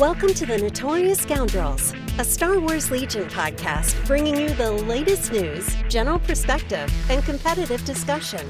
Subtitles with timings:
[0.00, 5.76] Welcome to the Notorious Scoundrels, a Star Wars Legion podcast bringing you the latest news,
[5.90, 8.40] general perspective, and competitive discussion.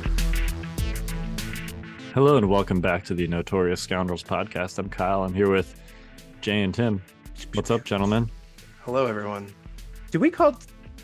[2.14, 4.78] Hello and welcome back to the Notorious Scoundrels podcast.
[4.78, 5.24] I'm Kyle.
[5.24, 5.74] I'm here with
[6.40, 7.02] Jay and Tim.
[7.54, 8.30] What's up, gentlemen?
[8.82, 9.52] Hello, everyone.
[10.12, 10.56] Do we call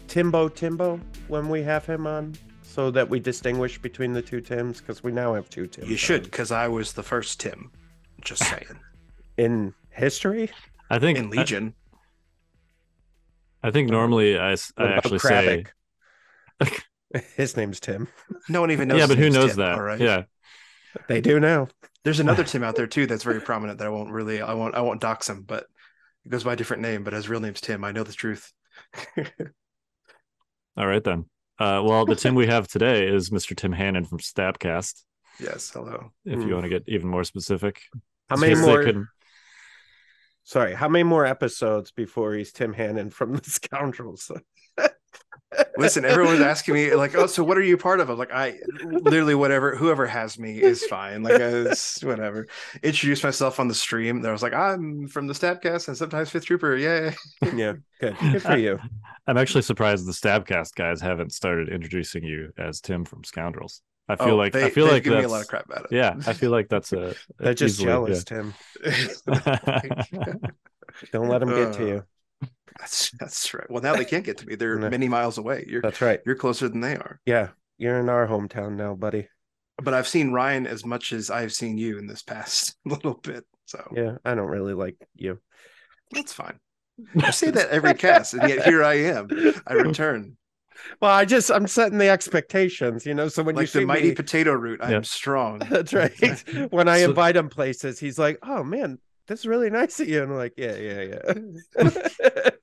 [0.07, 4.81] Timbo Timbo when we have him on so that we distinguish between the two Tims?
[4.81, 5.91] Because we now have two Tims.
[5.91, 7.73] You should, because I was the first Tim.
[8.21, 8.79] Just saying.
[9.39, 10.50] In history?
[10.91, 11.74] I think In Legion.
[13.62, 15.64] I, I think normally I, What about actually say
[16.60, 16.82] Kravik?
[17.36, 18.09] His name's Tim.
[18.48, 18.98] no one even knows.
[18.98, 19.72] yeah, but who knows Tim, that?
[19.74, 20.00] All right.
[20.00, 20.24] Yeah,
[21.09, 21.69] They do now.
[22.05, 24.74] There's another Tim out there too that's very prominent that I won't really I won't
[24.74, 25.66] I won't dox him, but
[26.22, 27.84] he goes by a different name, but his real name's Tim.
[27.84, 28.52] I know the truth.
[30.77, 31.24] all right then.
[31.58, 33.56] Uh, well, the Tim we have today is Mr.
[33.56, 35.02] Tim Hannon from Stabcast.
[35.41, 36.12] yes, hello.
[36.24, 36.48] If Hmm.
[36.48, 37.80] you want to get even more specific,
[38.28, 38.84] How many more?
[38.84, 39.08] couldn't-
[40.46, 44.30] Sorry, how many more episodes before he's Tim Hannon from the Scoundrels?
[45.77, 48.61] Listen, everyone's asking me like, "Oh, so what are you part of?" I'm like, "I
[48.84, 51.25] literally whatever, whoever has me is fine.
[51.25, 52.47] Like, it's whatever."
[52.84, 54.22] Introduced myself on the stream.
[54.22, 57.12] There was like, "I'm from the Stabcast and sometimes Fifth Trooper." Yeah,
[57.55, 58.16] yeah, good.
[58.19, 58.78] Good for you.
[59.27, 63.83] I'm actually surprised the Stabcast guys haven't started introducing you as Tim from Scoundrels.
[64.09, 65.67] I feel Oh, like they, I feel like given that's me a lot of crap
[65.67, 65.93] about it.
[65.93, 66.15] yeah.
[66.27, 68.55] I feel like that's a, a They're just easily- jealous, Tim.
[71.12, 72.05] Don't let them get to Uh, you.
[72.79, 73.69] That's that's right.
[73.71, 74.55] Well, now they can't get to me.
[74.55, 74.91] They're No.
[74.91, 75.65] many miles away.
[75.69, 76.21] You're That's right.
[76.27, 77.21] you're closer than they are.
[77.27, 79.29] Yeah, you're in our hometown now, buddy.
[79.83, 83.45] But I've seen Ryan as much as I've seen you in this past little bit.
[83.67, 85.41] So Yeah, I don't really like you.
[86.12, 86.59] that's fine.
[87.21, 89.29] I say that every cast, and yet here I am.
[89.67, 90.37] I return
[91.00, 93.28] Well, I just I'm setting the expectations, you know.
[93.28, 94.80] So when you like see the mighty me, potato root.
[94.82, 94.96] I Yeah.
[94.96, 95.58] am strong.
[95.70, 96.12] that's right.
[96.70, 100.08] when I So- invite him places, he's like, "Oh man, this is really nice of
[100.08, 101.19] you," and I'm like, "Yeah, yeah,
[101.80, 101.91] yeah."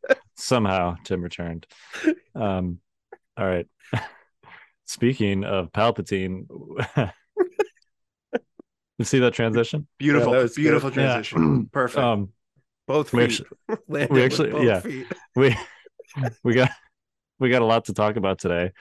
[0.36, 1.66] somehow Tim returned.
[2.36, 2.80] Um,
[3.38, 3.68] all right.
[4.86, 6.46] Speaking of Palpatine,
[9.00, 9.88] you see that transition?
[9.98, 10.62] Beautiful, that was good.
[10.62, 10.96] beautiful Yeah.
[10.96, 11.66] transition.
[11.72, 12.04] Perfect.
[12.04, 12.30] Um,
[12.88, 13.42] both We feet.
[13.70, 14.80] actually- Landed we with actually- both yeah.
[14.82, 15.08] feet.
[15.36, 15.56] we
[16.44, 16.70] we got
[17.40, 18.72] we got a lot to talk about today.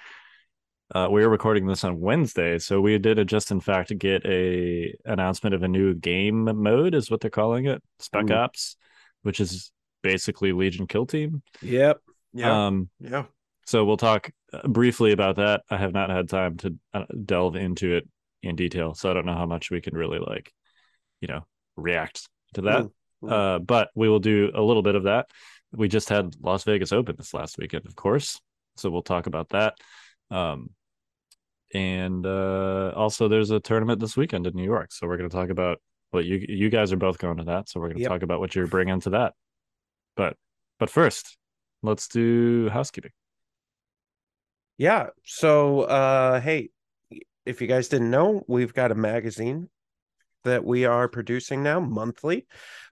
[0.94, 4.24] Uh, we are recording this on Wednesday, so we did uh, just in fact get
[4.26, 8.34] a announcement of a new game mode, is what they're calling it, Spec Ooh.
[8.34, 8.76] Ops,
[9.22, 11.42] which is basically Legion Kill Team.
[11.62, 12.00] Yep.
[12.34, 13.24] yeah, Um, yeah.
[13.64, 15.62] So we'll talk uh, briefly about that.
[15.70, 18.08] I have not had time to uh, delve into it
[18.42, 20.52] in detail, so I don't know how much we can really like,
[21.20, 21.46] you know,
[21.76, 22.82] react to that.
[22.82, 22.92] Ooh,
[23.24, 23.28] ooh.
[23.28, 25.26] Uh, but we will do a little bit of that.
[25.72, 28.40] We just had Las Vegas Open this last weekend, of course,
[28.76, 29.74] so we'll talk about that.
[30.30, 30.70] Um,
[31.74, 35.34] and uh, also, there's a tournament this weekend in New York, so we're going to
[35.36, 38.02] talk about what you you guys are both going to that, so we're going to
[38.02, 38.10] Yep.
[38.10, 39.32] talk about what you're bringing to that.
[40.16, 40.36] But
[40.78, 41.38] but first,
[41.82, 43.12] let's do housekeeping.
[44.76, 45.08] Yeah.
[45.24, 46.70] So, uh, hey,
[47.46, 49.68] if you guys didn't know, we've got a magazine
[50.44, 52.46] that we are producing now monthly.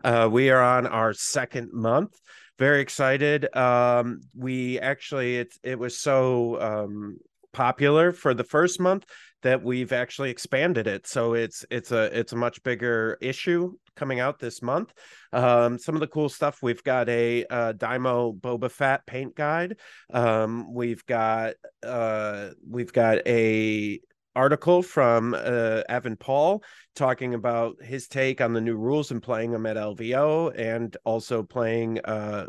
[0.04, 2.18] Uh, we are on our second month.
[2.60, 3.56] Very excited.
[3.56, 7.18] Um, we actually, it it was so um,
[7.54, 9.06] popular for the first month
[9.40, 11.06] that we've actually expanded it.
[11.06, 14.92] So it's it's a it's a much bigger issue coming out this month.
[15.32, 19.78] Um, some of the cool stuff we've got a uh, Dymo Boba Fett paint guide.
[20.12, 24.00] Um, we've got uh, we've got a
[24.36, 26.62] article from uh, Evan Paul
[26.94, 31.42] talking about his take on the new rules and playing them at LVO and also
[31.42, 32.46] playing uh,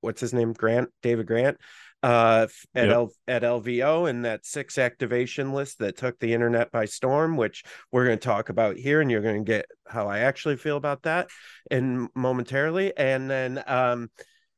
[0.00, 1.58] what's his name Grant David Grant
[2.02, 2.94] uh at Yep.
[2.94, 7.64] L- at LVO and that six activation list that took the internet by storm which
[7.90, 10.76] we're going to talk about here and you're going to get how I actually feel
[10.76, 11.28] about that
[11.70, 14.10] in momentarily and then um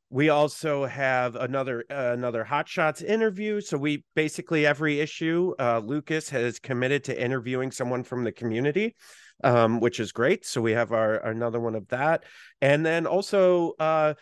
[0.09, 5.79] we also have another uh, another hot shots interview so we basically every issue uh
[5.79, 8.95] lucas has committed to interviewing someone from the community
[9.43, 12.23] um which is great so we have our another one of that
[12.61, 14.13] and then also uh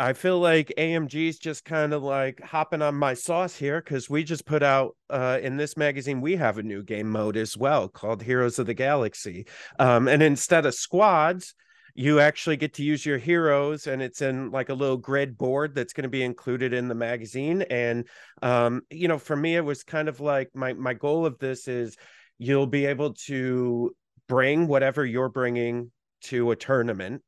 [0.00, 4.22] I feel like AMG's just kind of like hopping on my sauce here because we
[4.22, 7.88] just put out uh, in this magazine we have a new game mode as well
[7.88, 9.46] called Heroes of the Galaxy,
[9.80, 11.52] um, and instead of squads,
[11.98, 15.74] you actually get to use your heroes, and it's in like a little grid board
[15.74, 17.62] that's going to be included in the magazine.
[17.62, 18.06] And
[18.40, 21.66] um, you know, for me, it was kind of like my my goal of this
[21.66, 21.96] is
[22.38, 23.96] you'll be able to
[24.28, 25.90] bring whatever you're bringing
[26.20, 27.20] to a tournament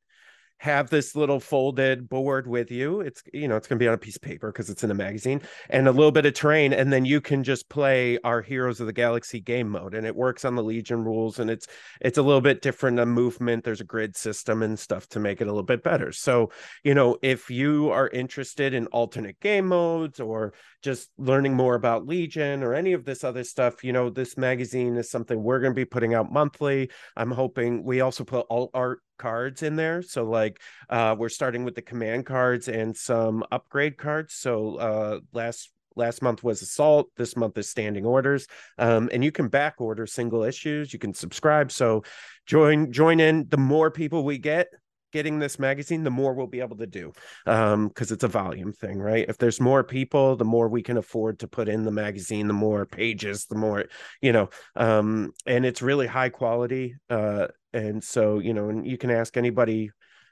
[0.60, 3.00] have this little folded board with you.
[3.00, 4.90] It's you know it's going to be on a piece of paper because it's in
[4.90, 5.40] a magazine
[5.70, 8.86] and a little bit of terrain, and then you can just play our Heroes of
[8.86, 11.66] the Galaxy game mode, and it works on the Legion rules, and it's
[12.02, 13.64] it's a little bit different a movement.
[13.64, 16.12] There's a grid system and stuff to make it a little bit better.
[16.12, 16.50] So
[16.84, 22.06] you know if you are interested in alternate game modes or just learning more about
[22.06, 25.72] Legion or any of this other stuff, you know this magazine is something we're going
[25.72, 26.90] to be putting out monthly.
[27.16, 30.02] I'm hoping we also put all art cards in there.
[30.02, 34.34] So like uh we're starting with the command cards and some upgrade cards.
[34.34, 38.46] So uh last last month was assault this month is standing orders
[38.78, 42.02] um, and you can back order single issues you can subscribe so
[42.46, 44.68] join join in the more people we get
[45.12, 47.12] getting this magazine the more we'll be able to do
[47.46, 49.28] um because it's a volume thing right?
[49.28, 52.54] If there's more people the more we can afford to put in the magazine the
[52.54, 53.86] more pages the more
[54.20, 58.98] you know um and it's really high quality uh and so you know and you
[58.98, 59.90] can ask anybody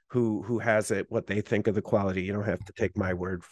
[0.08, 2.22] who who has it what they think of the quality.
[2.22, 3.42] You don't have to take my word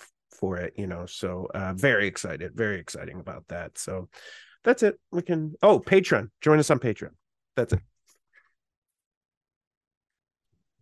[0.40, 3.79] for it you know so uh very excited very exciting about that.
[3.79, 4.08] So
[4.64, 4.99] that's it.
[5.12, 6.31] We can oh patreon.
[6.40, 7.12] Join us on patreon.
[7.56, 7.81] That's it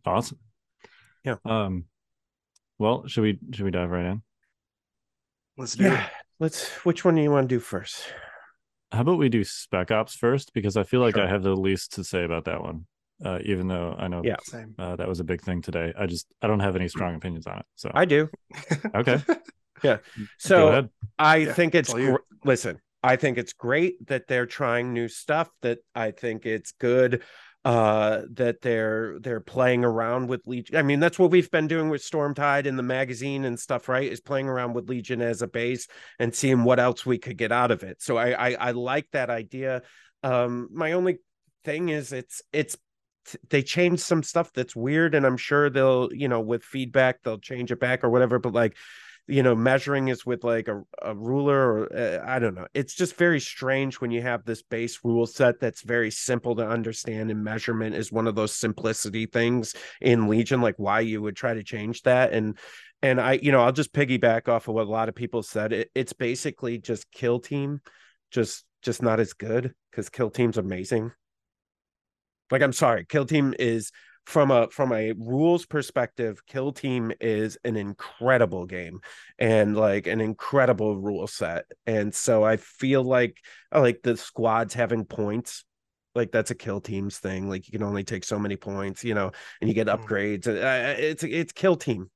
[0.07, 0.39] Awesome.
[1.25, 1.37] Yeah.
[1.45, 1.85] Um.
[2.79, 4.23] Well, should we should we dive right in?
[5.57, 6.09] Let's do yeah
[6.41, 8.13] let's which one do you want to do first
[8.91, 11.25] How about we do Spec Ops first because I feel like Sure.
[11.25, 12.87] I have the least to say about that one.
[13.25, 14.37] Uh, even though I know Yeah.
[14.43, 14.75] Same.
[14.79, 17.47] uh, that was a big thing today, I just I don't have any strong opinions
[17.47, 17.67] on it.
[17.77, 18.29] So i do
[18.95, 19.23] okay,
[19.85, 19.99] yeah.
[20.39, 20.89] so.
[21.19, 22.11] I Yeah, think it's it's all you.
[22.11, 22.81] gr- listen.
[23.05, 25.49] I think it's great that they're trying new stuff.
[25.63, 27.23] That I think it's good
[27.65, 31.89] uh that they're they're playing around with legion i mean that's what we've been doing
[31.89, 35.49] with stormtide in the magazine and stuff right is playing around with legion as a
[35.49, 35.89] base
[36.19, 38.03] and seeing what else we could get out of it.
[38.03, 39.83] So i i, I like that idea.
[40.23, 41.19] Um my only
[41.65, 42.77] thing is it's it's
[43.49, 47.39] they changed some stuff that's weird and i'm sure they'll you know with feedback they'll
[47.39, 48.77] change it back or whatever but like
[49.27, 52.67] you know measuring is with like a, a ruler or uh, i don't know.
[52.75, 56.67] It's just very strange when you have this base rule set that's very simple to
[56.67, 61.37] understand and measurement is one of those simplicity things in legion like why you would
[61.37, 62.33] try to change that.
[62.33, 62.59] And
[63.03, 65.73] and i you know i'll just piggyback off of what a lot of people said.
[65.73, 67.81] It, it's basically just kill team
[68.31, 71.13] just just not as good because kill team's amazing.
[72.51, 73.91] Like i'm sorry kill team is
[74.27, 79.01] from a from a rules perspective kill team is an incredible game
[79.39, 81.67] and like an incredible rule set.
[81.87, 83.39] And so i feel like
[83.71, 85.65] I like the squads having points
[86.15, 89.15] like that's a kill teams thing like you can only take so many points you
[89.15, 89.99] know and you get Mm.
[90.07, 92.11] upgrades uh, it's it's kill team.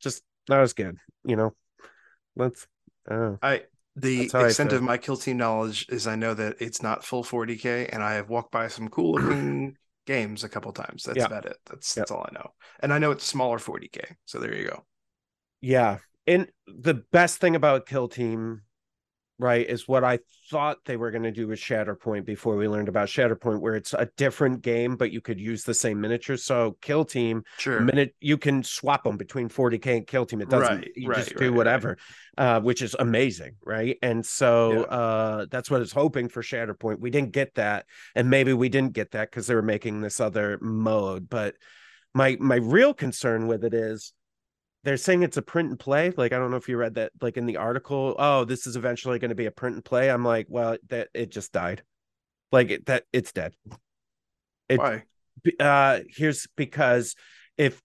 [0.00, 1.54] Just not as good you know?
[2.36, 2.66] Let's
[3.10, 3.62] uh I
[3.96, 6.82] the That's how I extent of my kill team knowledge is I know that it's
[6.82, 9.76] not full 40k, and I have walked by some cool looking
[10.08, 11.04] games a couple times.
[11.04, 11.26] That's Yeah.
[11.26, 11.58] about it.
[11.66, 12.00] That's Yeah.
[12.00, 12.54] that's all I know.
[12.80, 14.16] And I know it's smaller 40k.
[14.24, 14.84] So there you go.
[15.60, 15.98] Yeah.
[16.26, 18.62] And the best thing about Kill Team,
[19.38, 20.18] right, is what I
[20.50, 23.94] thought they were going to do with Shatterpoint before we learned about Shatterpoint, where it's
[23.94, 27.80] a different game, but you could use the same miniature So Kill Team, Sure.
[27.80, 30.40] minute you can swap them between 40k and Kill Team.
[30.40, 31.98] It doesn't Right, you right, just right, do whatever,
[32.36, 33.96] uh, which is amazing, right?
[34.02, 34.96] And so Yeah.
[34.96, 36.98] uh that's what it's hoping for Shatterpoint.
[36.98, 40.20] We didn't get that, and maybe we didn't get that because they were making this
[40.20, 41.28] other mode.
[41.28, 41.54] But
[42.14, 44.12] my my real concern with it is
[44.88, 46.14] they're saying it's a print and play.
[46.16, 48.14] Like I don't know if you read that, like in the article.
[48.18, 50.10] Oh, this is eventually going to be a print and play.
[50.10, 51.82] I'm like, well, that it just died.
[52.50, 53.52] Like it, that it's dead.
[54.70, 55.02] It- Why?
[55.60, 57.14] Uh, here's because
[57.58, 57.82] if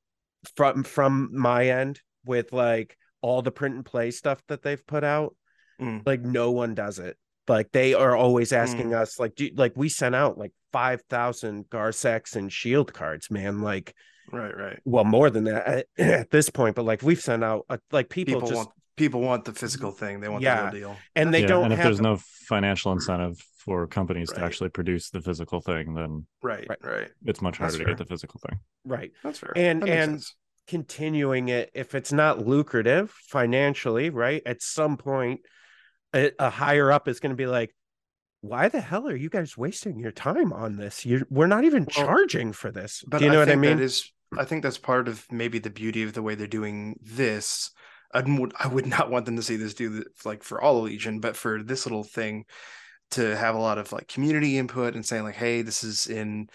[0.56, 5.04] from from my end with like all the print and play stuff that they've put
[5.04, 5.36] out,
[5.82, 6.04] Mm.
[6.06, 7.18] like no one does it.
[7.50, 11.70] Like they are always asking us, like, do like we sent out like five thousand
[11.70, 13.60] Garsex and Shield cards, man.
[13.62, 13.94] Like,
[14.34, 14.80] Right, right.
[14.84, 18.10] well, more than that at, at this point, but like we've sent out uh, like
[18.10, 20.20] people, People just want people want the physical thing.
[20.20, 20.70] They want Yeah.
[20.70, 20.98] the real deal.
[21.16, 24.70] and they yeah, don't and if have there's no financial incentive for companies to actually
[24.70, 26.84] produce the physical thing, then Right, Right.
[26.84, 27.08] right.
[27.26, 28.60] it's much harder to get the physical thing.
[28.86, 29.54] right That's fair.
[29.56, 30.36] And- That and- sense.
[30.68, 34.42] continuing it if it's not lucrative financially, right?
[34.46, 35.42] At some point,
[36.14, 37.74] a, a higher up is going to be like,
[38.42, 41.06] why the hell are you guys wasting your time on this?
[41.06, 43.04] You we're not even Well, charging for this.
[43.08, 43.78] But Do you know what I mean?
[43.78, 47.00] That is, I think that's part of maybe the beauty of the way they're doing
[47.02, 47.72] this.
[48.14, 51.20] I would, I would not want them to see this do like for all Legion,
[51.20, 52.46] but for this little thing
[53.12, 56.48] to have a lot of like community input and saying like, hey, this is in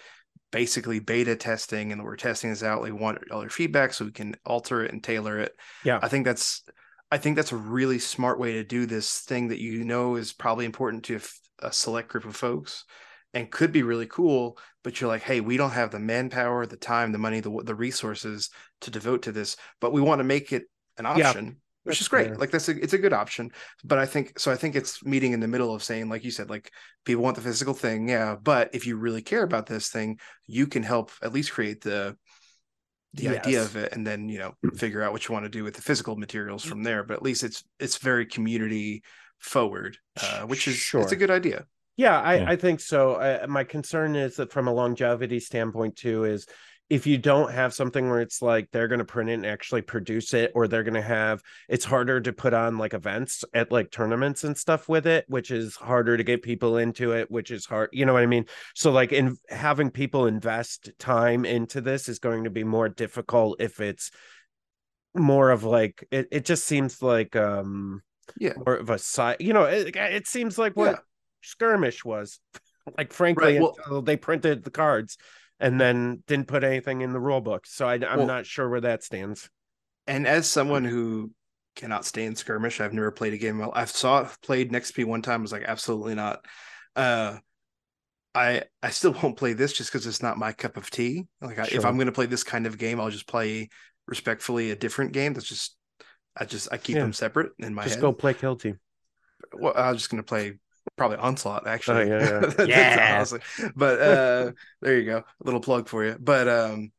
[0.51, 2.83] basically beta testing and we're testing this out.
[2.83, 5.53] We want all your feedback so we can alter it and tailor it.
[5.85, 5.99] Yeah.
[6.03, 6.63] I think that's,
[7.11, 10.33] I think that's a really smart way to do this thing that you know is
[10.33, 11.21] probably important to
[11.61, 12.85] a select group of folks
[13.35, 16.77] and could be really cool, but you're like, hey, we don't have the manpower, the
[16.77, 18.51] time, the money, the the resources
[18.83, 20.65] to devote to this, but we want to make it
[20.97, 21.57] an Yeah, option.
[21.85, 22.31] which is great.
[22.31, 22.39] fair.
[22.39, 23.51] Like that's a it's a good option.
[23.85, 26.31] But I think so I think it's meeting in the middle of saying, like you
[26.31, 26.73] said, like
[27.05, 28.37] people want the physical thing, yeah.
[28.41, 32.17] But if you really care about this thing, you can help at least create the
[33.15, 35.65] the idea of it and then you know figure out what you want to do
[35.65, 39.03] with the physical materials from there but at least it's it's very community
[39.39, 41.65] forward uh, which is it's a good idea
[41.99, 42.51] Yeah, I, Yeah.
[42.51, 43.17] I think so.
[43.17, 46.47] I, my concern is that from a longevity standpoint too is
[46.89, 49.83] if you don't have something where it's like they're going to print it and actually
[49.83, 53.71] produce it, or they're going to have it's harder to put on like events at
[53.71, 57.51] like tournaments and stuff with it, which is harder to get people into it, which
[57.51, 57.91] is hard.
[57.93, 58.47] You know what I mean?
[58.75, 63.61] So like in having people invest time into this is going to be more difficult
[63.61, 64.11] if it's
[65.15, 68.03] more of like it, it just seems like um
[68.39, 68.53] Yeah.
[68.65, 70.99] more of a side you know it, it seems like what Yeah.
[71.43, 72.41] Skirmish was.
[72.97, 75.19] Like frankly Right, well- until they printed the cards
[75.61, 77.67] and then didn't put anything in the rule book.
[77.67, 79.51] So I, i'm Well- not sure where that stands.
[80.07, 81.31] And as someone who
[81.77, 83.59] cannot stand skirmish i've never played a game.
[83.59, 86.43] Well i saw it played next p one time I was like absolutely not.
[86.97, 87.37] Uh
[88.35, 91.27] i i still won't play this just because it's not my cup of tea.
[91.43, 93.69] Like I, if i'm going to play this kind of game i'll just play
[94.07, 95.77] respectfully a different game that's just
[96.39, 97.03] i just i keep Yeah.
[97.03, 98.01] them separate in my just head.
[98.01, 98.79] go play kill team.
[99.53, 100.59] Well, I was just gonna play
[100.99, 102.09] probably onslaught actually.
[102.09, 102.65] yeah, yeah.
[102.67, 103.15] Yeah.
[103.17, 103.41] honestly-
[103.75, 104.53] But uh
[104.83, 105.19] there you go.
[105.19, 106.17] A little plug for you.
[106.21, 106.93] But um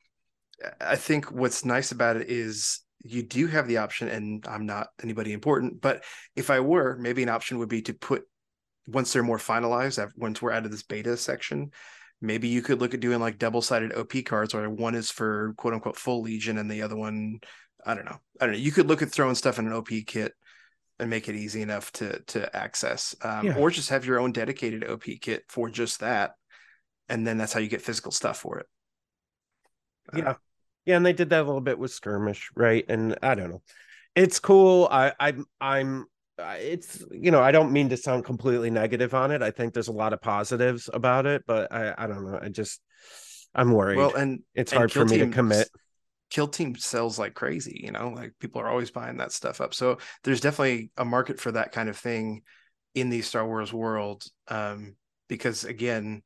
[0.82, 4.88] I think what's nice about it is you do have the option, and I'm not
[5.02, 6.04] anybody important, but
[6.36, 8.24] if I were, maybe an option would be to put
[8.88, 11.72] once they're more finalized, once we're out of this beta section,
[12.22, 15.74] maybe you could look at doing like double-sided OP cards where one is for quote
[15.76, 17.40] unquote full legion and the other one,
[17.86, 18.18] I don't know.
[18.42, 18.60] I don't know.
[18.62, 20.34] You could look at throwing stuff in an OP kit
[21.00, 23.58] and make it easy enough to to access um, Yeah.
[23.58, 26.34] or just have your own dedicated op kit for just that
[27.08, 28.66] and then that's how you get physical stuff for it.
[30.14, 30.34] Uh, yeah.
[30.86, 32.86] Yeah and they did that a little bit with skirmish right?
[32.90, 33.62] And i don't know.
[34.16, 34.88] It's cool.
[34.92, 36.06] I i'm i'm
[36.40, 39.42] it's you know i don't mean to sound completely negative on it.
[39.42, 42.40] I think there's a lot of positives about it but i i don't know.
[42.42, 42.82] I just
[43.56, 43.98] i'm worried.
[43.98, 45.70] Well and it's and hard for me to commit
[46.30, 49.74] kill team sells like crazy you know like people are always buying that stuff up.
[49.74, 52.44] So there's definitely a market for that kind of thing
[52.96, 54.96] in the star wars world um
[55.28, 56.24] because again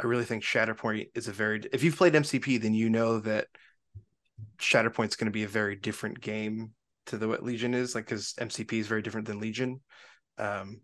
[0.00, 3.46] i really think shatterpoint is a very if you've played mcp then you know that
[4.58, 6.72] shatterpoint's going to be a very different game
[7.06, 9.80] to the what legion is like because mcp is very different than legion.
[10.38, 10.80] Um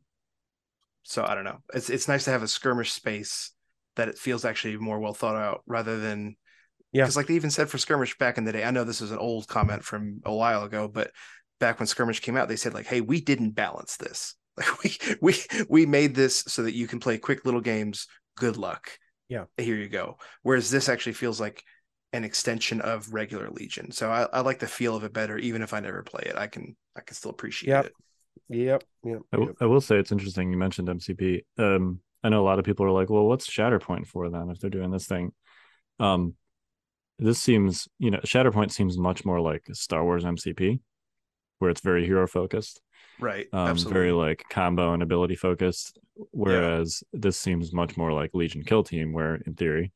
[1.02, 1.58] so i don't know.
[1.74, 3.52] It's it's nice to have a skirmish space
[3.96, 6.36] that it feels actually more well thought out rather than
[6.92, 7.02] Yeah.
[7.04, 9.10] because like they even said for skirmish back in the day i know this is
[9.12, 11.10] an old comment from a while ago but
[11.60, 14.96] back when skirmish came out they said like hey we didn't balance this like we
[15.20, 15.34] we
[15.68, 18.06] we made this so that you can play quick little games
[18.36, 18.90] good luck
[19.28, 19.44] Yeah.
[19.56, 21.62] here you go whereas this actually feels like
[22.12, 25.62] an extension of regular legion so i, I like the feel of it better even
[25.62, 27.84] if i never play it i can i can still appreciate Yep.
[27.86, 27.92] it
[28.48, 29.56] yep yep, I, w- yep.
[29.60, 31.44] I will say it's interesting you mentioned MCP.
[31.56, 34.58] Um, I know a lot of people are like, well, what's Shatterpoint for then if
[34.58, 35.32] they're doing this thing?
[35.98, 36.34] Um,
[37.20, 40.80] this seems, you know, Shatterpoint seems much more like Star Wars MCP,
[41.58, 42.80] where it's very hero focused,
[43.18, 45.98] right um, absolutely very like combo and ability focused.
[46.32, 49.92] Whereas this seems much more like Legion Kill Team, where in theory,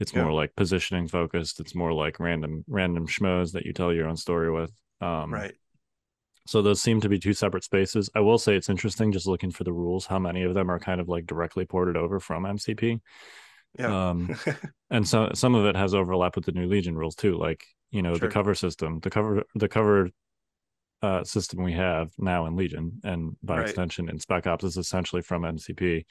[0.00, 0.22] it's Yeah.
[0.22, 1.60] more like positioning focused.
[1.60, 4.72] It's more like random random schmoes that you tell your own story with.
[5.00, 5.54] Um, right
[6.48, 8.08] so those seem to be two separate spaces.
[8.14, 10.78] I will say it's interesting just looking for the rules, how many of them are
[10.78, 13.00] kind of like directly ported over from MCP.
[13.78, 14.34] Yeah Um,
[14.90, 17.36] and so some of it has overlap with the new Legion rules too.
[17.36, 18.28] Like, you know, Sure.
[18.28, 20.10] the cover system, the cover the cover
[21.02, 23.62] uh system we have now in Legion and by Right.
[23.62, 26.06] extension in Spec Ops is essentially from MCP.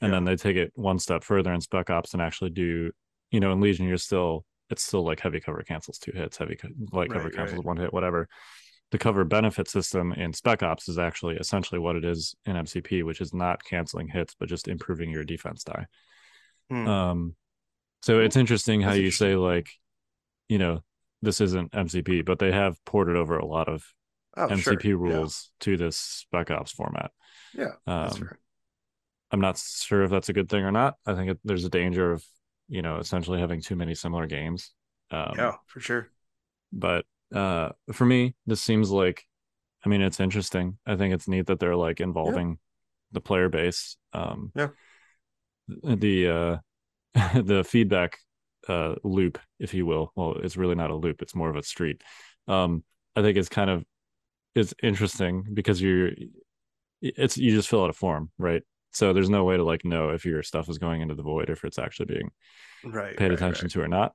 [0.00, 0.16] And Yeah.
[0.16, 2.90] then they take it one step further in Spec Ops and actually do,
[3.30, 6.56] you know, in Legion you're still it's still like heavy cover cancels two hits, heavy
[6.56, 7.64] co- light cover Right, cancels right.
[7.64, 8.28] one hit, whatever
[8.92, 13.02] the cover benefit system in Spec Ops is actually essentially what it is in MCP,
[13.02, 15.86] which is not canceling hits, but just improving your defense die.
[16.70, 16.86] Hmm.
[16.88, 17.36] Um,
[18.02, 19.68] so it's interesting how you say like,
[20.48, 20.82] you know,
[21.22, 23.84] this isn't MCP, but they have ported over a lot of
[24.36, 24.74] oh, sure.
[24.74, 24.94] MCP Yeah.
[24.94, 27.10] rules to this Spec Ops format.
[27.54, 28.30] yeah, Um.
[29.32, 30.94] I'm not sure if that's a good thing or not.
[31.04, 32.24] I think it, there's a danger of,
[32.68, 34.72] you know, essentially having too many similar games.
[35.10, 36.10] Um, yeah for sure
[36.72, 39.24] but uh for me this seems like
[39.84, 42.58] i mean it's interesting i think it's neat that they're like involving
[43.12, 44.70] the player base um Yeah.
[45.68, 46.56] The uh
[47.42, 48.18] the feedback
[48.68, 51.62] uh loop if you will well it's really not a loop it's more of a
[51.62, 52.02] street
[52.48, 52.82] um
[53.14, 53.84] i think it's kind of
[54.54, 56.10] it's interesting because you're
[57.00, 60.10] it's you just fill out a form right So there's no way to like know
[60.10, 62.30] if your stuff is going into the void, or if it's actually being
[62.84, 63.72] right paid right, attention right.
[63.72, 64.12] to or not.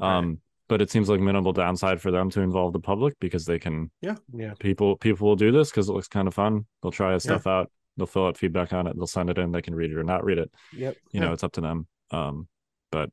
[0.00, 3.60] Um, but it seems like minimal downside for them to involve the public because they
[3.60, 4.16] can Yeah.
[4.32, 6.66] Yeah people people will do this because it looks kind of fun.
[6.82, 7.18] They'll try Yeah.
[7.18, 7.70] stuff out.
[7.96, 8.96] They'll fill out feedback on it.
[8.96, 9.52] They'll send it in.
[9.52, 10.50] They can read it or not read it.
[10.72, 10.96] Yep.
[11.12, 11.26] You Yeah.
[11.26, 11.86] know, it's up to them.
[12.10, 12.48] Um,
[12.90, 13.10] but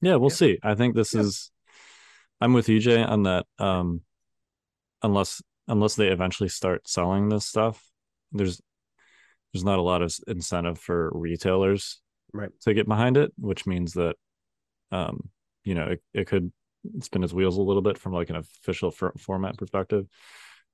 [0.00, 0.36] yeah, we'll Yeah.
[0.36, 0.58] see.
[0.62, 1.20] I think this Yeah.
[1.20, 1.50] is.
[2.40, 3.46] I'm with EJ on that.
[3.58, 4.02] Um,
[5.02, 7.88] unless unless they eventually start selling this stuff,
[8.32, 8.60] there's
[9.52, 12.00] there's not a lot of incentive for retailers
[12.32, 12.50] Right.
[12.62, 14.16] to get behind it, which means that
[14.90, 15.30] um,
[15.64, 16.52] you know, it, it could
[17.00, 20.06] spin its wheels a little bit from like an official for, format perspective.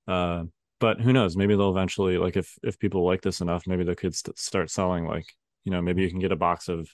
[0.06, 0.44] Uh,
[0.80, 1.36] but who knows?
[1.36, 4.70] Maybe they'll eventually like if if people like this enough, maybe they could st- start
[4.70, 5.26] selling like
[5.64, 6.88] you know maybe you can get a box of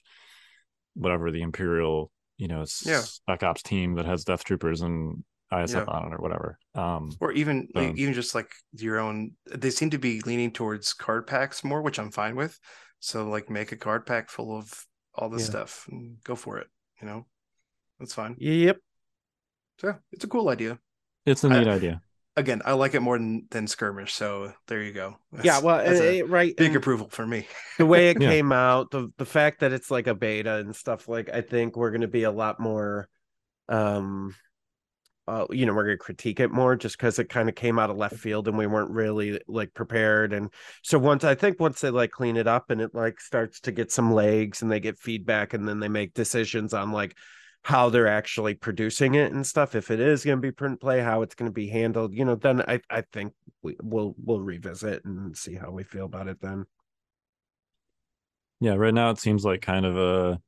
[0.95, 3.01] whatever the Imperial you know Yeah.
[3.01, 5.93] Spec Ops team that has Death Troopers and ISF Yeah.
[5.93, 6.59] on it or whatever.
[6.75, 10.51] Um, or even like, Um, even just like your own they seem to be leaning
[10.51, 12.59] towards card packs more which i'm fine with
[12.99, 14.73] so like make a card pack full of
[15.15, 15.51] all this Yeah.
[15.51, 16.67] stuff and go for it
[17.01, 17.27] you know
[18.01, 18.79] that's fine Yep.
[19.79, 20.79] so yeah, it's a cool idea
[21.27, 22.03] it's a neat idea.
[22.37, 25.61] Again i like it more than, than skirmish so there you go Yeah.
[25.61, 26.57] Well, that's a eh, right.
[26.57, 27.47] big and approval for me
[27.79, 28.29] the way it Yeah.
[28.29, 31.77] came out, the the fact that it's like a beta and stuff like, I think
[31.77, 33.09] we're going to be a lot more,
[33.69, 34.35] um,
[35.27, 37.79] uh, you know, we're going to critique it more just because it kind of came
[37.79, 40.33] out of left field and we weren't really like prepared.
[40.35, 40.51] And
[40.83, 43.73] so once I think once they like clean it up and it like starts to
[43.73, 47.17] get some legs and they get feedback and then they make decisions on like
[47.65, 49.75] how they're actually producing it and stuff.
[49.75, 52.25] If it is going to be print play, how it's going to be handled, you
[52.25, 56.29] know, then I I think we we'll we'll revisit and see how we feel about
[56.29, 56.67] it then.
[58.61, 60.41] Yeah, right now it seems like kind of a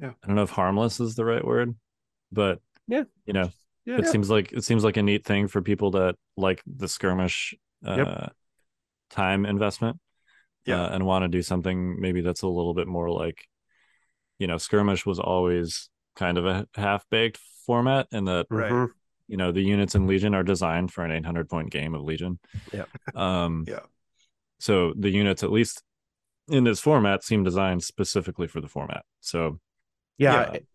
[0.00, 0.12] Yeah.
[0.22, 1.74] I don't know if harmless is the right word,
[2.30, 3.04] but Yeah.
[3.26, 3.50] you know,
[3.84, 3.98] Yeah.
[3.98, 7.54] it seems like it seems like a neat thing for people that like the skirmish
[7.84, 8.32] uh Yep.
[9.10, 9.98] time investment.
[10.64, 10.84] Yeah.
[10.84, 13.48] Uh, and want to do something maybe that's a little bit more like
[14.38, 18.70] you know, skirmish was always kind of a half baked format and that Right.
[18.72, 18.88] Mhm.
[19.28, 22.38] you know the units in Legion are designed for an 800 point game of Legion.
[22.72, 22.84] Yeah.
[23.14, 23.80] Um Yeah.
[24.58, 25.82] so the units at least
[26.48, 29.04] in this format seem designed specifically for the format.
[29.20, 29.58] So
[30.18, 30.50] Yeah, Yeah.
[30.52, 30.66] I-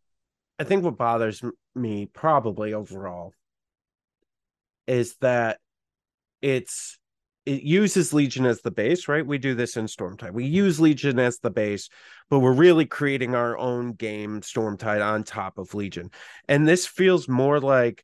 [0.60, 1.44] I think what bothers
[1.76, 3.34] me probably overall
[4.88, 5.60] is that
[6.42, 6.98] it's
[7.48, 9.26] it uses Legion as the base, right?
[9.26, 10.34] We do this in Stormtide.
[10.34, 10.54] We mm-hmm.
[10.54, 11.88] use Legion as the base,
[12.30, 16.12] but we're really creating our own game, Stormtide, on top of Legion.
[16.50, 18.04] And this feels more like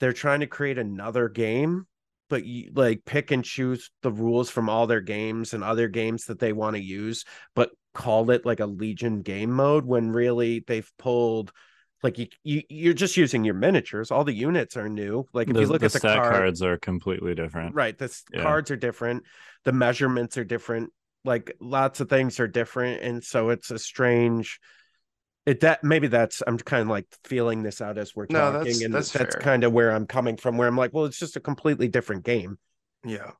[0.00, 1.86] they're trying to create another game,
[2.28, 6.26] but you like pick and choose the rules from all their games and other games
[6.26, 10.62] that they want to use, but call it like a Legion game mode when really
[10.66, 11.52] they've pulled
[12.04, 14.12] like you, you you're just using your miniatures.
[14.12, 15.26] All the units are new.
[15.32, 17.74] Like if the, you look the at the stat card, cards are completely different.
[17.74, 18.42] right the Yeah.
[18.42, 19.24] cards are different
[19.64, 20.92] the measurements are different
[21.24, 24.60] like lots of things are different and so it's a strange
[25.46, 28.58] it that maybe that's i'm kind of like feeling this out as we're No, talking
[28.58, 29.40] that's- and that's that's fair.
[29.42, 32.24] kind of where i'm coming from where i'm like well it's just a completely different
[32.24, 32.58] game
[33.04, 33.30] Yeah.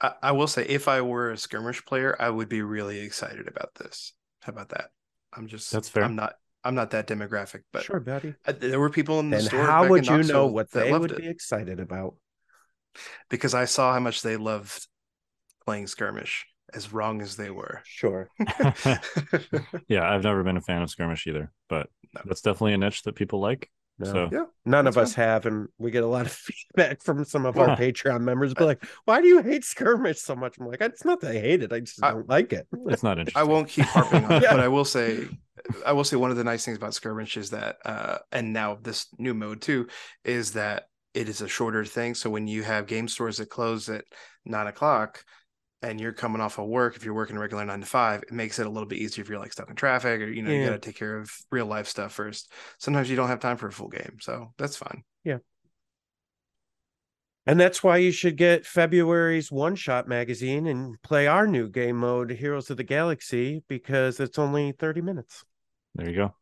[0.00, 3.46] I, I will say if I were a skirmish player, I would be really excited
[3.46, 4.14] about this.
[4.40, 4.90] How about that?
[5.32, 6.02] I'm just That's fair.
[6.04, 9.38] I'm not I'm not that demographic, but sure buddy uh, there were people in the
[9.38, 9.66] then store.
[9.66, 12.14] how would in you know what they would it be excited about
[13.28, 14.86] because I saw how much they loved
[15.64, 17.82] playing skirmish, as wrong as they were.
[17.84, 18.28] sure
[19.88, 22.20] yeah, I've never been a fan of skirmish either, but No.
[22.24, 23.70] that's definitely a niche that people like.
[24.02, 24.12] No.
[24.12, 24.44] So Yeah.
[24.64, 26.32] None That's of us have, and we get a lot of
[26.76, 28.54] feedback from some of our Patreon members.
[28.54, 31.40] Be like, "Why do you hate skirmish so much?" I'm like, "It's not that I
[31.40, 33.40] hate it; I just I- don't like it." it's not interesting.
[33.40, 34.52] I won't keep harping on it, Yeah.
[34.52, 35.26] but I will say,
[35.84, 38.78] I will say one of the nice things about skirmish is that, uh, and now
[38.80, 39.88] this new mode too,
[40.24, 40.84] is that
[41.14, 42.14] it is a shorter thing.
[42.14, 44.04] So when you have game stores that close at
[44.44, 45.24] nine o'clock,
[45.82, 48.32] and you're coming off of work, if you're working a regular nine to five, it
[48.32, 50.50] makes it a little bit easier if you're like stuck in traffic or you know
[50.50, 52.50] you got to take care of real life stuff first.
[52.78, 55.02] Sometimes you don't have time for a full game, so that's fine.
[55.24, 55.38] Yeah.
[57.44, 61.96] And that's why you should get February's One Shot magazine and play our new game
[61.96, 65.44] mode, Heroes of the Galaxy, because it's only 30 minutes.
[65.96, 66.34] there you go.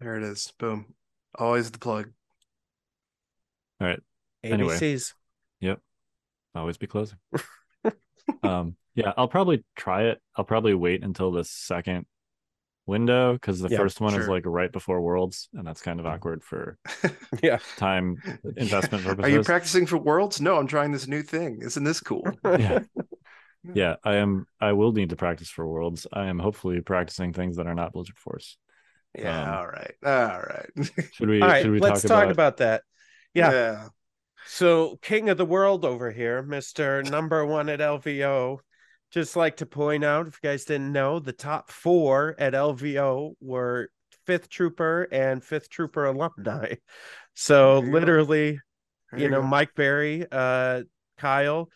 [0.00, 0.52] There it is.
[0.58, 0.94] Boom.
[1.38, 2.10] Always the plug.
[3.80, 4.00] All right.
[4.44, 5.14] ABCs.
[5.60, 5.80] Yep.
[6.56, 7.18] Always be closing.
[8.42, 10.20] um, yeah, I'll probably try it.
[10.36, 12.06] I'll probably wait until the second
[12.86, 16.06] window because the Yeah, first one is like right before Worlds, and that's kind of
[16.06, 16.78] awkward for
[17.42, 17.58] Yeah.
[17.76, 18.22] time
[18.56, 19.24] investment purposes.
[19.26, 20.40] Are you practicing for Worlds?
[20.40, 21.60] No, I'm trying this new thing.
[21.62, 22.24] Isn't this cool?
[22.44, 22.80] yeah.
[23.72, 24.46] Yeah, I am.
[24.60, 26.06] I will need to practice for Worlds.
[26.12, 28.58] I am hopefully practicing things that are not Blizzard Force.
[29.16, 29.42] Yeah.
[29.42, 29.94] Um, all right.
[30.04, 30.70] All right.
[31.12, 31.40] Should we?
[31.40, 32.32] All right, should we let's talk, talk about?
[32.32, 32.82] about that.
[33.32, 33.50] Yeah.
[33.50, 33.88] yeah.
[34.46, 37.08] So, King of the World over here, Mr.
[37.10, 38.58] Number One at LVO,
[39.10, 43.34] just like to point out, if you guys didn't know, the top four at LVO
[43.40, 43.88] were
[44.26, 46.74] Fifth Trooper and Fifth Trooper alumni.
[47.34, 48.60] So you literally,
[49.10, 49.46] There you know, go.
[49.46, 50.82] Mike Berry, uh,
[51.18, 51.68] Kyle,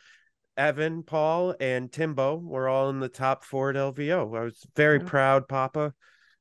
[0.57, 4.37] Evan, Paul, and Timbo were all in the top four at LVO.
[4.37, 5.05] I was very Yeah.
[5.07, 5.95] proud, Papa.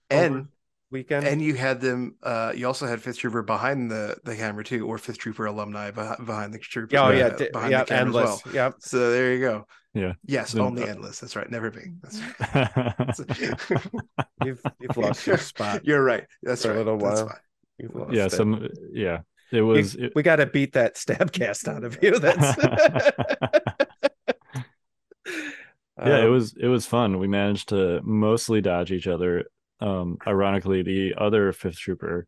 [0.09, 0.47] and
[0.91, 1.25] weekend.
[1.27, 2.15] and you had them.
[2.23, 5.91] Uh, you also had Fifth Trooper behind the the camera too, or Fifth Trooper alumni
[5.91, 6.97] behind, behind the trooper.
[6.97, 8.39] oh yeah, uh, di- behind yeah, the camera endless.
[8.39, 8.55] as well.
[8.55, 8.75] Yep.
[8.79, 9.65] So there you go.
[9.93, 10.13] Yeah.
[10.25, 11.19] Yes, Then, only uh, endless.
[11.19, 11.49] That's right.
[11.49, 11.91] Never be.
[12.03, 13.19] That's
[14.45, 15.85] You've you've lost your spot.
[15.85, 16.25] You're right.
[16.43, 16.77] That's For a right.
[16.77, 17.29] little That's while.
[17.29, 17.37] fine.
[17.79, 18.31] You've lost yeah, it.
[18.31, 19.19] some yeah.
[19.51, 22.19] It You- was it- we got to beat that stab cast out of you.
[22.19, 22.57] That's
[25.97, 27.17] yeah, it Um, was it was fun.
[27.19, 29.45] We managed to mostly dodge each other.
[29.79, 32.27] Um, ironically, the other fifth trooper,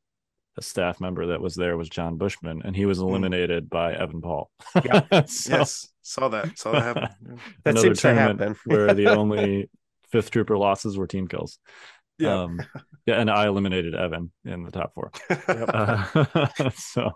[0.57, 4.21] a staff member that was there was John Bushman, and he was eliminated by Evan
[4.21, 4.49] Paul.
[4.83, 5.03] Yeah.
[5.27, 6.57] So, Yes, saw that.
[6.57, 7.03] Saw that happen.
[7.25, 7.35] Yeah.
[7.63, 8.55] that another seems to tournament happen.
[8.65, 9.69] where the only
[10.11, 11.59] fifth trooper losses were team kills.
[12.17, 12.41] Yeah.
[12.41, 12.59] Um,
[13.05, 15.11] yeah, and I eliminated Evan in the top four.
[15.29, 15.69] Yep.
[15.73, 17.11] Uh, so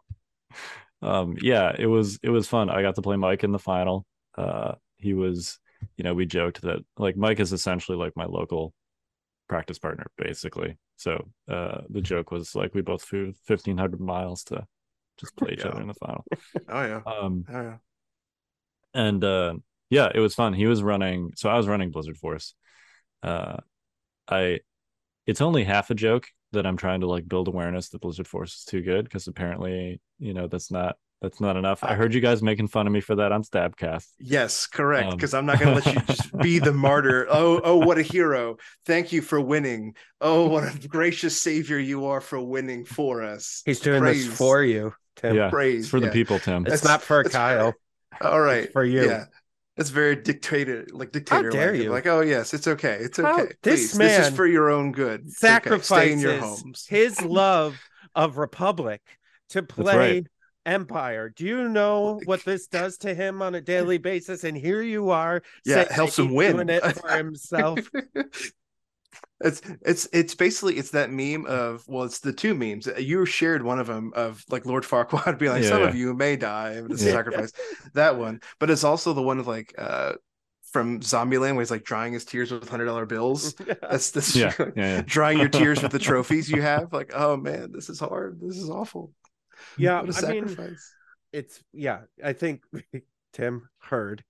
[1.01, 4.05] um yeah it was it was fun i got to play mike in the final
[4.37, 5.59] uh he was
[5.97, 8.73] you know we joked that like mike is essentially like my local
[9.47, 14.65] practice partner basically so uh the joke was like we both flew 1500 miles to
[15.19, 15.71] just play each Yeah.
[15.71, 16.25] other in the final
[16.69, 17.01] Oh yeah.
[17.05, 17.77] um Oh yeah.
[18.93, 19.53] and uh
[19.89, 22.53] yeah it was fun he was running so i was running blizzard force
[23.23, 23.57] uh
[24.27, 24.59] i
[25.27, 28.55] it's only half a joke that i'm trying to like build awareness that blizzard force
[28.59, 32.21] is too good because apparently you know that's not that's not enough i heard you
[32.21, 35.07] guys making fun of me for that on stabcast Yes, correct.
[35.09, 37.25] Um, Because I'm not going to let you just be the martyr.
[37.29, 38.57] Oh, oh, what a hero!
[38.85, 39.95] Thank you for winning.
[40.21, 43.63] Oh, what a gracious savior you are for winning for us.
[43.65, 44.27] He's doing Praise.
[44.27, 45.35] this for you, Tim.
[45.35, 47.73] yeah Praise it's for the people tim It's That's- not for that's Kyle.
[48.21, 49.05] All right, for you.
[49.05, 49.25] Yeah,
[49.77, 51.45] that's very dictator, like dictator.
[51.45, 51.89] How dare you.
[51.91, 52.97] Like, oh yes, it's okay.
[53.01, 53.53] It's How- okay.
[53.63, 55.23] this Please, this man is for your own good.
[55.25, 55.79] It's okay.
[55.81, 56.85] Stay in your Sacrifices homes.
[56.87, 57.79] his love
[58.15, 59.01] of Republic
[59.49, 60.27] to play right.
[60.65, 61.29] Empire.
[61.29, 64.43] Do you know what this does to him on a daily basis?
[64.43, 66.53] And here you are, Yeah, saying helps him win.
[66.55, 67.79] doing it for himself.
[69.41, 73.61] it's it's it's basically it's that meme of well it's the two memes you shared
[73.63, 75.89] one of them of like lord farquaad being like Yeah, some yeah.
[75.89, 77.11] of you may die but Yeah.
[77.13, 77.51] sacrifice
[77.93, 80.13] that one but it's also the one of like uh
[80.71, 84.53] from zombieland where he's like drying his tears with hundred dollar bills that's this yeah
[84.59, 85.01] yeah, yeah.
[85.05, 88.57] drying your tears with the trophies you have like oh man this is hard this
[88.57, 89.11] is awful
[89.77, 90.77] yeah, what a I mean,
[91.33, 92.63] it's yeah i think
[93.33, 94.23] tim heard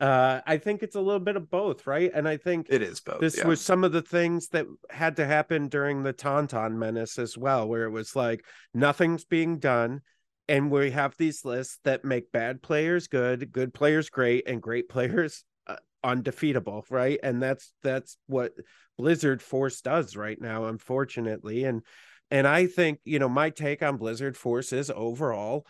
[0.00, 2.10] uh i think it's a little bit of both right?
[2.12, 3.46] And i think it is both this yeah.
[3.46, 7.68] was some of the things that had to happen during the tauntaun menace as well
[7.68, 8.44] where it was like
[8.74, 10.00] nothing's being done
[10.48, 14.88] and we have these lists that make bad players good good players great and great
[14.90, 17.18] players uh, undefeatable right?
[17.22, 18.52] And that's that's what
[18.98, 21.82] blizzard force does right now unfortunately and
[22.30, 25.64] and i think you know my take on blizzard force is overall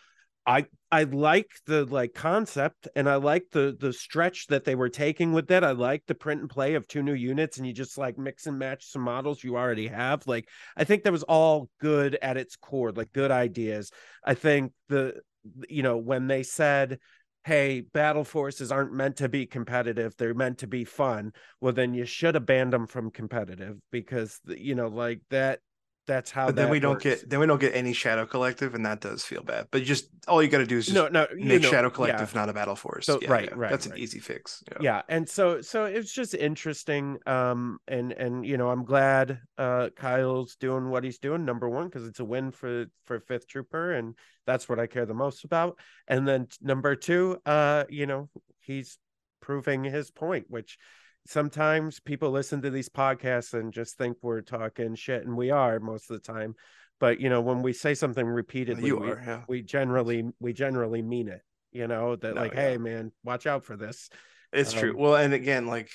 [0.47, 4.89] I I like the like concept and I like the the stretch that they were
[4.89, 5.65] taking with that.
[5.65, 8.47] I like the print and play of two new units and you just like mix
[8.47, 10.25] and match some models you already have.
[10.27, 13.91] Like I think that was all good at its core, like good ideas.
[14.25, 15.21] I think the
[15.69, 16.99] you know when they said
[17.45, 21.95] hey battle forces aren't meant to be competitive they're meant to be fun well then
[21.95, 25.61] you should have banned them from competitive because you know like that
[26.07, 28.87] that's how but then we don't get then we don't get any shadow collective and
[28.87, 31.27] that does feel bad but just all you got to do is just no no
[31.35, 31.95] make know, shadow yeah.
[31.95, 33.55] collective not a battle force So- Yeah, right, yeah.
[33.57, 33.97] right, that's right.
[33.97, 38.71] an easy fix yeah and so so it's just interesting um and and you know
[38.71, 42.87] i'm glad uh kyle's doing what he's doing number one because it's a win for
[43.05, 44.15] for fifth trooper and
[44.47, 48.29] that's what i care the most about and then number two uh you know
[48.61, 48.99] he's
[49.41, 50.79] proving his point which
[51.27, 55.81] sometimes people listen to these podcasts and just think we're talking shit and we are
[55.81, 56.55] most of the time
[57.01, 60.53] but you know when we say something repeatedly you we, are yeah we generally we
[60.53, 62.61] generally mean it you know that No, like yeah.
[62.71, 64.09] hey man watch out for this
[64.53, 64.91] It's true.
[64.91, 65.91] Um, Well, and again, like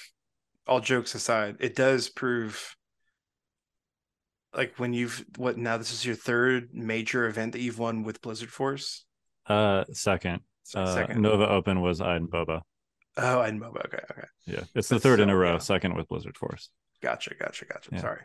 [0.67, 2.76] all jokes aside, it does prove
[4.54, 8.22] like when you've what now this is your third major event that you've won with
[8.22, 9.06] Blizzard Force.
[9.48, 11.22] uh second Se- uh Second.
[11.22, 12.62] nova open was i and boba
[13.17, 13.67] Oh, I know.
[13.86, 14.28] Okay, okay.
[14.47, 15.58] yeah it's the That's third in a row yeah.
[15.60, 16.69] second with blizzard force
[17.02, 17.89] Gotcha, gotcha, gotcha.
[17.91, 18.00] Yeah.
[18.00, 18.21] Sorry.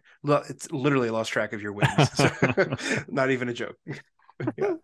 [0.50, 1.90] It's literally lost track of your wins.
[2.14, 2.30] So,
[3.08, 3.76] not even a joke.
[4.58, 4.74] yeah.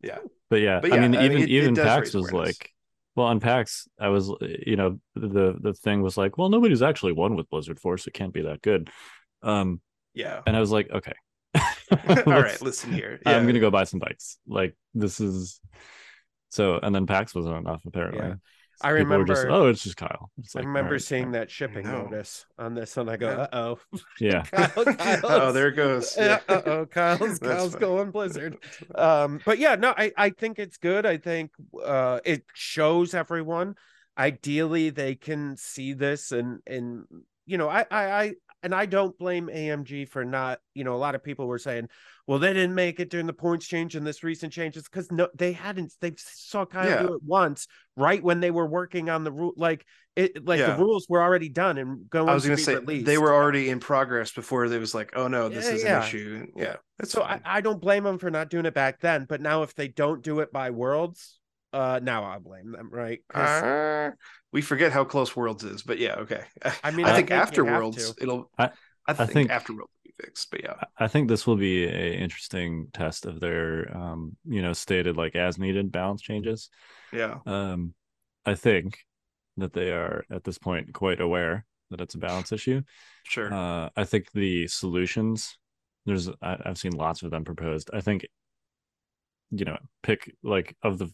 [0.00, 0.18] Yeah.
[0.48, 2.56] But yeah, But I mean, I even it- it even does PAX was awareness.
[2.60, 2.70] like,
[3.16, 7.12] well, on PAX, I was, you know, the the thing was like, well, nobody's actually
[7.14, 8.06] won with Blizzard Force.
[8.06, 8.88] It can't be that good.
[9.42, 9.80] Um,
[10.14, 10.40] Yeah.
[10.46, 11.14] and I was like, okay,
[11.98, 13.18] All right, listen here.
[13.26, 13.36] Yeah.
[13.36, 14.38] I'm gonna go buy some bikes.
[14.46, 15.60] Like this is
[16.50, 18.36] so, and then PAX wasn't enough apparently.
[18.82, 18.88] Yeah.
[18.90, 20.30] I People are just, remember- oh, it's just Kyle.
[20.38, 21.32] It's I remember all right, seeing fine.
[21.32, 23.08] that shipping notice on this one.
[23.08, 23.78] I go, uh oh.
[24.20, 24.44] Yeah.
[25.24, 26.14] oh, there it goes.
[26.16, 27.80] Yeah, uh oh, Kyle's Kyle's fine.
[27.80, 28.56] going Blizzard.
[28.94, 31.06] Um, but yeah, no, I I think it's good.
[31.06, 31.50] I think
[31.84, 33.76] uh it shows everyone.
[34.18, 37.04] Ideally, they can see this and and
[37.46, 40.96] you know, I I I and I don't blame AMG for not, you know, a
[40.96, 41.88] lot of people were saying,
[42.26, 45.28] well, they didn't make it during the points change and this recent changes because no,
[45.34, 45.92] they hadn't.
[46.00, 47.02] They saw Kyle Yeah.
[47.02, 49.52] do it once, right when they were working on the rule.
[49.56, 50.76] Like it, like Yeah.
[50.76, 52.28] the rules were already done and going.
[52.28, 53.06] I was gonna say released.
[53.06, 56.02] they were already in progress before there was like, oh no, this Yeah, is an
[56.02, 56.46] issue.
[56.56, 57.40] Yeah, So I.
[57.44, 60.22] I don't blame them for not doing it back then, but now if they don't
[60.22, 61.38] do it by worlds,
[61.72, 63.20] uh now I'll blame them, right?
[63.32, 64.10] Uh,
[64.52, 66.42] we forget how close Worlds is, but yeah, okay.
[66.82, 68.50] I mean, I I think think after Worlds, it'll.
[68.58, 68.70] I-
[69.08, 71.84] I, think, think- after Worlds will be fixed, but yeah, I think this will be
[71.84, 76.70] a interesting test of their, um, you know, stated like as needed balance changes.
[77.12, 77.94] yeah, Um,
[78.46, 78.98] I think
[79.56, 82.82] that they are at this point quite aware that it's a balance issue.
[83.24, 83.52] sure.
[83.52, 85.58] Uh, I think the solutions,
[86.06, 87.90] there's, I, I've seen lots of them proposed.
[87.92, 88.26] I think,
[89.50, 91.10] you know, pick like of the,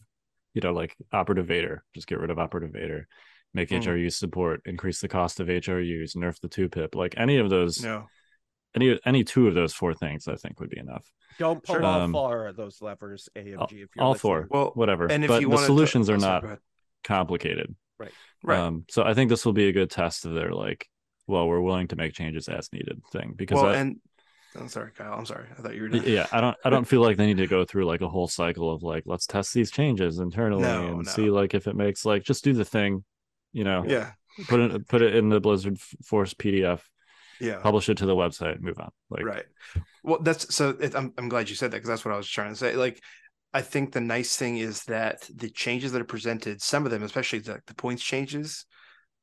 [0.53, 3.07] you know, like operative Vader, just get rid of operative Vader,
[3.53, 3.81] make Mm.
[3.83, 7.83] HRU support, increase the cost of HRUs, nerf the two pip, like any of those,
[7.83, 8.07] no,
[8.75, 11.05] any any two of those four things, I think would be enough.
[11.37, 11.83] Don't pull Sure.
[11.83, 13.83] all Um, four of those levers, AMG.
[13.83, 14.19] If you're All listening.
[14.19, 15.07] four, well, whatever.
[15.11, 16.59] and if but you the wanted to- solutions oh, are not go ahead.
[17.03, 17.75] complicated.
[18.43, 18.57] right.
[18.59, 20.87] Um, so I think this will be a good test of their like,
[21.27, 23.99] well, we're willing to make changes as needed thing because well, I, and
[24.55, 25.13] I'm sorry, Kyle.
[25.13, 25.45] I'm sorry.
[25.57, 25.89] I thought you were.
[25.89, 26.03] Done.
[26.05, 28.27] yeah i don't i don't feel like they need to go through like a whole
[28.27, 31.03] cycle of like let's test these changes internally No, and no.
[31.03, 33.03] see like if it makes like just do the thing
[33.53, 34.11] you know yeah,
[34.47, 36.81] put it put it in the blizzard force pdf
[37.39, 37.57] yeah.
[37.59, 39.45] publish it to the website move on like right
[40.03, 42.27] well that's so it, I'm, I'm glad you said that because that's what i was
[42.27, 43.01] trying to say like
[43.53, 47.03] i think the nice thing is that the changes that are presented some of them
[47.03, 48.65] especially the, the points changes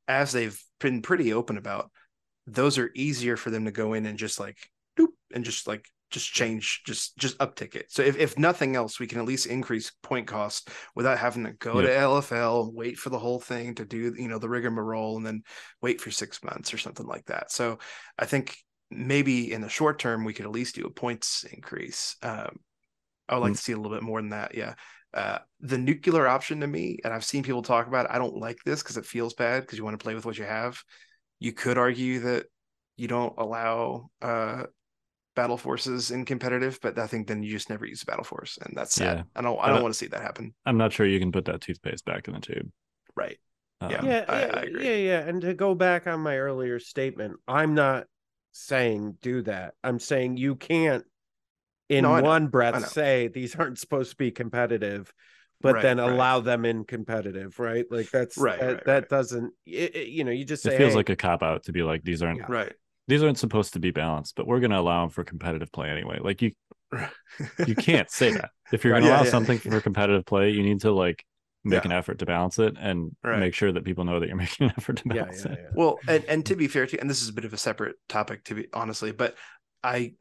[0.07, 1.91] as they've been pretty open about
[2.45, 4.69] those are easier for them to go in and just like
[5.37, 9.07] and just like just change just just uptick it so if, if nothing else we
[9.07, 13.19] can at least increase point cost without having to go to lfl wait for the
[13.19, 15.41] whole thing to do you know the rigmarole and then
[15.81, 17.77] wait for six months or something like that so
[18.17, 18.57] i think
[18.89, 22.15] maybe in the short term we could at least do a points increase.
[22.23, 22.57] Um,
[23.27, 23.55] I would like Mm.
[23.57, 24.55] to see a little bit more than that.
[24.55, 24.75] Yeah.
[25.13, 28.11] Uh, the nuclear option to me, and I've seen people talk about it.
[28.11, 30.37] I don't like this because it feels bad because you want to play with what
[30.37, 30.81] you have.
[31.39, 32.45] You could argue that
[32.95, 34.63] you don't allow uh,
[35.37, 38.73] battle forces in competitive, but I think then you just never use battle force, and
[38.75, 39.17] that's sad.
[39.19, 39.23] Yeah.
[39.37, 39.57] I don't.
[39.57, 40.53] I I don't don't- want to see that happen.
[40.65, 42.69] i'm not sure you can put that toothpaste back in the tube
[43.15, 43.37] Right.
[43.79, 44.03] Um, Yeah.
[44.03, 44.83] yeah, I- yeah, I agree.
[44.85, 45.19] yeah, yeah.
[45.29, 48.07] And to go back on my earlier statement, I'm not
[48.51, 49.75] saying do that.
[49.83, 51.05] I'm saying you can't,
[51.89, 55.13] in No, one breath, say these aren't supposed to be competitive,
[55.61, 56.11] but Right, then right.
[56.11, 57.85] allow them in competitive, right?
[57.89, 59.09] Like that's Right, that, right, that right.
[59.09, 61.63] doesn't, it, it- you know, you just say it feels hey, like a cop out
[61.65, 62.73] to be like these aren't Right.
[63.07, 65.89] These aren't supposed to be balanced but we're going to allow them for competitive play
[65.89, 66.51] anyway like you
[67.67, 69.29] you can't say that if you're going to yeah, allow yeah.
[69.29, 71.23] something for competitive play you need to like
[71.63, 71.89] make Yeah.
[71.89, 73.39] an effort to balance it and Right.
[73.39, 75.59] make sure that people know that you're making an effort to yeah, balance yeah, it.
[75.73, 77.95] Well, and, and to be fair to and this is a bit of a separate
[78.07, 79.35] topic to be honestly, but
[79.83, 80.13] I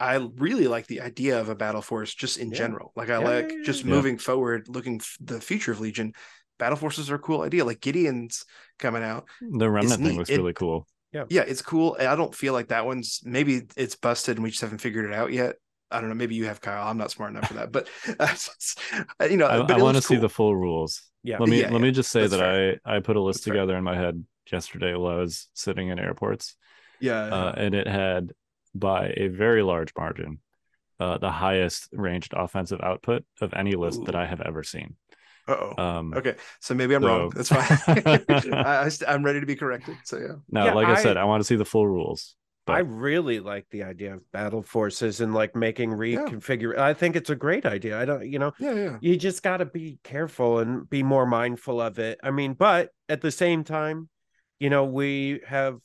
[0.00, 2.56] I really like the idea of a battle force just in Yeah.
[2.58, 2.92] general.
[2.96, 3.90] Like I Yeah, like yeah, yeah, just yeah.
[3.90, 6.14] moving forward, looking f- the future of Legion.
[6.58, 7.64] Battle forces are a cool idea.
[7.64, 8.44] Like Gideon's
[8.78, 9.26] coming out.
[9.40, 10.18] the remnant thing neat.
[10.18, 11.96] looks It- really cool Yeah, yeah it's cool.
[11.98, 15.14] I don't feel like that one's maybe it's busted and we just haven't figured it
[15.14, 15.56] out yet.
[15.90, 16.14] I don't know.
[16.14, 16.88] Maybe you have Kyle.
[16.88, 20.06] I'm not smart enough for that, but uh, you know, i, I want to looks
[20.06, 21.38] see the full rules Yeah.
[21.38, 22.80] let me Yeah, let me just say That's that fair.
[22.84, 23.54] i i put a list That's fair.
[23.54, 26.56] together in my head yesterday while i was sitting in airports
[27.00, 27.22] yeah.
[27.24, 28.32] uh, and it had
[28.74, 30.40] by a very large margin
[31.00, 34.94] uh, the highest ranged offensive output of any list that I have ever seen.
[35.46, 35.82] Uh oh.
[35.82, 37.30] Um, Okay, so maybe I'm wrong.
[37.30, 37.66] That's fine.
[38.52, 39.96] I, I, I'm ready to be corrected.
[40.04, 40.34] So yeah.
[40.50, 42.36] No, Yeah, like I, I- said, I want to see the full rules.
[42.66, 42.76] But...
[42.76, 46.78] I really like the idea of battle forces and like making reconfigure.
[46.78, 48.00] I think it's a great idea.
[48.00, 48.98] I don't, you know, Yeah, yeah.
[49.02, 52.18] you just got to be careful and be more mindful of it.
[52.22, 54.08] I mean, but at the same time,
[54.58, 55.76] you know, we have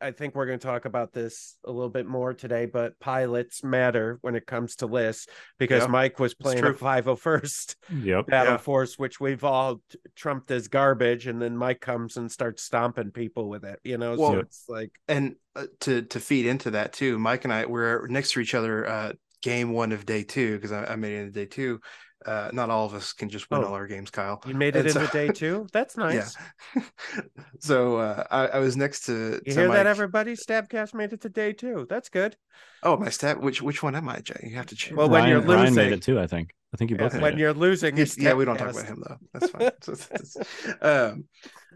[0.00, 3.64] I think we're going to talk about this a little bit more today, but pilots
[3.64, 5.26] matter when it comes to lists
[5.58, 8.26] because Yeah, Mike was playing a 501st yep.
[8.26, 8.58] battle Yeah.
[8.58, 13.10] force, which we've all t- trumped as garbage, and then Mike comes and starts stomping
[13.10, 13.80] people with it.
[13.84, 17.52] You know, so it's like And uh, to to feed into that too, Mike and
[17.52, 18.86] I we're next to each other.
[18.86, 19.12] Uh,
[19.46, 21.80] game one of day two because I, I made it into day two.
[22.24, 23.66] Uh, not all of us can just win Oh.
[23.66, 24.42] all our games, Kyle.
[24.46, 25.66] you made it And so- day two.
[25.72, 26.34] That's nice.
[26.74, 26.82] Yeah.
[27.60, 29.40] so uh, I, I was next to.
[29.46, 30.32] You to hear that, everybody?
[30.34, 31.86] Stabcast made it to day two.
[31.88, 32.36] That's good.
[32.82, 33.38] Oh, my stab.
[33.42, 34.40] Which which one am I, Jay?
[34.48, 34.96] You have to choose.
[34.96, 36.50] Well, when Ryan, you're Ryan made it too, I think.
[36.74, 37.14] I think you both.
[37.14, 37.38] Yeah, when it.
[37.38, 39.16] you're losing, He's- it's yeah, we don't talk about him though.
[39.32, 39.70] That's fine.
[39.82, 40.36] So it's-
[40.82, 41.24] um,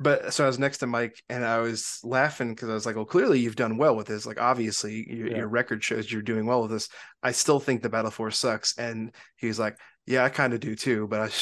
[0.00, 2.96] but so I was next to Mike, and I was laughing because I was like,
[2.96, 4.26] "Well, clearly you've done well with this.
[4.26, 5.36] Like, obviously your, Yeah.
[5.38, 6.88] your record shows you're doing well with this.
[7.22, 10.60] I still think the Battle Force sucks." And he was like, "Yeah, I kind of
[10.60, 11.30] do too, but I."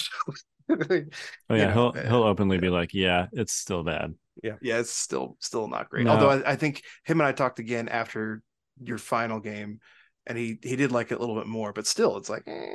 [0.71, 1.07] Oh you
[1.49, 4.91] yeah, know, he'll uh, he'll openly be like, "Yeah, it's still bad." Yeah, yeah, it's
[4.91, 6.05] still still not great.
[6.05, 6.11] No.
[6.13, 8.43] Although I, I think him and I talked again after
[8.83, 9.81] your final game,
[10.27, 12.75] and he he did like it a little bit more, but still, it's like, eh.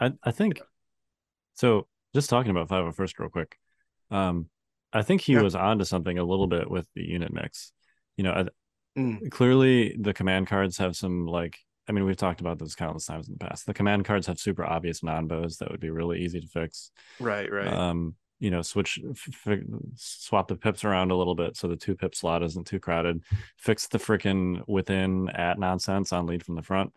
[0.00, 0.60] I I think
[1.54, 1.86] so.
[2.14, 3.56] Just talking about five oh first real quick.
[4.10, 4.48] Um,
[4.92, 5.42] I think he Yeah.
[5.42, 7.72] was onto something a little bit with the unit mix.
[8.16, 8.46] You know, I,
[8.98, 9.30] Mm.
[9.30, 11.58] clearly the command cards have some like.
[11.88, 13.64] I mean, we've talked about this countless times in the past.
[13.66, 16.90] The command cards have super obvious non bows that would be really easy to fix.
[17.18, 19.58] right, right, Um, you know, switch, f-
[19.96, 23.24] swap the pips around a little bit so the two pip slot isn't too crowded.
[23.56, 26.92] Fix the freaking within at nonsense on lead from the front,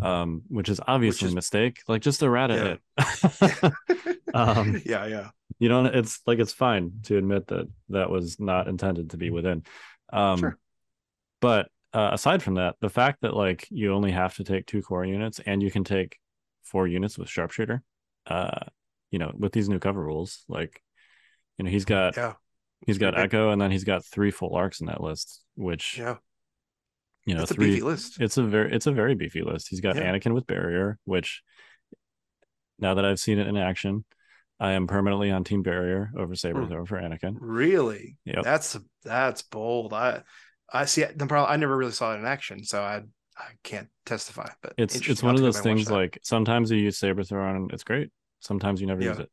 [0.00, 1.80] um, which is obviously is- a mistake.
[1.88, 3.72] Like just a rat at it.
[4.34, 8.68] um, yeah, yeah, you know, it's like it's fine to admit that that was not
[8.68, 9.64] intended to be within.
[10.12, 10.58] Um, Sure.
[11.40, 14.82] But uh, aside from that, the fact that like you only have to take two
[14.82, 16.18] core units and you can take
[16.62, 17.82] four units with sharpshooter,
[18.26, 18.60] uh,
[19.10, 20.82] you know, with these new cover rules, like,
[21.58, 22.34] you know, he's got yeah,
[22.86, 26.16] he's got Echo and then he's got three full arcs in that list, which yeah.
[27.26, 27.70] You know, It's a three.
[27.72, 28.20] beefy list.
[28.20, 29.68] It's a very it's a very beefy list.
[29.68, 30.12] He's got Yeah.
[30.12, 31.42] Anakin with barrier, which
[32.78, 34.04] now that I've seen it in action,
[34.58, 36.68] I am permanently on team barrier over saber Hmm.
[36.68, 37.36] thrower for Anakin.
[37.40, 38.16] Really?
[38.24, 38.44] Yep.
[38.44, 39.92] That's that's bold.
[39.92, 40.22] I
[40.72, 41.52] I see the problem.
[41.52, 43.02] I never really saw it in action, so I
[43.38, 44.48] I can't testify.
[44.62, 46.98] But It's it's one of those go back and watch things like sometimes you use
[46.98, 48.10] saber thrower and it's great.
[48.40, 49.30] Sometimes you never use it.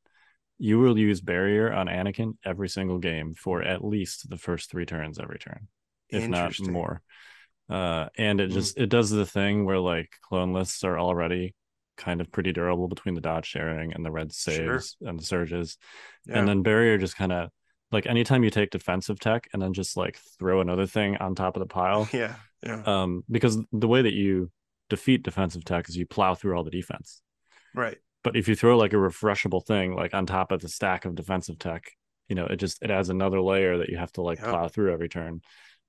[0.57, 4.85] You will use barrier on Anakin every single game for at least the first three
[4.85, 5.67] turns every turn,
[6.09, 7.01] if not more.
[7.69, 8.53] Uh, and it Hmm.
[8.53, 11.55] just it does the thing where like clone lists are already
[11.97, 14.53] kind of pretty durable between the dodge sharing and the red Sure.
[14.79, 15.77] saves and the surges.
[16.25, 16.39] Yeah.
[16.39, 17.49] And then barrier just kind of
[17.91, 21.55] like anytime you take defensive tech and then just like throw another thing on top
[21.55, 22.09] of the pile.
[22.13, 24.51] yeah, yeah, Um, because the way that you
[24.89, 27.21] defeat defensive tech is you plow through all the defense.
[27.73, 27.97] right.
[28.23, 31.13] But if you throw like a refreshable thing like on top of the stack of
[31.13, 31.91] defensive tech,
[32.29, 34.49] you know, it just it adds another layer that you have to like Yeah.
[34.49, 35.41] plow through every turn.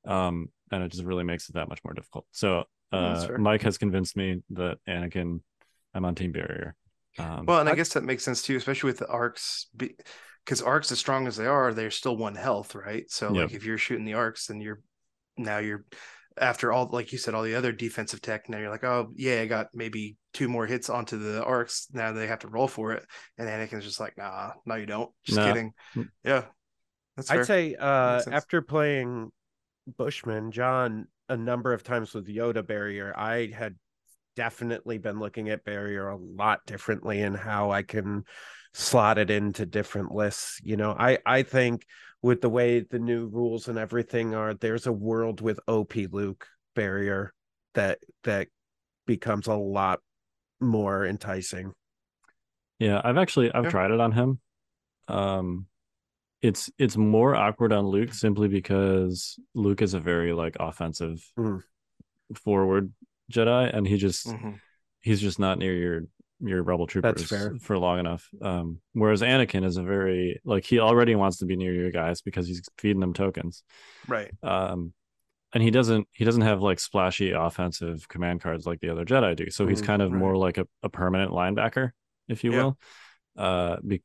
[0.07, 2.27] Um, and it just really makes it that much more difficult.
[2.33, 3.39] So uh fair.
[3.39, 5.41] Mike has convinced me that Anakin
[5.95, 6.75] I'm on team barrier.
[7.19, 10.63] Um Well, and I, I- guess that makes sense too, especially with the arcs, because
[10.63, 13.11] arcs, as strong as they are, they're still one health, right?
[13.11, 13.45] So, Yep.
[13.47, 14.81] like, if you're shooting the arcs, then you're
[15.37, 15.85] now you're
[16.37, 18.49] after all, like you said, all the other defensive tech.
[18.49, 21.87] Now you're like, oh yeah, I got maybe two more hits onto the arcs.
[21.93, 23.05] Now they have to roll for it,
[23.39, 25.11] and Anakin's just like, nah, no, you don't.
[25.25, 25.47] Just Nah.
[25.47, 25.73] kidding.
[25.97, 26.09] Mm.
[26.25, 26.45] Yeah,
[27.17, 27.41] that's fair.
[27.41, 29.31] I'd say uh, after playing
[29.87, 33.77] Bushman, John, a number of times with Yoda barrier, I had
[34.37, 38.25] definitely been looking at barrier a lot differently and how I can
[38.73, 40.61] slot it into different lists.
[40.63, 41.87] You know, I I think
[42.23, 46.47] with the way the new rules and everything are, there's a world with OP Luke
[46.75, 47.33] barrier
[47.75, 48.49] that that
[49.07, 50.01] becomes a lot
[50.61, 51.73] more enticing.
[52.79, 53.71] Yeah, I've actually I've Yeah.
[53.71, 54.41] tried it on him.
[55.09, 55.67] Um
[56.45, 61.63] it's it's more awkward on Luke simply because Luke is a very like offensive Mm.
[62.35, 62.93] forward
[63.33, 64.61] Jedi and he just Mhm.
[65.01, 66.03] he's just not near your
[66.41, 67.31] your rebel troopers
[67.63, 68.29] for long enough.
[68.43, 72.21] Um whereas Anakin is a very like he already wants to be near your guys
[72.21, 73.63] because he's feeding them tokens.
[74.07, 74.31] right.
[74.43, 74.93] Um
[75.55, 79.35] and he doesn't he doesn't have like splashy offensive command cards like the other Jedi
[79.35, 79.51] do.
[79.51, 80.19] So he's Mm, kind of right.
[80.19, 81.93] more like a, a permanent linebacker,
[82.29, 82.77] if you will.
[83.37, 84.03] Uh be,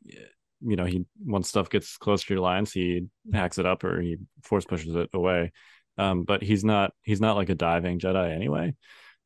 [0.62, 4.02] you know, he once stuff gets close to your lines, he hacks it up or
[4.02, 5.52] he force pushes it away.
[5.98, 8.76] Um, but he's not he's not like a diving Jedi anyway.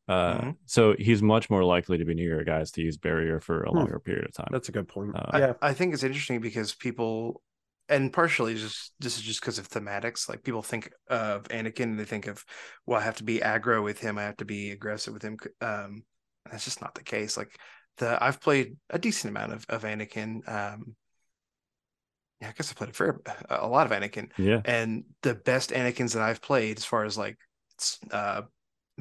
[0.07, 0.57] Uh Mhm.
[0.65, 3.69] so he's much more likely to be near your guys to use barrier for a
[3.69, 3.77] Hmm.
[3.77, 4.49] longer period of time.
[4.51, 5.15] That's a good point.
[5.15, 5.53] Uh, I, yeah.
[5.61, 7.41] I think it's interesting because people,
[7.89, 10.27] and partially just this is just because of thematics.
[10.27, 12.43] Like people think of Anakin and they think of,
[12.85, 14.17] well, I have to be aggro with him.
[14.17, 15.37] I have to be aggressive with him.
[15.61, 16.03] Um,
[16.49, 17.37] that's just not the case.
[17.37, 17.55] Like
[17.97, 20.47] the I've played a decent amount of of Anakin.
[20.49, 20.95] Um,
[22.41, 23.19] yeah, I guess I played a fair
[23.49, 24.61] a lot of Anakin, yeah.
[24.65, 27.37] and the best Anakins that I've played, as far as like
[28.11, 28.43] uh,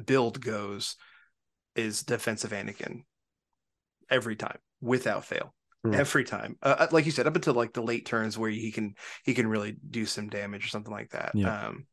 [0.03, 0.95] build goes,
[1.75, 3.03] is defensive Anakin.
[4.09, 5.95] Every time, without fail, Hmm.
[5.95, 6.57] every time.
[6.61, 9.33] Uh, uh, like you said, up until like the late turns where he can he
[9.33, 11.31] can really do some damage or something like that.
[11.33, 11.67] Yeah.
[11.67, 11.87] Um,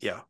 [0.00, 0.20] yeah,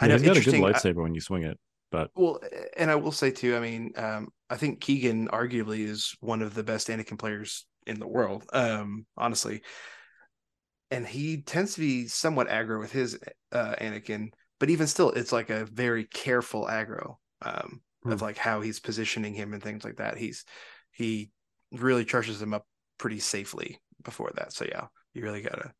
[0.00, 1.58] yeah he's got a good I- lightsaber when you swing it,
[1.90, 2.40] but well,
[2.76, 3.56] and I will say too.
[3.56, 7.98] I mean, um, I think Keegan arguably is one of the best Anakin players in
[7.98, 8.44] the world.
[8.52, 9.62] Um, honestly,
[10.90, 13.18] and he tends to be somewhat aggro with his
[13.50, 18.24] uh, Anakin, but even still, it's like a very careful aggro um, of Hmm.
[18.24, 20.16] like how he's positioning him and things like that.
[20.18, 20.44] He's
[20.90, 21.30] he
[21.72, 22.66] really charges him up
[22.98, 24.52] pretty safely before that.
[24.52, 25.72] So yeah, you really gotta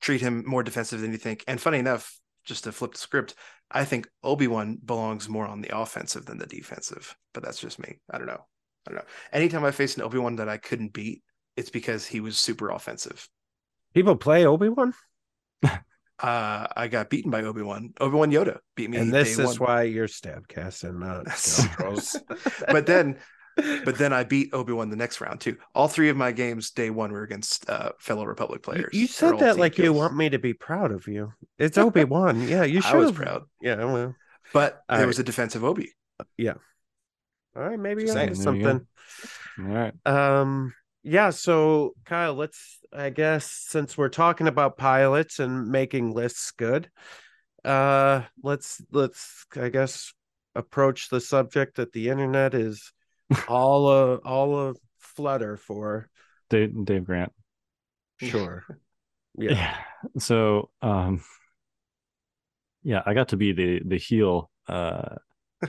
[0.00, 1.44] treat him more defensive than you think.
[1.46, 3.34] And funny enough, just to flip the script,
[3.70, 7.16] I think Obi Wan belongs more on the offensive than the defensive.
[7.34, 8.00] But that's just me.
[8.10, 8.46] I don't know.
[8.88, 9.10] I don't know.
[9.32, 11.22] Anytime I faced an Obi Wan that I couldn't beat,
[11.56, 13.28] it's because he was super offensive.
[13.92, 14.94] People play Obi Wan,
[16.20, 17.92] Uh, I got beaten by Obi Wan.
[18.00, 18.96] Obi Wan Yoda beat me.
[18.98, 19.68] and this day is one.
[19.68, 21.26] why you're Stabcast and not
[22.72, 23.18] but then,
[23.84, 25.56] but then I beat Obi Wan the next round too.
[25.76, 28.92] All three of my games, day one, were against uh, fellow Republic players.
[28.92, 31.34] you They're said that like you want me to be proud of you.
[31.56, 32.48] It's Obi Wan.
[32.48, 32.98] Yeah, you I should.
[32.98, 34.16] was proud, Yeah, well,
[34.52, 35.06] but there right.
[35.06, 35.92] was a defensive Obi.
[37.58, 37.78] All right.
[37.78, 38.28] Maybe Just you're saying.
[38.30, 38.86] onto you something.
[39.58, 39.94] All right.
[40.06, 41.30] Um, yeah.
[41.30, 42.78] So Kyle, let's.
[42.90, 46.88] I guess since we're talking about pilots and making lists good,
[47.64, 50.14] uh, let's let's I guess
[50.54, 52.92] approach the subject that the internet is
[53.48, 56.08] all a all a flutter for.
[56.48, 57.32] Dave, Dave Grant.
[58.18, 58.64] Sure.
[59.40, 59.52] Yeah.
[59.52, 59.76] Yeah.
[60.18, 61.22] So, um,
[62.82, 65.14] yeah, I got to be the the heel uh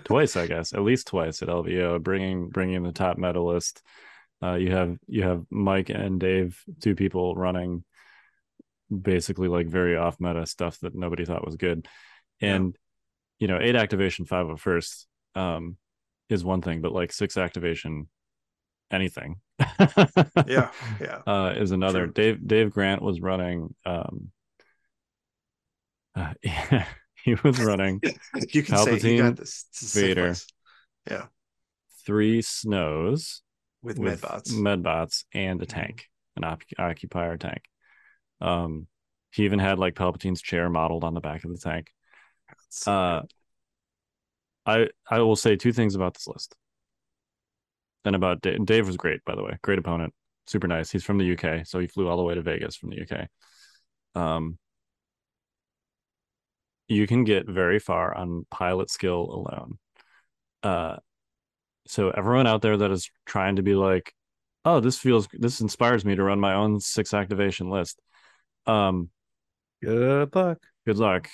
[0.04, 3.82] twice, I guess, at least twice at LVO, bringing bringing the top medalist.
[4.42, 7.84] Uh, you have you have Mike and Dave, two people running
[8.90, 11.88] basically like very off meta stuff that nobody thought was good,
[12.42, 12.56] Yeah.
[12.56, 12.78] and
[13.40, 15.78] you know, eight activation, five of first, um,
[16.30, 18.10] is one thing, but like six activation,
[18.92, 19.42] anything,
[20.48, 21.22] Yeah, yeah.
[21.28, 22.06] uh, is another.
[22.06, 22.14] True.
[22.14, 23.74] Dave Dave Grant was running.
[23.86, 24.32] Um,
[26.16, 26.86] uh, yeah,
[27.24, 28.02] he was running
[28.54, 29.66] you can say you got this.
[29.80, 30.36] This Vader.
[31.10, 31.26] Yeah,
[32.06, 33.42] three snows
[33.82, 34.52] with, with medbots.
[34.52, 35.70] medbots and a Mhm.
[35.70, 36.06] tank,
[36.36, 37.62] an op- occupier tank.
[38.42, 38.88] Um,
[39.32, 41.88] he even had like Palpatine's chair modeled on the back of the tank.
[42.70, 43.22] So Uh.
[44.66, 46.56] I I will say two things about this list.
[48.06, 49.58] And about Dave, Dave was great, by the way.
[49.62, 50.14] Great opponent,
[50.48, 50.90] super nice.
[50.92, 53.28] He's from the UK, so he flew all the way to Vegas from the UK.
[54.16, 54.58] Um,
[56.90, 59.78] you can get very far on pilot skill alone.
[60.64, 60.98] Uh,
[61.88, 64.14] so everyone out there that is trying to be like,
[64.66, 68.00] oh, this feels, this inspires me to run my own six activation list.
[68.66, 69.10] Um,
[69.82, 70.58] Good luck.
[70.86, 71.30] good luck.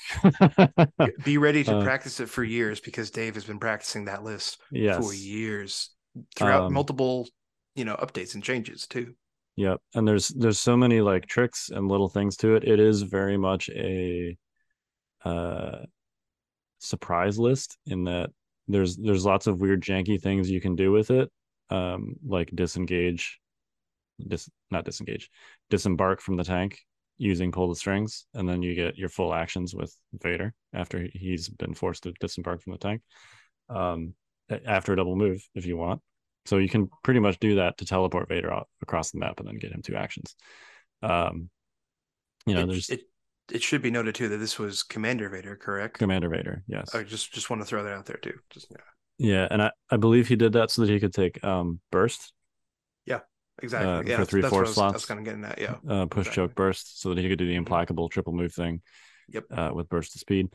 [1.23, 4.61] be ready to uh, practice it for years because Dave has been practicing that list
[4.71, 5.03] yes.
[5.03, 5.89] for years
[6.35, 7.27] throughout Um, multiple,
[7.75, 9.15] you know, updates and changes too.
[9.55, 9.81] Yep.
[9.95, 12.63] And there's there's so many like tricks and little things to it.
[12.65, 14.37] It is very much a
[15.25, 15.85] uh
[16.79, 18.29] surprise list in that
[18.67, 21.31] there's there's lots of weird janky things you can do with it.
[21.69, 23.39] Um like disengage
[24.25, 25.29] dis not disengage,
[25.69, 26.79] disembark from the tank
[27.17, 31.11] using pull the strings, and then you get your full actions with Vader after he-
[31.13, 33.01] he's been forced to disembark from the tank.
[33.69, 34.13] Um
[34.65, 36.01] after a double move if you want.
[36.45, 39.47] So you can pretty much do that to teleport Vader out across the map and
[39.47, 40.35] then get him two actions.
[41.01, 41.49] Um,
[42.45, 43.01] you know, it, there's it
[43.51, 45.97] it should be noted too that this was Commander Vader, correct?
[45.97, 46.63] Commander Vader.
[46.67, 46.93] Yes.
[46.95, 48.37] I just just want to throw that out there too.
[48.49, 48.77] Just yeah,
[49.17, 52.33] Yeah, and I, I believe he did that so that he could take um burst,
[53.05, 53.19] Yeah,
[53.61, 53.91] exactly.
[53.91, 55.05] Uh, yeah, for three, that's four what I was, I was slots.
[55.05, 55.59] kind of getting at.
[55.59, 56.43] Yeah, uh, push Exactly.
[56.47, 58.81] choke burst, so that he could do the implacable triple move thing.
[59.29, 59.45] Yep.
[59.51, 60.49] Uh, with burst of speed,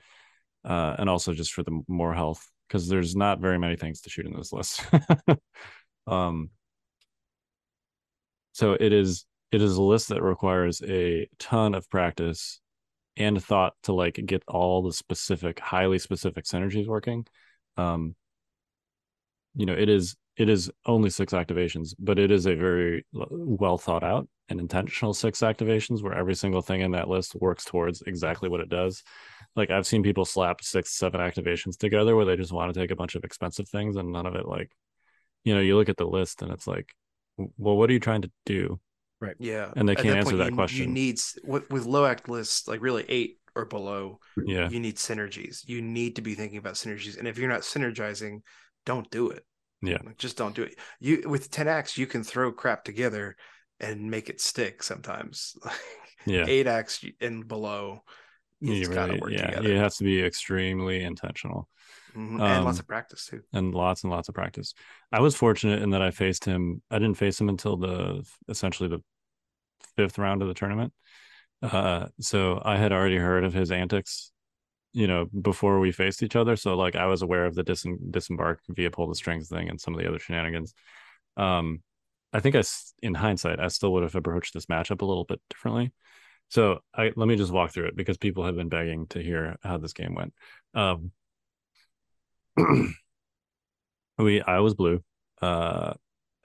[0.64, 4.10] uh, and also just for the more health because there's not very many things to
[4.10, 4.82] shoot in this list.
[6.06, 6.50] um.
[8.52, 12.60] So it is it is a list that requires a ton of practice
[13.16, 17.26] and thought to like get all the specific, highly specific synergies working.
[17.76, 18.14] Um.
[19.56, 23.78] You know, it is it is only six activations, but it is a very well
[23.78, 28.02] thought out and intentional six activations where every single thing in that list works towards
[28.02, 29.02] exactly what it does.
[29.56, 32.92] Like I've seen people slap six, seven activations together where they just want to take
[32.92, 34.70] a bunch of expensive things and none of it like,
[35.44, 36.88] you know, you look at the list and it's like,
[37.36, 38.78] well, what are you trying to do?
[39.38, 39.70] Yeah.
[39.76, 40.92] And they can't answer point, that you, You question.
[40.94, 44.20] need s- with, with low act lists, like really eight or below.
[44.36, 44.68] Yeah.
[44.68, 45.66] You need synergies.
[45.68, 48.40] You need to be thinking about synergies, and if you're not synergizing,
[48.86, 49.44] don't do it.
[49.82, 49.98] Yeah.
[50.04, 50.78] Like, just don't do it.
[51.00, 53.36] You with ten acts, you can throw crap together
[53.78, 54.82] and make it stick.
[54.82, 55.56] Sometimes,
[56.26, 56.44] Yeah.
[56.46, 58.02] eight acts and below,
[58.60, 59.46] You it's got to really, work yeah.
[59.46, 59.72] together.
[59.72, 61.68] It has to be extremely intentional.
[62.14, 62.40] Mhm.
[62.40, 63.42] and lots Um, of practice too.
[63.52, 64.74] and lots and lots of practice.
[65.12, 66.82] I was fortunate in that I faced him.
[66.90, 69.02] I didn't face him until the essentially the
[69.96, 70.92] fifth round of the tournament.
[71.62, 74.32] Uh, so I had already heard of his antics,
[74.92, 76.56] you know, before we faced each other.
[76.56, 79.80] So like I was aware of the dis- disembark via pull the strings thing and
[79.80, 80.74] some of the other shenanigans.
[81.36, 81.82] Um,
[82.32, 82.62] I think I,
[83.02, 85.92] in hindsight, I still would have approached this matchup a little bit differently.
[86.48, 89.56] So I let me just walk through it because people have been begging to hear
[89.62, 90.32] how this game went.
[90.74, 91.12] Um,
[94.18, 95.02] we I was blue.
[95.40, 95.94] Uh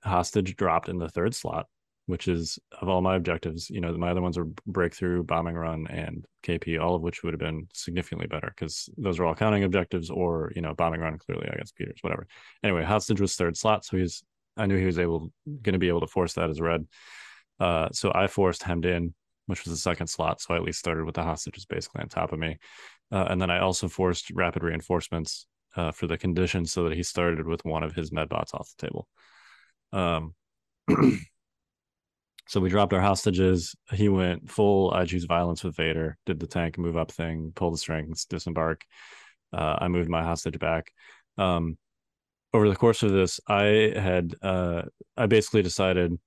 [0.03, 1.67] hostage dropped in the third slot,
[2.05, 3.69] which is of all my objectives.
[3.69, 7.33] You know, my other ones are breakthrough, bombing run, and KP, all of which would
[7.33, 11.17] have been significantly better because those are all counting objectives, or you know, bombing run
[11.17, 12.27] clearly against Peters, whatever.
[12.63, 14.23] Anyway, hostage was third slot, so he's
[14.57, 16.87] I knew he was able going to be able to force that as red.
[17.59, 19.13] Uh, so I forced hemmed in,
[19.47, 20.41] which was the second slot.
[20.41, 22.57] So I at least started with the hostages basically on top of me.
[23.11, 25.45] Uh, and then I also forced rapid reinforcements
[25.75, 28.87] uh, for the condition so that he started with one of his medbots off the
[28.87, 29.07] table.
[29.91, 30.33] Um,
[32.47, 33.75] so we dropped our hostages.
[33.91, 37.71] He went full I choose violence with Vader, did the tank move up thing, pull
[37.71, 38.83] the strings, disembark.
[39.53, 40.91] Uh, I moved my hostage back.
[41.37, 41.77] Um,
[42.53, 44.83] over the course of this, I had uh,
[45.17, 46.17] I basically decided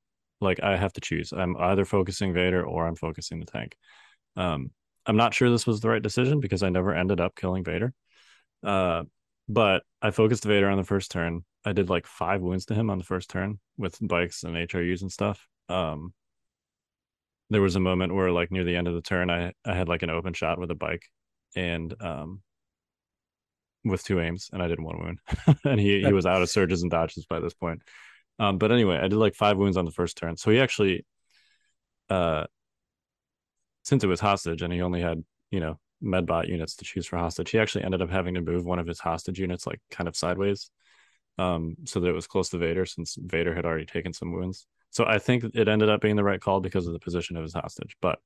[0.41, 1.33] like I have to choose.
[1.33, 3.77] I'm either focusing Vader or I'm focusing the tank.
[4.37, 4.71] Um,
[5.07, 7.95] I'm not sure this was the right decision because I never ended up killing Vader.
[8.63, 9.05] Uh,
[9.49, 11.45] but I focused Vader on the first turn.
[11.65, 15.03] I did like five wounds to him on the first turn with bikes and HRUs
[15.03, 15.47] and stuff.
[15.69, 16.13] Um,
[17.51, 19.89] there was a moment where like near the end of the turn, I I had
[19.89, 21.05] like an open shot with a bike,
[21.57, 22.43] and um,
[23.85, 25.19] with two aims, and I did one wound,
[25.65, 27.83] and he he was out of surges and dodges by this point.
[28.39, 30.37] Um, but anyway, I did like five wounds on the first turn.
[30.37, 31.05] So he actually,
[32.09, 32.47] uh,
[33.83, 37.17] since it was hostage and he only had, you know, medbot units to choose for
[37.17, 40.09] hostage, he actually ended up having to move one of his hostage units like kind
[40.09, 40.71] of sideways,
[41.39, 44.67] um, so that it was close to Vader since Vader had already taken some wounds.
[44.91, 47.43] So I think it ended up being the right call because of the position of
[47.43, 47.97] his hostage.
[48.01, 48.19] But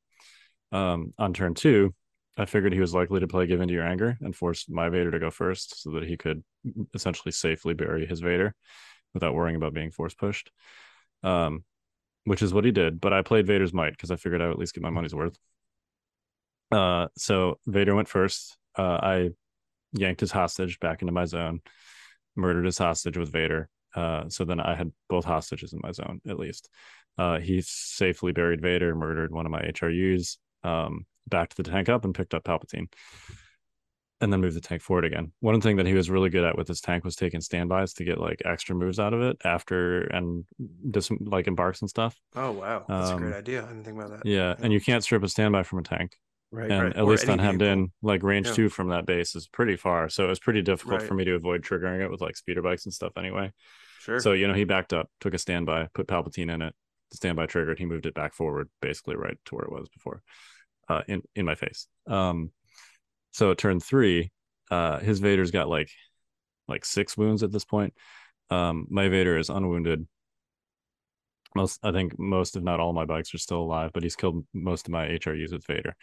[0.71, 1.95] um, on turn two,
[2.39, 5.11] I figured he was likely to play Give Into Your Anger and force my Vader
[5.11, 6.43] to go first so that he could
[6.95, 8.55] essentially safely bury his Vader
[9.13, 10.51] without worrying about being force pushed.
[11.23, 11.65] Um,
[12.25, 13.01] which is what he did.
[13.01, 15.15] But I played Vader's Might because I figured I would at least get my money's
[15.15, 15.37] worth.
[16.73, 18.57] Uh, so Vader went first.
[18.77, 19.31] Uh, I
[19.93, 21.61] yanked his hostage back into my zone,
[22.37, 23.69] murdered his hostage with Vader.
[23.95, 26.71] Uh, so then I had both hostages in my zone at least.
[27.19, 32.05] Uh, he safely buried Vader, murdered one of my HRUs, um, backed the tank up,
[32.05, 32.89] and picked up Palpatine
[34.23, 35.33] and then moved the tank forward again.
[35.41, 38.05] One thing that he was really good at with his tank was taking standbys to
[38.05, 40.45] get like extra moves out of it after and
[40.93, 42.17] just like embarks and stuff.
[42.37, 43.65] Oh wow, that's um, a great um, idea.
[43.65, 44.25] I didn't think about that.
[44.25, 46.17] Yeah, yeah, and you can't strip a standby from a tank.
[46.55, 46.93] Right, and right.
[46.97, 48.53] at or least on hemmed in, like range yeah.
[48.53, 50.11] two from that base is pretty far.
[50.11, 51.09] So it was pretty difficult right.
[51.09, 53.53] for me to avoid triggering it with like speeder bikes and stuff anyway.
[54.01, 54.21] Sure.
[54.21, 56.75] So, you know, he backed up, took a standby, put Palpatine in it,
[57.11, 60.23] the standby triggered, he moved it back forward, basically right to where it was before.
[60.89, 61.87] Uh in, in my face.
[62.07, 62.51] Um
[63.33, 64.31] so at turn three,
[64.71, 65.91] uh, his Vader's got like
[66.69, 67.95] like six wounds at this point.
[68.51, 70.07] Um, my Vader is unwounded.
[71.55, 74.47] Most, I think most, if not all, my bikes are still alive, but he's killed
[74.55, 75.95] most of my HRUs with Vader.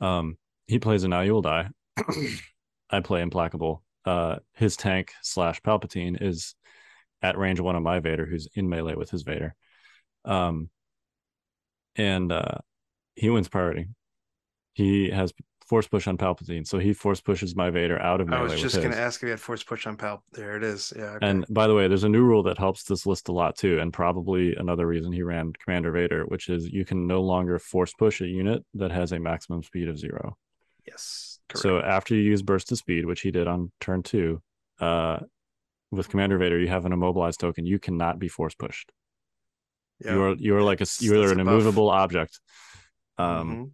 [0.00, 0.36] Um,
[0.66, 1.68] he plays a Now You Will Die.
[2.90, 3.82] I play Implacable.
[4.04, 6.54] Uh, his tank slash Palpatine is
[7.22, 9.54] at range one of my Vader, who's in melee with his Vader.
[10.24, 10.70] Um,
[11.96, 12.58] and uh,
[13.14, 13.88] he wins priority.
[14.72, 15.32] He has
[15.70, 16.66] force push on Palpatine.
[16.66, 18.40] So he force pushes my Vader out of melee.
[18.40, 20.20] I was just going to ask if he had force push on Pal.
[20.32, 20.92] There it is.
[20.96, 21.04] Yeah.
[21.04, 21.28] Okay.
[21.28, 23.78] And by the way, there's a new rule that helps this list a lot too,
[23.78, 27.92] and probably another reason he ran Commander Vader, which is you can no longer force
[27.94, 30.36] push a unit that has a maximum speed of zero.
[30.88, 31.38] Yes.
[31.48, 31.62] Correct.
[31.62, 34.42] So after you use burst of speed, which he did on turn two,
[34.80, 35.20] uh,
[35.92, 37.64] with Commander Vader, you have an immobilized token.
[37.64, 38.90] You cannot be force pushed.
[40.04, 40.14] Yep.
[40.14, 42.40] You are you are like a you are an immovable object.
[43.18, 43.64] Um, mm-hmm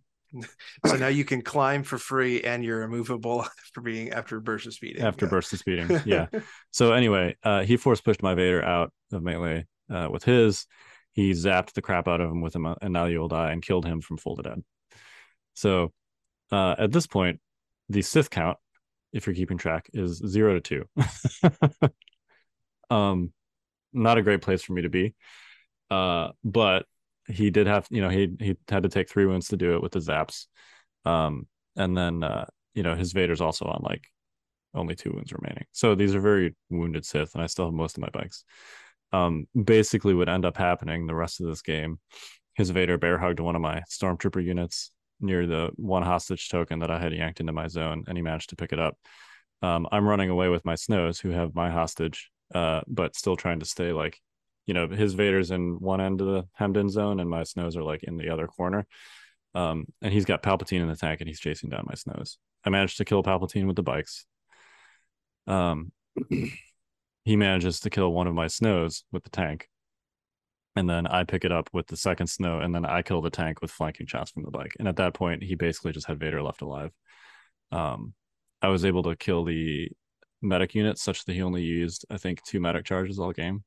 [0.86, 4.74] so now you can climb for free and you're immovable for being after burst of
[4.74, 5.02] speeding.
[5.02, 5.30] After yeah.
[5.30, 6.26] burst of speeding, yeah.
[6.70, 10.66] so anyway, uh, he force pushed my Vader out of melee uh, with his.
[11.12, 13.86] He zapped the crap out of him with him, and now you'll die, and killed
[13.86, 14.62] him from full to dead.
[15.54, 15.92] So
[16.52, 17.40] uh, at this point,
[17.88, 18.58] the Sith count,
[19.12, 21.90] if you're keeping track, is zero to two.
[22.94, 23.32] um,
[23.92, 25.14] not a great place for me to be.
[25.90, 26.84] Uh, but
[27.28, 29.82] he did have you know he he had to take three wounds to do it
[29.82, 30.46] with the zaps.
[31.04, 31.46] Um
[31.76, 34.06] and then uh you know his vader's also on like
[34.74, 35.64] only two wounds remaining.
[35.72, 38.44] So these are very wounded sith and i still have most of my bikes.
[39.12, 41.98] Um basically what end up happening the rest of this game
[42.54, 46.90] his vader bear hugged one of my stormtrooper units near the one hostage token that
[46.90, 48.96] i had yanked into my zone and he managed to pick it up.
[49.62, 53.60] Um i'm running away with my snows who have my hostage uh but still trying
[53.60, 54.20] to stay like
[54.66, 57.76] you know his Vader's in one end of the hemmed in zone, and my snows
[57.76, 58.86] are like in the other corner.
[59.54, 62.38] Um, and he's got Palpatine in the tank, and he's chasing down my snows.
[62.64, 64.26] I managed to kill Palpatine with the bikes.
[65.46, 65.92] Um,
[67.24, 69.68] he manages to kill one of my snows with the tank,
[70.74, 73.30] and then I pick it up with the second snow, and then I kill the
[73.30, 74.72] tank with flanking shots from the bike.
[74.78, 76.90] And at that point, he basically just had Vader left alive.
[77.72, 78.14] Um,
[78.60, 79.90] I was able to kill the
[80.42, 83.64] medic unit such that he only used, I think, two medic charges all game.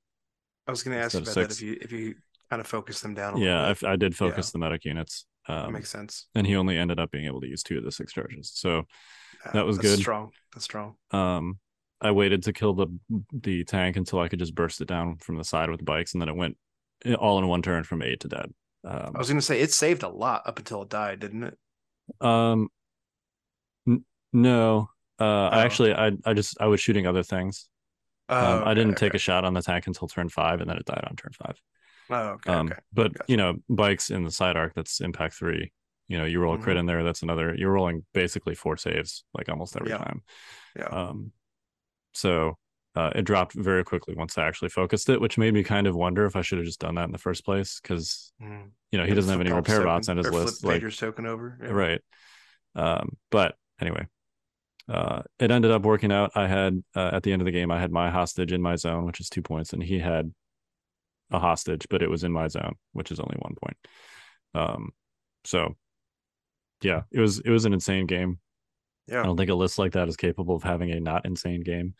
[0.69, 2.15] I was going to ask you about of that if you if you
[2.49, 3.33] kind of focus them down.
[3.33, 3.83] A Yeah, bit.
[3.83, 5.25] I, I did focus the medic units.
[5.47, 6.27] that Um, makes sense.
[6.35, 8.51] and he only ended up being able to use two of the six charges.
[8.53, 8.85] So
[9.45, 9.99] Uh, that was that's good.
[9.99, 10.31] Strong.
[10.53, 10.95] That's strong.
[11.11, 11.59] um,
[12.01, 12.87] I waited to kill the
[13.33, 16.13] the tank until I could just burst it down from the side with the bikes,
[16.13, 16.57] and then it went
[17.19, 18.53] all in one turn from eight to dead.
[18.83, 21.43] Um, I was going to say it saved a lot up until it died, didn't
[21.43, 21.57] it?
[22.21, 22.69] um,
[23.87, 24.89] n- no,
[25.19, 25.59] uh, I Oh.
[25.61, 27.67] actually I I just I was shooting other things.
[28.29, 29.15] Oh, um, I didn't take okay.
[29.17, 31.59] a shot on the tank until turn five, and then it died on turn five.
[32.11, 32.51] Oh, okay.
[32.51, 32.79] um, okay.
[32.93, 33.25] but Gotcha.
[33.31, 35.71] you know, bikes in the side arc that's impact three.
[36.07, 36.79] You know, you roll a crit Mhm.
[36.81, 37.03] in there.
[37.03, 37.53] That's another.
[37.55, 39.97] You're rolling basically four saves like almost every Yeah.
[39.97, 40.23] time.
[40.75, 40.85] Yeah.
[40.85, 41.31] Um,
[42.13, 42.57] so
[42.95, 45.95] uh, it dropped very quickly once I actually focused it, which made me kind of
[45.95, 48.71] wonder if I should have just done that in the first place because Mhm.
[48.91, 50.63] you know he Yeah, doesn't have any repair bots on his list.
[50.63, 51.59] Like token over.
[51.61, 51.69] Yeah.
[51.69, 52.01] right.
[52.75, 54.07] Um, but anyway,
[54.89, 56.31] uh, it ended up working out.
[56.35, 58.75] I had uh, at the end of the game, I had my hostage in my
[58.75, 60.33] zone, which is two points, and he had
[61.31, 63.77] a hostage, but it was in my zone, which is only one point.
[64.55, 64.89] Um,
[65.43, 65.75] so
[66.81, 68.39] yeah, it was it was an insane game.
[69.07, 71.61] Yeah, I don't think a list like that is capable of having a not insane
[71.61, 71.93] game.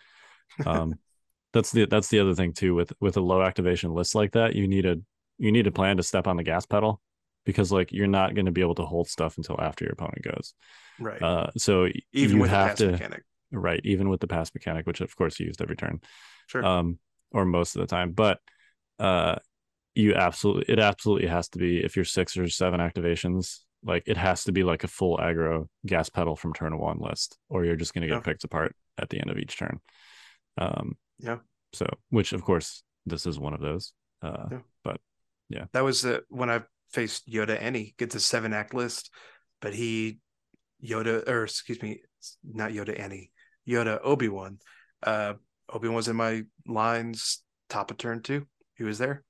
[0.65, 0.95] Um,
[1.53, 4.55] that's the that's the other thing too with with a low activation list like that.
[4.55, 4.97] You need a
[5.37, 7.01] you need a plan to step on the gas pedal
[7.49, 10.21] because like you're not going to be able to hold stuff until after your opponent
[10.21, 10.53] goes.
[10.99, 11.19] Right.
[11.19, 13.23] Uh, so Even you with the have pass to mechanic.
[13.51, 15.99] right even with the pass mechanic, which of course you used every turn
[16.45, 16.63] Sure.
[16.63, 16.99] um
[17.31, 18.39] or most of the time but
[18.99, 19.35] uh
[19.95, 24.17] you absolutely it absolutely has to be if you're six or seven activations like it
[24.17, 27.75] has to be like a full aggro gas pedal from turn one list or you're
[27.75, 28.29] just going to get Yeah.
[28.29, 29.79] picked apart at the end of each turn
[30.57, 31.37] um Yeah.
[31.73, 34.59] so which of course this is one of those uh Yeah.
[34.83, 34.99] but
[35.49, 36.61] yeah, That was the when I
[36.91, 39.11] faced Yoda and he gets a seven act list,
[39.61, 40.19] but he
[40.83, 42.01] Yoda or excuse me,
[42.43, 43.31] not Yoda Annie,
[43.67, 44.59] Yoda Obi Wan.
[45.03, 45.33] Uh,
[45.71, 48.45] Obi Wan was in my lines top of turn two.
[48.75, 49.23] He was there.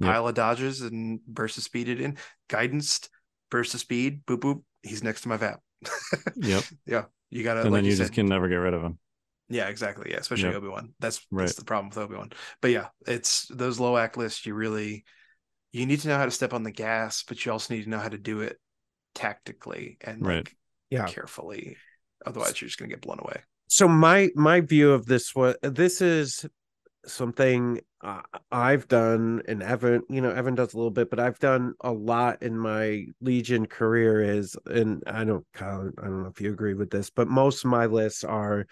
[0.00, 0.10] Yep.
[0.10, 2.16] Pile of dodges and burst of speed it in.
[2.48, 3.08] Guidance,
[3.50, 4.62] burst of speed, boop boop.
[4.82, 5.60] He's next to my VAP.
[6.36, 7.60] yep yeah, you gotta.
[7.60, 8.98] and like then you, you just said, can never get rid of them
[9.50, 10.10] Yeah, exactly.
[10.10, 10.56] Yeah, especially Yep.
[10.56, 10.94] Obi Wan.
[10.98, 11.44] That's Right.
[11.44, 12.32] that's the problem with Obi Wan.
[12.62, 14.46] But yeah, it's those low act lists.
[14.46, 15.04] You really
[15.80, 17.90] you need to know how to step on the gas, but you also need to
[17.90, 18.58] know how to do it
[19.14, 20.36] tactically and Right.
[20.36, 20.54] like
[20.90, 21.06] Yeah.
[21.06, 21.76] carefully.
[22.24, 23.40] Otherwise, you're just gonna get blown away.
[23.68, 26.46] so my my view of this was this is
[27.06, 31.38] something uh, I've done and Evan you know Evan does a little bit but I've
[31.38, 36.28] done a lot in my legion career is and I don't Kyle, I don't know
[36.28, 38.66] if you agree with this but most of my lists are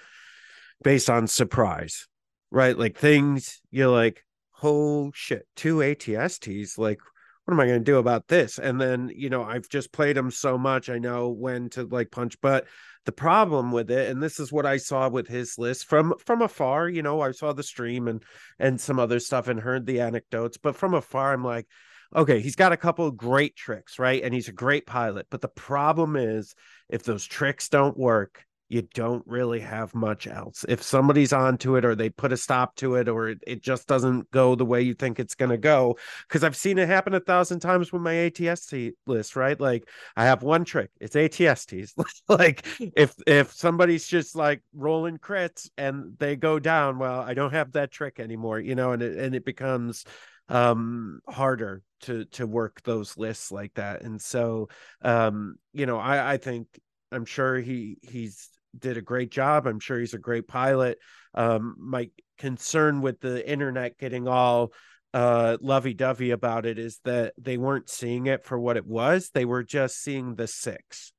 [0.83, 2.09] based on surprise
[2.51, 4.25] right like things you're like
[4.63, 7.01] oh shit two ATSTs like
[7.45, 8.61] what am I going to do about this?
[8.61, 12.11] And then you know I've just played them so much I know when to like
[12.11, 12.41] punch.
[12.41, 12.67] But
[13.05, 16.41] the problem with it and this is what i saw with his list from from
[16.41, 18.23] afar you know i saw the stream and
[18.61, 21.67] and some other stuff and heard the anecdotes but from afar i'm like
[22.15, 24.23] okay he's got a couple of great tricks right?
[24.23, 25.27] And he's a great pilot.
[25.31, 26.55] But the problem is
[26.89, 31.85] if those tricks don't work you don't really have much else if somebody's onto it
[31.85, 34.83] or they put a stop to it or it, it just doesn't go the way
[34.83, 35.97] you think it's going to go
[36.27, 40.25] because i've seen it happen a thousand times with my atst list right like I
[40.25, 40.91] have one trick.
[41.01, 41.93] It's ATSTs.
[42.29, 47.53] like if if somebody's just like rolling crits and they go down, well, I don't
[47.53, 50.05] have that trick anymore, you know, and it and it becomes
[50.49, 54.03] um harder to to work those lists like that.
[54.03, 54.69] And so
[55.03, 56.67] um, you know, I I think
[57.11, 58.49] I'm sure he he's
[58.79, 59.67] did a great job.
[59.67, 60.99] I'm sure he's a great pilot.
[61.35, 64.73] Um, my concern with the internet getting all
[65.15, 69.45] uh lovey-dovey about it is that they weren't seeing it for what it was they
[69.45, 71.13] were just seeing the six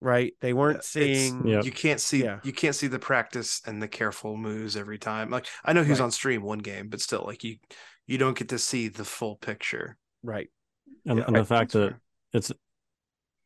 [0.00, 1.62] right they weren't It's- seeing Yeah.
[1.62, 2.40] You can't see Yeah.
[2.42, 5.28] you can't see the practice and the careful moves every time.
[5.30, 6.04] Like I know he was Right.
[6.06, 7.56] on stream one game, but still, like you
[8.06, 9.96] you don't get to see the full picture.
[10.22, 10.48] right
[11.06, 12.00] and, Yeah, and the fact that's that
[12.32, 12.52] it's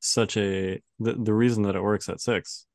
[0.06, 2.66] such a the, the reason that it works at six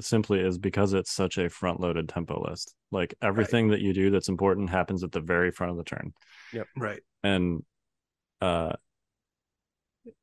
[0.00, 4.10] simply is because it's such a front loaded tempo list like everything that you do
[4.10, 6.12] that's important happens at the very front of the turn
[6.52, 6.66] Yep.
[6.76, 7.00] Right.
[7.22, 7.62] and
[8.40, 8.72] uh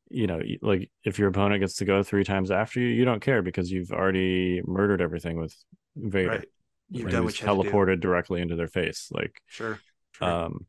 [0.10, 3.22] you know like if your opponent gets to go three times after you you don't
[3.22, 5.56] care because you've already murdered everything with
[5.96, 6.46] Vader Right.
[6.92, 7.52] You've done what you do.
[7.52, 9.80] teleported directly into their face like Sure.
[10.12, 10.30] sure.
[10.30, 10.68] um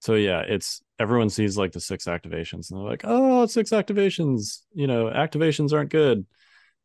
[0.00, 4.60] so yeah it's everyone sees like the six activations and they're like oh six activations
[4.72, 6.24] you know activations aren't good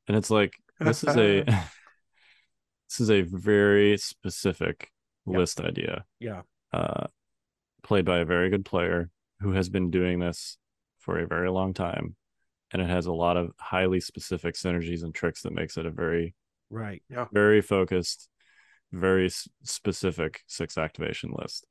[0.07, 4.91] and it's like this is a this is a very specific
[5.29, 5.39] Yep.
[5.39, 7.07] list idea yeah uh
[7.83, 9.09] played by a very good player
[9.41, 10.57] who has been doing this
[10.99, 12.15] for a very long time
[12.71, 15.91] and it has a lot of highly specific synergies and tricks that makes it a
[15.91, 16.33] very
[16.69, 17.25] right yeah.
[17.33, 18.29] very focused
[18.91, 19.29] very
[19.63, 21.65] specific six activation list.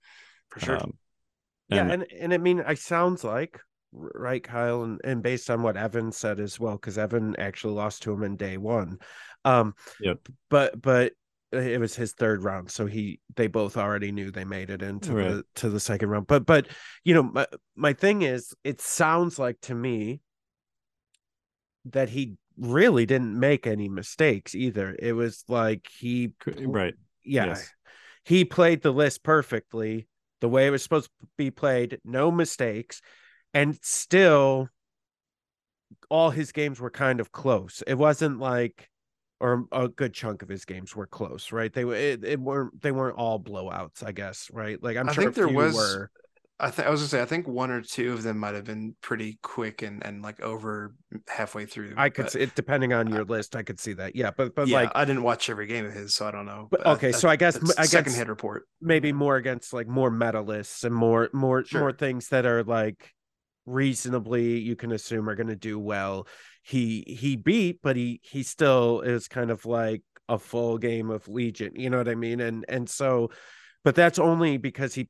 [0.51, 0.77] For sure.
[0.77, 0.95] Um,
[1.69, 3.61] yeah and- and and i mean i sounds like
[3.93, 8.03] right kyle and, and based on what evan said as well because evan actually lost
[8.03, 8.99] to him in day one
[9.45, 10.29] um Yep.
[10.51, 11.13] but but
[11.53, 15.15] it was his third round so he they both already knew they made it into
[15.15, 15.29] Right.
[15.31, 16.67] the to the second round but but
[17.05, 17.47] you know my,
[17.77, 20.21] my thing is it sounds like to me
[21.87, 26.95] that he really didn't make any mistakes either it was like he right.
[27.25, 27.71] yeah Yes.
[28.25, 30.09] he played the list perfectly
[30.41, 33.01] the way it was supposed to be played no mistakes.
[33.55, 34.69] And still
[36.11, 37.83] all his games were kind of close.
[37.87, 38.89] It wasn't like
[39.39, 41.73] or a good chunk of his games were close right?
[41.73, 44.83] They it, it weren't they weren't all blowouts i guess right?
[44.83, 46.11] Like i'm I sure think there was- were
[46.59, 48.65] I think I was gonna say I think one or two of them might have
[48.65, 50.95] been pretty quick and and like over
[51.29, 51.93] halfway through.
[51.99, 54.67] i could see it depending on your list i could see that yeah but but
[54.67, 56.69] yeah, like I didn't watch every game of his, so I don't know.
[56.71, 58.67] But- okay, that- so I guess- I guess- second hit report.
[58.81, 61.81] maybe more against like more medalists and more more Sure.
[61.83, 63.13] more things that are like
[63.67, 66.27] reasonably you can assume are going to do well
[66.63, 71.29] he he beat but he he still is kind of like a full game of
[71.29, 73.29] legion you know what i mean and and so
[73.85, 75.09] but that's only because he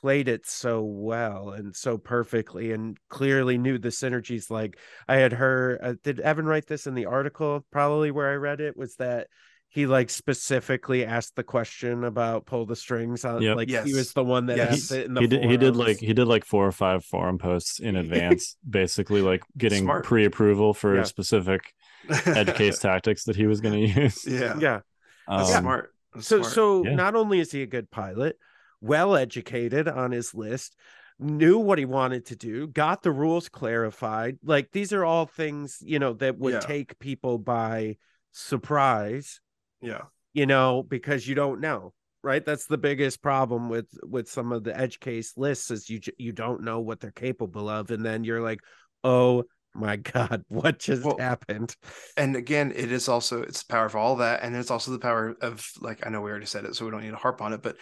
[0.00, 4.78] played it so well and so perfectly and clearly knew the synergies like
[5.08, 8.60] i had heard uh, did evan write this in the article probably where i read
[8.60, 9.26] it was that
[9.68, 13.56] he like specifically asked the question about pull the strings on Yep.
[13.56, 14.90] like he was the one that Yes.
[14.90, 17.04] asked it in the he did he did like he did like four or five
[17.04, 20.04] forum posts in advance basically like getting Smart.
[20.04, 21.04] pre-approval for Yeah.
[21.04, 21.72] specific
[22.26, 24.80] edge case tactics that he was going to use yeah, yeah
[25.28, 25.94] Um, smart.
[26.14, 26.52] That's so smart.
[26.52, 26.96] so Yeah.
[26.96, 28.36] not only is he a good pilot
[28.82, 30.76] well educated on his list
[31.18, 34.38] knew what he wanted to do got the rules clarified.
[34.42, 36.60] Like these are all things you know that would Yeah.
[36.60, 37.96] take people by
[38.32, 39.40] surprise.
[39.80, 40.02] Yeah,
[40.32, 41.92] you know because you don't know
[42.24, 42.44] right?
[42.46, 46.32] That's the biggest problem with with some of the edge case lists is you you
[46.32, 48.60] don't know what they're capable of and then you're like
[49.02, 49.42] oh
[49.74, 51.74] my god what just Well, happened?
[52.16, 54.98] and again, it is also it's the power of all that, and it's also the
[54.98, 57.40] power of like I know we already said it, so we don't need to harp
[57.40, 57.76] on it, but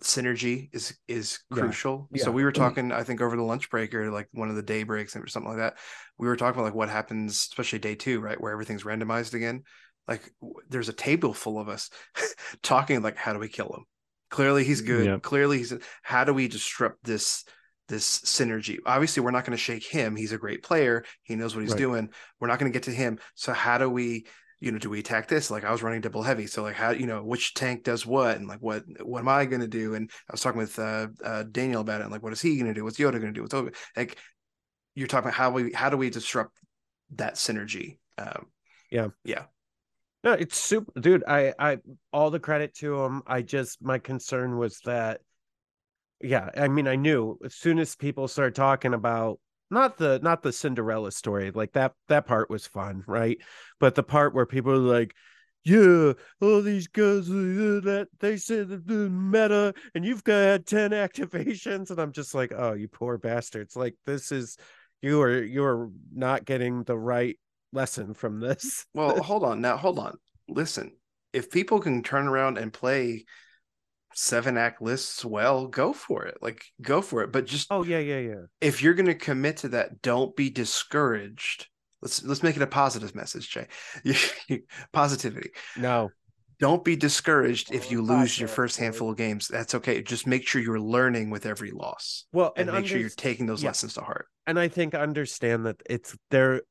[0.00, 2.08] synergy is is crucial.
[2.12, 2.24] Yeah.
[2.24, 4.62] So we were talking, I think, over the lunch break or like one of the
[4.62, 5.78] day breaks or something like that.
[6.18, 9.62] We were talking about like what happens, especially day two, right, where everything's randomized again.
[10.08, 10.32] Like
[10.68, 11.90] there's a table full of us
[12.62, 13.84] talking like, how do we kill him?
[14.30, 15.06] Clearly he's good.
[15.06, 15.22] Yep.
[15.22, 15.74] Clearly he's.
[16.02, 17.44] How do we disrupt this?
[17.88, 18.78] this synergy.
[18.86, 20.16] Obviously, we're not going to shake him.
[20.16, 21.04] He's a great player.
[21.24, 21.78] He knows what he's Right.
[21.78, 22.08] doing.
[22.40, 23.18] We're not going to get to him.
[23.34, 24.24] So how do we,
[24.62, 25.50] you know, do we attack this?
[25.50, 26.46] Like I was running double heavy.
[26.46, 29.44] So like how, you know, which tank does what and like what what am I
[29.44, 29.94] going to do?
[29.94, 32.04] And I was talking with uh, uh Daniel about it.
[32.04, 32.84] And like what is he going to do?
[32.84, 33.42] What's Yoda going to do?
[33.42, 33.72] What's Obi?
[33.96, 34.18] Like
[34.94, 36.52] you're talking about how we how do we disrupt
[37.16, 37.98] that synergy?
[38.18, 38.46] Um,
[38.90, 39.08] Yeah.
[39.24, 39.44] yeah,
[40.22, 41.24] No, it's super, dude.
[41.26, 41.78] I, I,
[42.12, 43.22] all the credit to him.
[43.26, 45.22] I just, my concern was that,
[46.20, 46.50] yeah.
[46.56, 49.40] I mean, I knew as soon as people started talking about
[49.72, 53.38] not the, not the Cinderella story, like that, that part was fun, right?
[53.80, 55.14] But the part where people are like,
[55.64, 61.90] yeah, all these guys uh, that they said the meta, and you've got ten activations,
[61.90, 63.76] and I'm just like, oh, you poor bastards!
[63.76, 64.56] Like this is,
[65.02, 67.38] you are, you are not getting the right
[67.72, 68.86] lesson from this.
[68.94, 69.76] Well, hold on now.
[69.76, 70.18] Hold on.
[70.48, 70.92] Listen,
[71.32, 73.24] if people can turn around and play
[74.14, 76.38] seven act lists well, go for it.
[76.40, 77.32] Like go for it.
[77.32, 78.42] But just Oh yeah, yeah, yeah.
[78.60, 81.68] if you're going to commit to that, don't be discouraged.
[82.00, 83.68] Let's let's make it a positive message, Jay.
[84.92, 85.50] Positivity.
[85.76, 86.10] No,
[86.58, 89.48] Don't be discouraged if you lose your first handful of games.
[89.48, 90.02] That's okay.
[90.02, 93.46] Just make sure you're learning with every loss, well, and, and, make sure you're taking
[93.46, 93.68] those yeah.
[93.68, 94.26] lessons to heart.
[94.46, 96.62] and I think understand that it's there.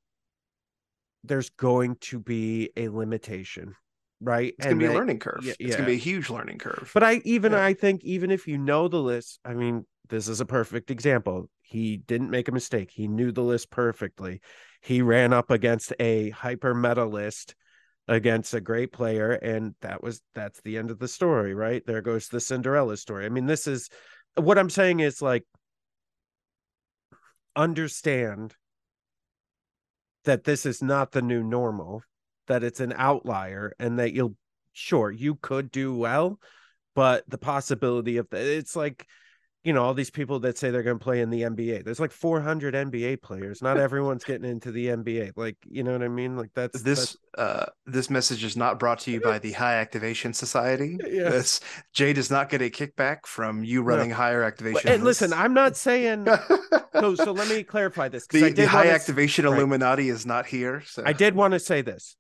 [1.24, 3.76] There's going to be a limitation,
[4.22, 4.54] right?
[4.58, 5.44] It's going to be a learning curve.
[5.44, 6.92] yeah, It's gonna be a huge learning curve.
[6.94, 7.64] But I even Yeah.
[7.64, 11.50] I think even if you know the list, I mean, this is a perfect example.
[11.62, 12.92] He didn't make a mistake.
[12.92, 14.42] He knew the list perfectly.
[14.82, 17.56] He ran up against a hyper meta list
[18.08, 21.84] against a great player, and that was that's the end of the story, right?
[21.86, 23.26] There goes the Cinderella story.
[23.26, 23.90] I mean, this is
[24.36, 25.46] what I'm saying is like
[27.56, 28.56] understand
[30.26, 32.04] that this is not the new normal,
[32.48, 34.36] that it's an outlier, and that you'll
[34.74, 36.40] sure you could do well,
[36.96, 39.08] but the possibility of that it's like
[39.64, 41.84] you know all these people that say they're going to play in the NBA.
[41.84, 43.62] There's like 400 NBA players.
[43.62, 45.34] Not everyone's getting into the NBA.
[45.36, 46.36] Like you know what I mean?
[46.36, 50.34] Like that's this uh this message is not brought to you by the High Activation
[50.34, 50.98] Society.
[51.12, 51.30] Yeah.
[51.30, 51.60] This
[51.94, 54.82] Jay does not get a kickback from you running higher activation.
[54.86, 55.34] That's, and listen.
[55.34, 56.26] I'm not saying
[56.94, 57.16] so.
[57.16, 59.54] So let me clarify this because the, the high activation right.
[59.54, 60.84] Illuminati is not here.
[60.86, 62.16] So I did want to say this.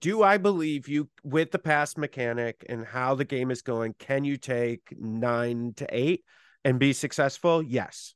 [0.00, 3.94] Do I believe you with the pass mechanic and how the game is going?
[3.98, 6.24] Can you take nine to eight
[6.64, 7.62] and be successful?
[7.62, 8.14] Yes.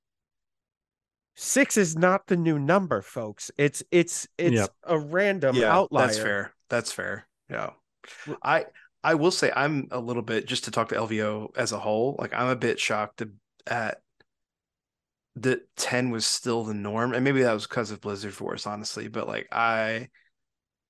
[1.34, 3.50] Six is not the new number, folks.
[3.58, 4.70] It's it's it's Yep.
[4.84, 6.06] a random yeah, outlier.
[6.06, 6.54] that's fair.
[6.70, 7.28] That's fair.
[7.50, 7.70] Yeah.
[8.42, 8.66] I
[9.04, 12.16] I will say I'm a little bit just to talk to LVO as a whole.
[12.18, 13.22] Like I'm a bit shocked
[13.66, 14.00] at
[15.36, 19.08] that 10 was still the norm, and maybe that was because of Blizzard Force, honestly.
[19.08, 20.08] But like I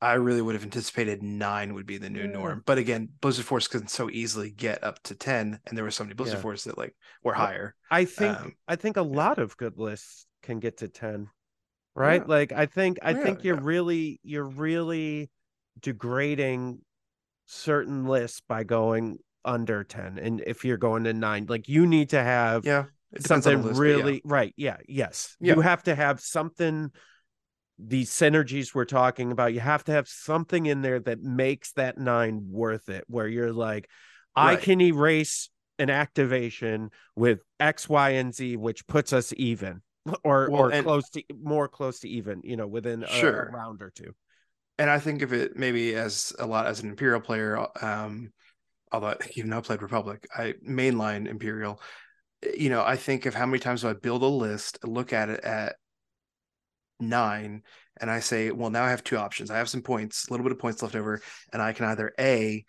[0.00, 2.32] I really would have anticipated nine would be the new Yeah.
[2.32, 2.62] norm.
[2.66, 6.04] But again, Blizzard Force can so easily get up to 10, and there were so
[6.04, 6.42] many Blizzard Yeah.
[6.42, 7.74] Force that like were higher.
[7.90, 11.30] I think Um, I think a lot of good lists can get to 10.
[11.94, 12.20] Right?
[12.20, 12.28] Yeah.
[12.28, 15.30] Like I think I think you're really you're really
[15.80, 16.80] degrading
[17.46, 20.18] certain lists by going under 10.
[20.18, 22.84] And if you're going to 9, like you need to have Yeah.
[23.12, 24.52] It depends on something list, really right.
[24.56, 25.36] Yeah, yes.
[25.40, 26.90] You have to have something
[27.78, 31.98] these synergies we're talking about, you have to have something in there that makes that
[31.98, 33.88] 9 worth it where you're like
[34.34, 35.48] I can erase
[35.78, 39.82] an activation with X, Y, and Z, which puts us even
[40.24, 43.42] or Well, or and- close to more close to even, you know, within a, Sure.
[43.44, 44.14] a round or two.
[44.78, 47.66] and I think of it maybe as a lot as an Imperial player.
[47.82, 48.32] Um,
[48.92, 51.80] although even though I played Republic, I mainline Imperial.
[52.56, 55.28] You know, I think of how many times do I build a list, look at
[55.30, 55.76] it at
[57.00, 57.62] nine,
[58.00, 59.50] and I say, well, now I have two options.
[59.50, 61.20] I have some points, a little bit of points left over,
[61.52, 62.64] and I can either a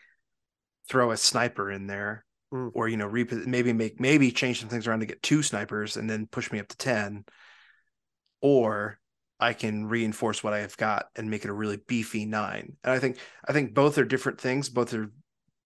[0.89, 2.23] throw a sniper in there,
[2.53, 2.71] Mm.
[2.75, 5.97] or you know, rep- maybe make maybe change some things around to get two snipers
[5.97, 7.25] and then push me up to ten,
[8.39, 8.99] or
[9.39, 12.77] I can reinforce what I have got and make it a really beefy nine.
[12.85, 14.69] And I think I think both are different things.
[14.69, 15.11] Both are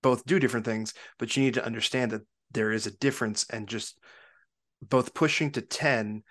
[0.02, 3.68] both do different things, but you need to understand that there is a difference and
[3.68, 4.00] just
[4.82, 6.24] both pushing to 10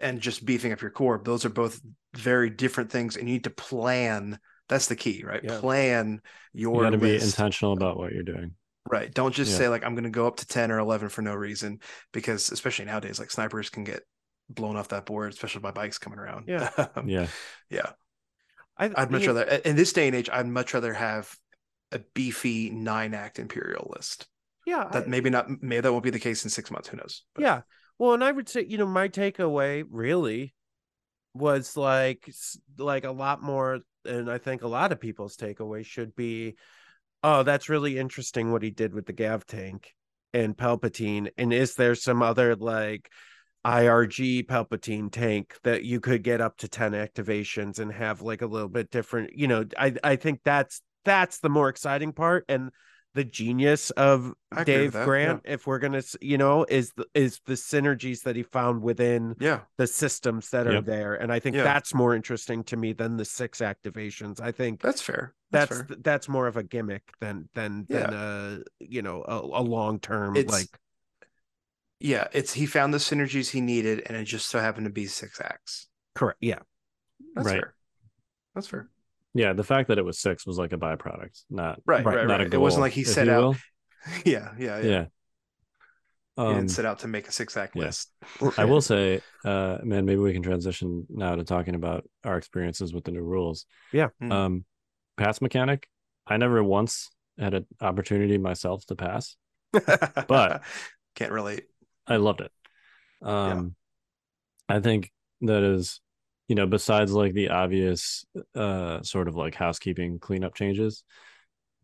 [0.00, 1.20] and just beefing up your core.
[1.22, 1.80] Those are both
[2.16, 4.38] very different things and you need to plan.
[4.68, 5.42] That's the key, right?
[5.42, 5.58] Yeah.
[5.60, 6.20] Plan
[6.52, 8.52] your You got to be intentional about what you're doing.
[8.88, 9.12] Right.
[9.12, 9.58] Don't just Yeah.
[9.58, 11.80] say like I'm going to go up to 10 or 11 for no reason
[12.12, 14.02] because especially nowadays like snipers can get
[14.48, 16.44] blown off that board especially by bikes coming around.
[16.48, 16.70] Yeah.
[16.96, 17.26] Um, Yeah.
[17.68, 17.90] yeah.
[18.78, 21.30] I, I'd much rather in this day and age I'd much rather have
[21.92, 24.26] a beefy 9 act imperial list.
[24.66, 26.96] Yeah, That I- maybe not maybe that won't be the case in 6 months, who
[26.96, 27.24] knows.
[27.34, 27.60] But Yeah.
[28.00, 30.54] Well, and I would say, you know, my takeaway really
[31.34, 32.32] was like
[32.78, 36.56] like a lot more and I think a lot of people's takeaway should be
[37.22, 39.94] oh, that's really interesting what he did with the Gav tank
[40.32, 43.10] and Palpatine and is there some other like
[43.66, 48.46] IRG Palpatine tank that you could get up to 10 activations and have like a
[48.46, 52.70] little bit different, you know, I I think that's that's the more exciting part and
[53.14, 55.04] the genius of I Dave that, yeah.
[55.04, 59.34] Grant, if we're gonna, you know, is the, is the synergies that he found within
[59.40, 59.60] Yeah.
[59.78, 61.64] the systems that are there, and I think Yeah.
[61.64, 64.40] that's more interesting to me than the six activations.
[64.40, 65.34] I think That's fair.
[65.50, 65.96] That's, that's fair.
[66.02, 70.34] that's more of a gimmick than than than a you know a, a long term
[70.34, 70.68] like
[71.98, 75.06] Yeah, it's he found the synergies he needed and it just so happened to be
[75.06, 75.88] 6 acts.
[76.14, 76.38] correct.
[76.40, 76.60] Yeah,
[77.34, 77.60] That's Right.
[77.60, 77.74] fair.
[78.54, 78.88] That's fair.
[79.34, 79.52] Yeah.
[79.52, 82.16] The fact that it was six was like a byproduct, not Right, Right.
[82.16, 82.52] right, not right.
[82.52, 83.56] a It wasn't like he if set out.
[84.24, 84.86] Yeah, yeah, yeah.
[84.88, 85.04] Yeah.
[86.36, 87.82] He Um, didn't set out to make a 6 act yeah.
[87.84, 88.10] list.
[88.56, 92.94] I will say, uh, man, maybe we can transition now to talking about our experiences
[92.94, 93.66] with the new rules.
[93.92, 94.08] Yeah.
[94.22, 94.32] Mm.
[94.32, 94.64] Um,
[95.18, 95.86] pass mechanic.
[96.26, 99.36] I never once had an opportunity myself to pass.
[99.72, 100.62] But-
[101.14, 101.64] can't relate.
[102.06, 102.52] I loved it.
[103.20, 103.74] Um,
[104.68, 105.10] I think
[105.42, 106.00] that is,
[106.50, 108.24] you know, besides like the obvious,
[108.56, 111.04] uh, sort of like housekeeping cleanup changes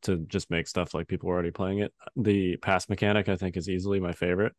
[0.02, 1.94] to just make stuff like people are already playing it.
[2.16, 4.54] The pass mechanic, I think, is easily my favorite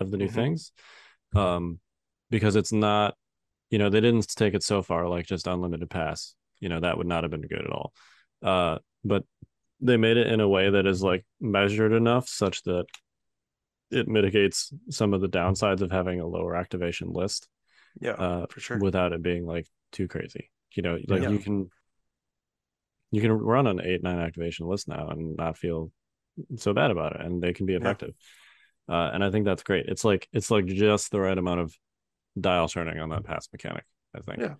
[0.00, 0.34] of the new Mhm.
[0.34, 0.72] things,
[1.36, 1.78] um,
[2.30, 3.18] because it's not,
[3.68, 6.34] you know, they didn't take it so far like just unlimited pass.
[6.58, 7.92] You know, that would not have been good at all.
[8.42, 9.26] Uh, but
[9.78, 12.86] they made it in a way that is like measured enough such that
[13.90, 17.46] it mitigates some of the downsides of having a lower activation list
[18.00, 18.78] Yeah, uh, for sure.
[18.78, 20.50] without it being like too crazy.
[20.74, 21.30] You know, like Yeah.
[21.30, 21.70] you can
[23.10, 25.90] you can run an eight nine activation list now and not feel
[26.56, 28.14] so bad about it, and they can be effective.
[28.88, 29.86] Uh, and I think that's great.
[29.86, 31.74] It's like it's like just the right amount of
[32.40, 33.84] dial turning on that pass mechanic.
[34.14, 34.40] I think.
[34.40, 34.54] Yeah.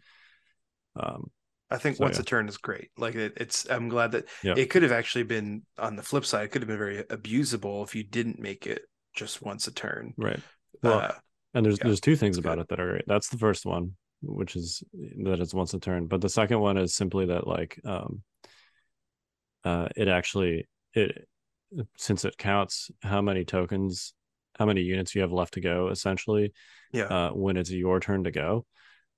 [0.96, 1.30] Um,
[1.70, 2.22] I think So, once yeah.
[2.22, 2.90] a turn is great.
[2.96, 4.54] Like it, it's, I'm glad that Yeah.
[4.56, 6.44] it could have actually been on the flip side.
[6.44, 8.82] It could have been very abusable if you didn't make it
[9.14, 10.14] just once a turn.
[10.16, 10.40] right.
[10.82, 11.12] Well, Uh,
[11.54, 12.62] And there's Yeah, there's two things about good.
[12.62, 13.04] it that are great.
[13.06, 14.82] That's the first one, which is
[15.24, 16.06] that it's once a turn.
[16.06, 18.22] But the second one is simply that like um
[19.64, 21.26] uh it actually it
[21.96, 24.14] since it counts how many tokens,
[24.58, 26.52] how many units you have left to go essentially,
[26.92, 28.64] yeah, uh when it's your turn to go.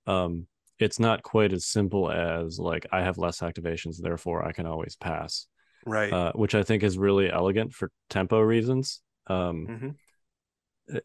[0.06, 0.46] Um
[0.78, 4.96] it's not quite as simple as like I have less activations, therefore I can always
[4.96, 5.46] pass.
[5.84, 6.12] Right.
[6.12, 9.00] Uh, which I think is really elegant for tempo reasons.
[9.26, 9.94] Um, Mhm.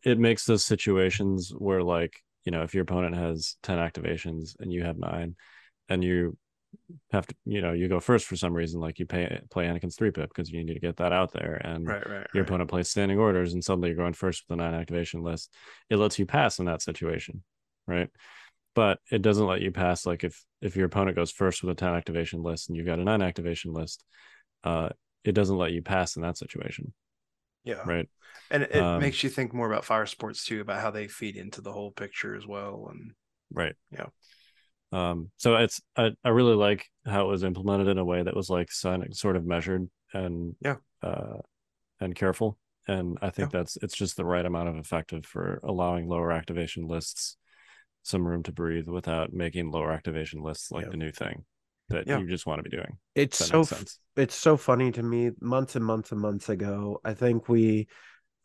[0.04, 4.72] It- makes those situations where like you know if your opponent has 10 activations and
[4.72, 5.36] you have nine
[5.90, 6.38] and you
[7.12, 9.96] have to you know you go first for some reason like you pay play anakin's
[9.96, 12.08] three pip because you need to get that out there and Right.
[12.08, 12.28] Right.
[12.34, 12.50] your right.
[12.50, 15.54] opponent plays standing orders and suddenly you're going first with a nine activation list
[15.90, 17.44] it lets you pass in that situation
[17.88, 18.10] right
[18.76, 21.76] but it doesn't let you pass like if if your opponent goes first with a
[21.76, 24.04] 10 activation list and you've got a nine activation list
[24.64, 24.90] uh
[25.24, 26.94] it doesn't let you pass in that situation
[27.64, 27.86] Yeah.
[27.86, 28.08] right
[28.50, 31.08] And it, it Um, makes you think more about fire support too, about how they
[31.08, 32.88] feed into the whole picture as well.
[32.92, 33.12] And
[33.52, 34.08] right Yeah.
[34.92, 38.36] um so it's i, I really like how it was implemented in a way that
[38.36, 40.78] was like sort of measured and Yeah.
[41.02, 41.38] uh
[42.00, 46.08] and careful and i think that's it's just the right amount of effective for allowing
[46.08, 47.38] lower activation lists
[48.04, 50.92] some room to breathe without making lower activation lists like Yeah.
[50.92, 51.46] the new thing
[51.90, 52.20] that Yeah.
[52.20, 53.84] you just want to be doing It's so f-
[54.16, 55.32] it's so funny to me.
[55.42, 57.88] Months and months and months ago, I think we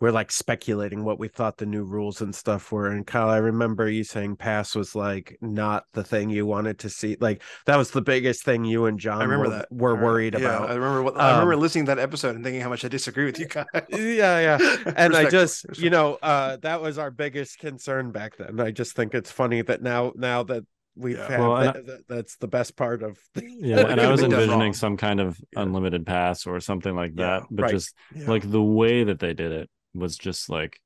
[0.01, 2.89] were like speculating what we thought the new rules and stuff were.
[2.89, 6.91] And Kyle, I remember you saying pass was like not the thing you wanted to
[6.91, 7.17] see.
[7.21, 9.69] Like that was the biggest thing you and John I remember were, that.
[9.71, 10.71] were worried yeah, about.
[10.71, 12.89] I remember what I remember Um, listening to that episode and thinking how much I
[12.89, 13.65] disagree with you guys.
[13.91, 18.59] yeah yeah and i just you know uh that was our biggest concern back then
[18.61, 20.65] i just think it's funny that now now that
[20.97, 21.29] we've Yeah.
[21.29, 24.97] had Well, that, that- that's the best part of yeah and i was envisioning some
[24.97, 25.63] kind of Yeah.
[25.63, 27.71] unlimited pass or something like Yeah, that but right.
[27.73, 28.29] just Yeah.
[28.29, 30.79] like the way that they did it was just like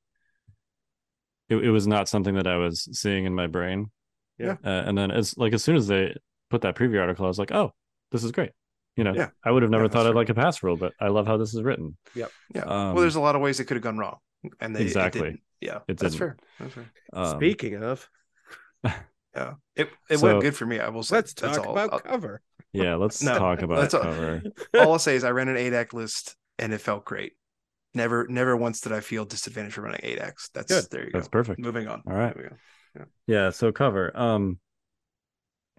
[1.48, 3.90] it, it was not something that i was seeing in my brain
[4.38, 4.56] Yeah.
[4.64, 6.14] uh, and then as like as soon as they
[6.50, 7.72] put that preview article i was like oh
[8.12, 8.52] this is great
[8.96, 9.28] you know Yeah.
[9.44, 10.16] i would have never Yeah, thought i'd true.
[10.18, 12.26] like a pass rule but i love how this is written yeah.
[12.62, 14.18] um, well, there's a lot of ways it could have gone wrong,
[14.60, 15.20] and they it Exactly.
[15.22, 15.40] didn't.
[15.60, 16.18] yeah, It that's didn't.
[16.18, 16.36] fair.
[16.60, 16.90] That's fair.
[17.12, 18.08] um, speaking of
[19.36, 20.80] Yeah, it it So- went good for me.
[20.80, 21.16] I will say.
[21.16, 21.72] let's That's talk all.
[21.72, 22.40] about I'll- cover
[22.72, 24.42] yeah let's No, talk about that's all- cover
[24.74, 27.34] all I'll say is I ran an eight act list and it felt great.
[27.94, 30.50] Never, never once did I feel disadvantaged for running eight X.
[30.54, 30.90] That's Good.
[30.90, 31.32] there you that's go.
[31.32, 32.02] perfect Moving on.
[32.06, 32.34] All right.
[32.96, 33.04] Go.
[33.26, 34.10] Yeah, so cover.
[34.16, 34.58] Um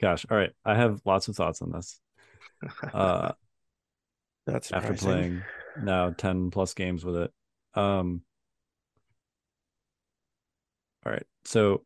[0.00, 0.50] gosh, all right.
[0.64, 2.00] I have lots of thoughts on this.
[2.92, 3.32] Uh
[4.46, 5.42] that's after playing
[5.80, 7.32] now 10 plus games with it.
[7.74, 8.22] Um
[11.06, 11.26] All right.
[11.44, 11.84] So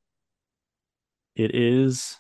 [1.35, 2.19] it is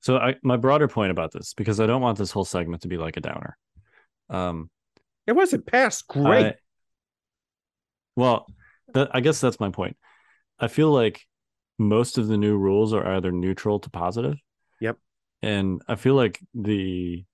[0.00, 2.88] so I my broader point about this because I don't want this whole segment to
[2.88, 3.56] be like a downer.
[4.30, 4.70] Um
[5.26, 6.54] it wasn't past great I-
[8.16, 8.46] well,
[8.94, 9.96] that, I guess that's my point.
[10.58, 11.22] I feel like
[11.78, 14.36] most of the new rules are either neutral to positive.
[14.80, 14.98] Yep.
[15.42, 17.24] And I feel like the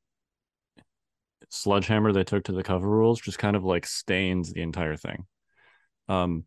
[1.50, 5.26] sledgehammer they took to the cover rules just kind of like stains the entire thing.
[6.08, 6.44] Um,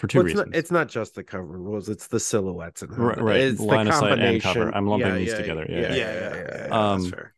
[0.00, 0.50] for two Well, it's, reasons.
[0.52, 3.40] not, it's not just the cover rules it's the silhouettes and Right- right.
[3.40, 4.74] it's the Line of sight and cover.
[4.74, 5.66] I'm lumping Yeah, these yeah, together.
[5.68, 7.34] yeah Yeah, Yeah, yeah yeah, Um, that's fair.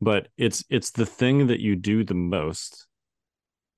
[0.00, 2.86] but it's it's the thing that you do the most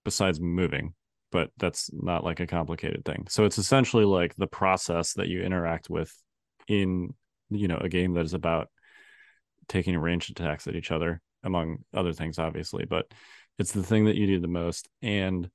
[0.04, 0.94] besides moving
[1.30, 5.42] but that's not like a complicated thing so it's essentially like the process that you
[5.42, 6.12] interact with
[6.66, 7.14] in
[7.50, 8.68] you know a game that is about
[9.68, 13.06] taking ranged attacks at each other among other things obviously but
[13.58, 15.48] it's the thing that you do the most and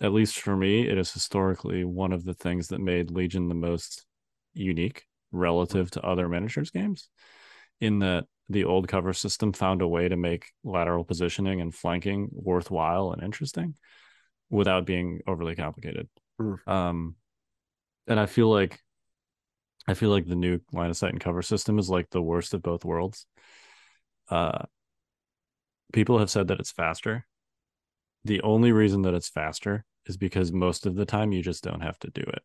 [0.00, 3.54] at least for me it is historically one of the things that made legion the
[3.54, 4.04] most
[4.54, 7.08] unique relative to other miniatures games
[7.80, 12.28] in that the old cover system found a way to make lateral positioning and flanking
[12.32, 13.74] worthwhile and interesting
[14.50, 16.08] without being overly complicated.
[16.40, 16.68] Mm.
[16.68, 17.14] Um,
[18.08, 18.80] and I feel like
[19.86, 22.52] I feel like the new line of sight and cover system is like the worst
[22.54, 23.26] of both worlds.
[24.28, 24.64] Uh,
[25.92, 27.26] people have said that it's faster.
[28.24, 31.80] The only reason that it's faster is because most of the time you just don't
[31.82, 32.42] have to do it.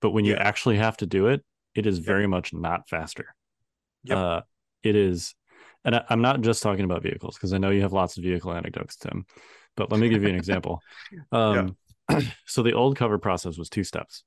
[0.00, 0.42] But when you Yeah.
[0.42, 1.44] actually have to do it,
[1.74, 3.34] it is very much not faster.
[4.04, 4.18] Yep.
[4.18, 4.40] Uh,
[4.82, 5.34] it is,
[5.84, 8.24] and I, I'm not just talking about vehicles because I know you have lots of
[8.24, 9.26] vehicle anecdotes, Tim.
[9.76, 10.82] But let me give you an example.
[11.32, 11.76] Um,
[12.46, 14.24] so the old cover process was two steps,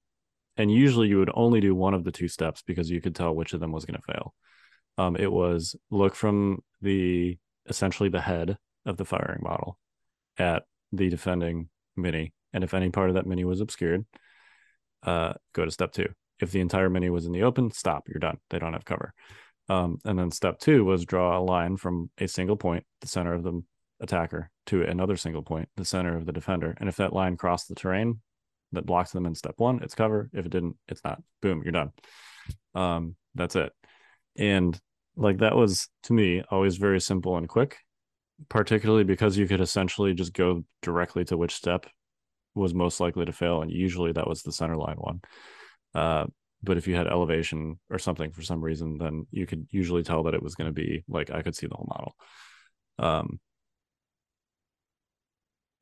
[0.57, 3.35] and usually you would only do one of the two steps because you could tell
[3.35, 4.33] which of them was going to fail.
[4.97, 7.37] Um, it was look from the
[7.67, 9.77] essentially the head of the firing model
[10.37, 14.05] at the defending mini, and if any part of that mini was obscured,
[15.03, 16.07] uh, go to step two.
[16.39, 18.07] If the entire mini was in the open, stop.
[18.07, 18.37] You're done.
[18.49, 19.13] They don't have cover.
[19.69, 23.33] Um, and then step two was draw a line from a single point, the center
[23.33, 23.61] of the
[24.01, 26.75] attacker, to another single point, the center of the defender.
[26.79, 28.19] And if that line crossed the terrain
[28.73, 30.29] that blocks them in step one, it's cover.
[30.33, 31.21] If it didn't, it's not.
[31.41, 31.91] Boom, you're done.
[32.75, 33.71] Um, that's it.
[34.35, 34.77] And
[35.15, 37.77] like that was to me always very simple and quick,
[38.49, 41.85] particularly because you could essentially just go directly to which step
[42.55, 43.61] was most likely to fail.
[43.61, 45.21] And usually that was the center line one.
[45.95, 46.25] Uh,
[46.61, 50.23] but if you had elevation or something for some reason, then you could usually tell
[50.23, 52.15] that it was going to be like I could see the whole model.
[52.99, 53.39] Um,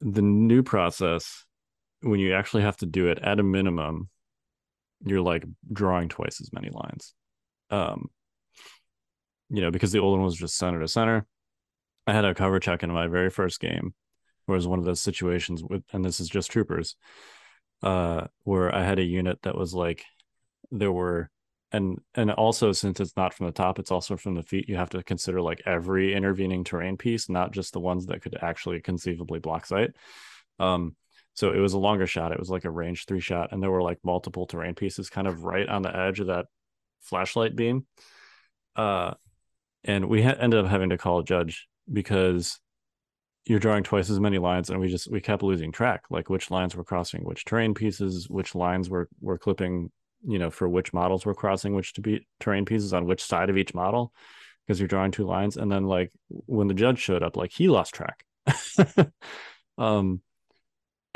[0.02, 1.46] the new process,
[2.02, 4.10] when you actually have to do it at a minimum,
[5.06, 7.14] you're like drawing twice as many lines.
[7.70, 8.10] Um,
[9.50, 11.28] you know, because the old one was just center to center.
[12.08, 13.94] I had a cover check in my very first game,
[14.46, 16.96] where it was one of those situations with, and this is just troopers,
[17.84, 20.04] uh, where I had a unit that was like,
[20.72, 21.30] there were,
[21.72, 24.68] and and also since it's not from the top, it's also from the feet.
[24.68, 28.38] You have to consider like every intervening terrain piece, not just the ones that could
[28.42, 29.92] actually conceivably block sight.
[30.60, 30.96] Um,
[31.34, 32.32] so it was a longer shot.
[32.34, 35.28] It was like a range three shot, and there were like multiple terrain pieces kind
[35.28, 36.48] of right on the edge of that
[37.02, 37.86] flashlight beam.
[38.76, 39.14] Uh,
[39.84, 42.60] and we ha- ended up having to call a judge because
[43.46, 46.52] you're drawing twice as many lines and we just we kept losing track like which
[46.52, 49.92] lines were crossing which terrain pieces which lines were were clipping
[50.24, 53.50] you know for which models were crossing which to be terrain pieces on which side
[53.50, 54.14] of each model
[54.66, 55.58] because you're drawing two lines.
[55.58, 58.26] And then like when the judge showed up like he lost track.
[59.78, 60.22] Um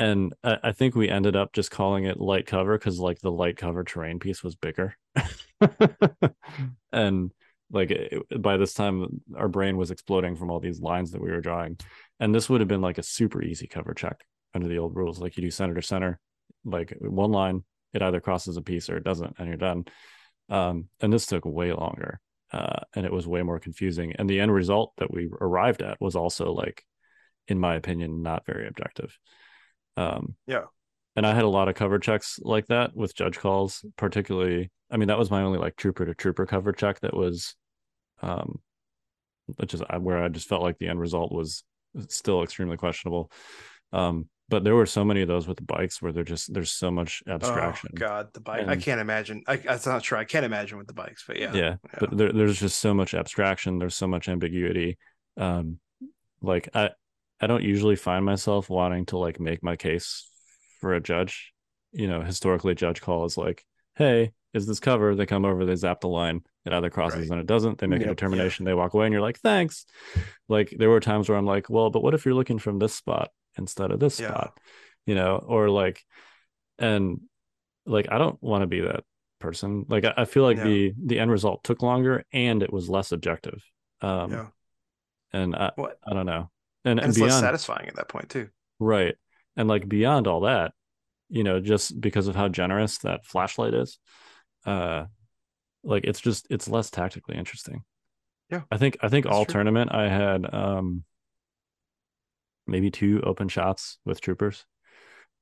[0.00, 3.30] and I, I think we ended up just calling it light cover because like the
[3.30, 4.96] light cover terrain piece was bigger.
[6.92, 7.32] And
[7.70, 11.30] like it, by this time our brain was exploding from all these lines that we
[11.30, 11.78] were drawing.
[12.20, 15.18] And this would have been like a super easy cover check under the old rules.
[15.18, 16.18] Like you do center to center
[16.64, 17.64] like one line
[17.94, 19.84] it either crosses a piece or it doesn't and you're done.
[20.48, 22.20] Um, and this took way longer
[22.52, 24.14] uh, and it was way more confusing.
[24.16, 26.84] And the end result that we arrived at was also like
[27.48, 29.16] in my opinion not very objective.
[29.96, 30.64] Um, Yeah.
[31.16, 34.96] And i had a lot of cover checks like that with judge calls particularly i
[34.96, 37.54] mean that was my only like trooper to trooper cover check that was
[38.22, 38.60] um
[39.56, 41.64] which is uh, where i just felt like the end result was
[42.08, 43.30] still extremely questionable
[43.92, 46.70] um but there were so many of those with the bikes where they're just there's
[46.70, 48.68] so much abstraction Oh God, the bike.
[48.68, 49.42] I can't imagine.
[49.48, 50.18] I, that's not true.
[50.18, 51.52] I can't imagine with the bikes, but yeah.
[51.52, 54.98] yeah, but there, there's just so much abstraction there's so much ambiguity
[55.36, 55.78] um
[56.40, 56.90] like i
[57.40, 60.30] i don't usually find myself wanting to like make my case
[60.80, 61.52] for a judge
[61.92, 63.64] you know historically judge call is like
[63.96, 67.30] hey is this cover they come over they zap the line it either crosses Right.
[67.30, 69.86] and it doesn't they make Yep, a determination they walk away and you're like thanks
[70.48, 72.94] like there were times where i'm like well but what if you're looking from this
[72.94, 74.28] spot instead of this Yeah.
[74.28, 74.58] spot
[75.06, 76.04] you know or like
[76.78, 77.20] and
[77.86, 79.04] like i don't want to be that
[79.38, 80.64] person like i, I feel like Yeah.
[80.64, 83.62] the the end result took longer and it was less objective
[84.00, 84.46] um Yeah.
[85.32, 85.98] and i What?
[86.06, 86.50] i don't know
[86.84, 88.48] and, And and it's less satisfying at that point too.
[88.78, 89.14] right
[89.56, 90.72] and like beyond all that
[91.28, 93.98] you know just because of how generous that flashlight is
[94.66, 95.04] uh
[95.84, 97.84] like it's just it's less tactically interesting
[98.50, 99.46] Yeah, i think i think all true.
[99.46, 101.04] tournament i had um
[102.66, 104.64] maybe two open shots with troopers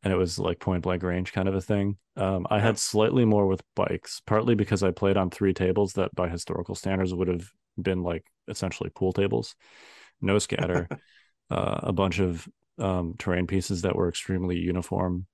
[0.02, 2.60] and it was like point blank range kind of a thing um i Yeah.
[2.60, 6.74] had slightly more with bikes partly because i played on three tables that by historical
[6.74, 7.50] standards would have
[7.80, 9.56] been like essentially pool tables
[10.20, 10.90] no scatter
[11.50, 12.48] uh, a bunch of
[12.78, 15.26] um, terrain pieces that were extremely uniform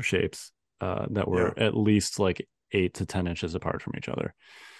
[0.00, 4.34] shapes uh, that were at least like eight to ten inches apart from each other.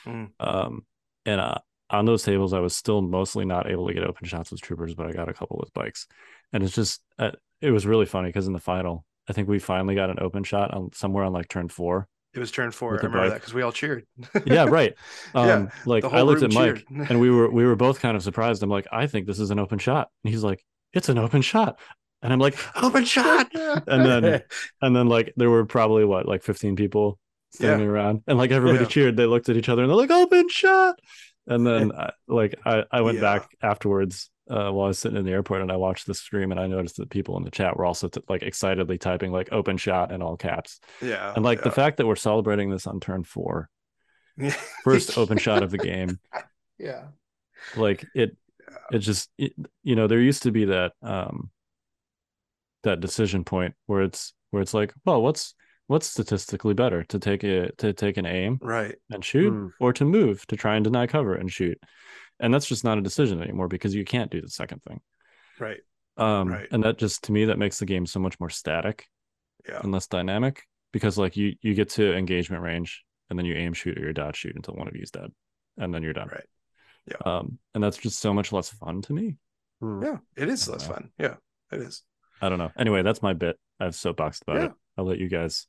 [0.06, 0.30] Mm.
[0.38, 0.86] Um,
[1.26, 1.58] and uh,
[1.90, 4.94] on those tables, I was still mostly not able to get open shots with troopers,
[4.94, 6.06] but I got a couple with bikes,
[6.52, 9.58] and it's just uh, it was really funny because in the final, I think we
[9.58, 12.08] finally got an open shot on somewhere on like turn four.
[12.34, 12.92] It was turn four.
[12.92, 13.30] I remember bike.
[13.30, 14.06] that because we all cheered.
[14.46, 14.94] Yeah, right.
[15.34, 18.22] Um, Yeah, like I looked at Mike and we were we were both kind of
[18.22, 18.62] surprised.
[18.62, 20.08] I'm like, I think this is an open shot.
[20.22, 20.62] And he's like,
[20.92, 21.78] it's an open shot.
[22.22, 23.48] And I'm like, open shot.
[23.54, 24.42] And then
[24.82, 27.18] and then like there were probably what, like 15 people
[27.50, 28.22] standing around.
[28.26, 28.88] And like everybody Yeah.
[28.88, 29.16] cheered.
[29.16, 30.98] They looked at each other and they're like, open shot.
[31.46, 33.38] And then I, like I, I went Yeah.
[33.38, 36.50] back afterwards uh, while I was sitting in the airport and I watched the stream
[36.50, 39.48] and I noticed that people in the chat were also t- like excitedly typing like
[39.52, 40.80] open shot in all caps.
[41.02, 43.68] yeah, And like the fact that we're celebrating this on turn four,
[44.84, 46.18] first open shot of the game,
[46.78, 47.08] Yeah,
[47.76, 48.36] like it
[48.92, 51.50] it just it, you know there used to be that um
[52.84, 55.54] that decision point where it's where it's like well what's
[55.88, 58.94] what's statistically better to take a to take an aim right.
[59.10, 59.66] and shoot Hmm.
[59.80, 61.78] or to move to try and deny cover and shoot
[62.40, 65.00] and that's just not a decision anymore because you can't do the second thing
[65.58, 65.80] Right.
[66.16, 66.68] um Right.
[66.70, 69.06] and that just to me that makes the game so much more static
[69.68, 69.80] Yeah.
[69.82, 70.62] and less dynamic
[70.92, 74.12] because like you you get to engagement range and then you aim shoot or you
[74.12, 75.30] dodge shoot until one of you is dead
[75.78, 76.46] and then you're done Right.
[77.10, 77.16] Yeah.
[77.38, 79.36] um and that's just so much less fun to me
[79.80, 80.02] Hmm.
[80.02, 80.16] Yeah.
[80.36, 80.94] It is less know.
[80.94, 81.10] fun.
[81.18, 81.36] Yeah.
[81.70, 82.02] It is.
[82.42, 82.72] I don't know.
[82.76, 83.56] Anyway, that's my bit.
[83.78, 84.64] I've soapboxed about Yeah.
[84.66, 84.72] it.
[84.96, 85.68] I'll let you guys.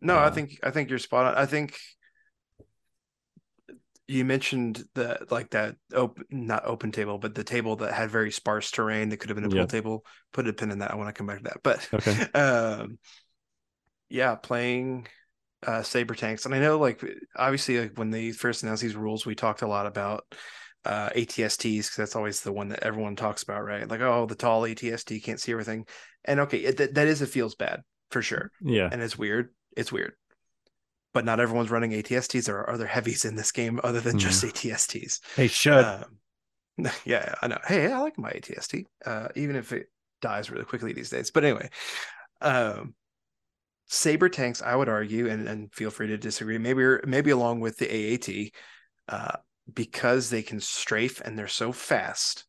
[0.00, 1.34] No, I Uh, think I think you're spot on.
[1.34, 1.76] I think
[4.06, 8.30] you mentioned that like that open not open table, but the table that had very
[8.32, 9.66] sparse terrain that could have been a pool Yeah.
[9.66, 10.04] table.
[10.32, 10.90] Put a pin in that.
[10.90, 11.60] I want to come back to that.
[11.62, 12.12] But Okay.
[12.34, 12.98] um
[14.08, 15.06] yeah, playing
[15.66, 17.02] uh, saber tanks, and I know like
[17.36, 20.24] obviously like when they first announced these rules, we talked a lot about
[20.84, 23.86] uh, ATSTs because that's always the one that everyone talks about, right?
[23.88, 25.86] Like, oh, the tall ATST can't see everything,
[26.24, 28.88] and okay, it, that, that is it feels bad for sure, Yeah.
[28.90, 29.50] and it's weird.
[29.76, 30.14] It's weird,
[31.12, 32.46] but not everyone's running ATSTs.
[32.46, 35.20] There are other heavies in this game other than just ATSTs.
[35.36, 35.84] They should.
[35.84, 36.18] Um,
[37.04, 37.58] yeah, I know.
[37.66, 39.88] Hey, I like my ATST, uh, even if it
[40.22, 41.30] dies really quickly these days.
[41.30, 41.68] But anyway,
[42.40, 42.94] um,
[43.90, 46.58] saber tanks, I would argue, and, and feel free to disagree.
[46.58, 48.52] Maybe maybe along with the AAT,
[49.08, 49.36] uh,
[49.72, 52.46] because they can strafe and they're so fast,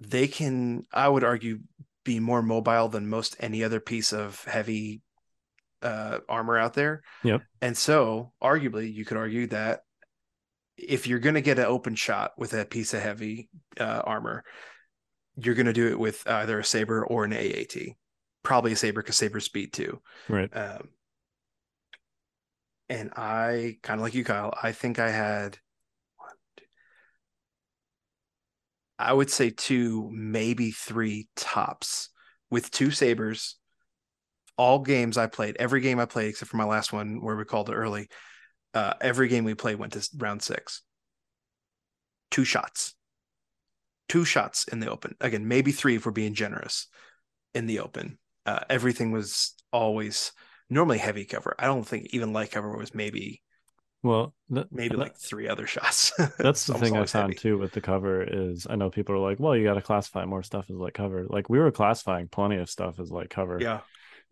[0.00, 0.86] they can.
[0.92, 1.60] I would argue
[2.02, 5.02] be more mobile than most any other piece of heavy
[5.82, 7.02] uh, armor out there.
[7.22, 7.42] Yep.
[7.60, 9.80] And so, arguably, you could argue that
[10.78, 14.44] if you're going to get an open shot with a piece of heavy uh, armor,
[15.36, 17.96] you're going to do it with either a saber or an AAT.
[18.42, 20.00] Probably a saber because saber speed too.
[20.28, 20.54] Right.
[20.56, 20.88] Um,
[22.88, 24.52] and I kind of like you, Kyle.
[24.60, 25.58] I think I had
[26.16, 26.64] one, two,
[28.98, 32.08] I would say two, maybe three tops
[32.50, 33.56] with two sabers.
[34.56, 37.44] All games I played, every game I played except for my last one where we
[37.44, 38.08] called it early,
[38.74, 40.82] uh, every game we played went to round six.
[42.30, 42.94] Two shots.
[44.08, 45.14] Two shots in the open.
[45.20, 46.88] Again, maybe three if we're being generous
[47.54, 48.18] in the open.
[48.46, 50.32] Uh, everything was always
[50.68, 51.54] normally heavy cover.
[51.58, 53.42] I don't think even light cover was maybe
[54.02, 56.12] Well, th- maybe that- like three other shots.
[56.38, 57.34] that's the thing I found heavy.
[57.34, 60.24] too with the cover is I know people are like, well, you got to classify
[60.24, 61.26] more stuff as like cover.
[61.28, 63.58] Like we were classifying plenty of stuff as like cover.
[63.60, 63.80] Yeah,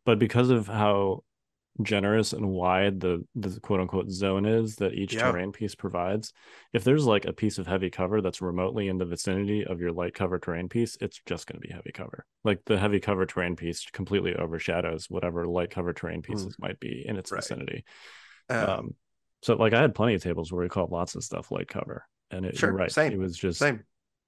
[0.05, 1.23] but because of how
[1.83, 5.31] generous and wide the the quote unquote zone is that each Yeah.
[5.31, 6.33] terrain piece provides
[6.73, 9.93] if there's like a piece of heavy cover that's remotely in the vicinity of your
[9.93, 13.27] light cover terrain piece it's just going to be heavy cover like the heavy cover
[13.27, 17.43] terrain piece completely overshadows whatever light cover terrain pieces might be in its Right.
[17.43, 17.85] vicinity
[18.51, 18.95] um, um
[19.43, 22.05] so like i had plenty of tables where we called lots of stuff light cover
[22.31, 23.85] and it, Sure, you're right same, it was just same.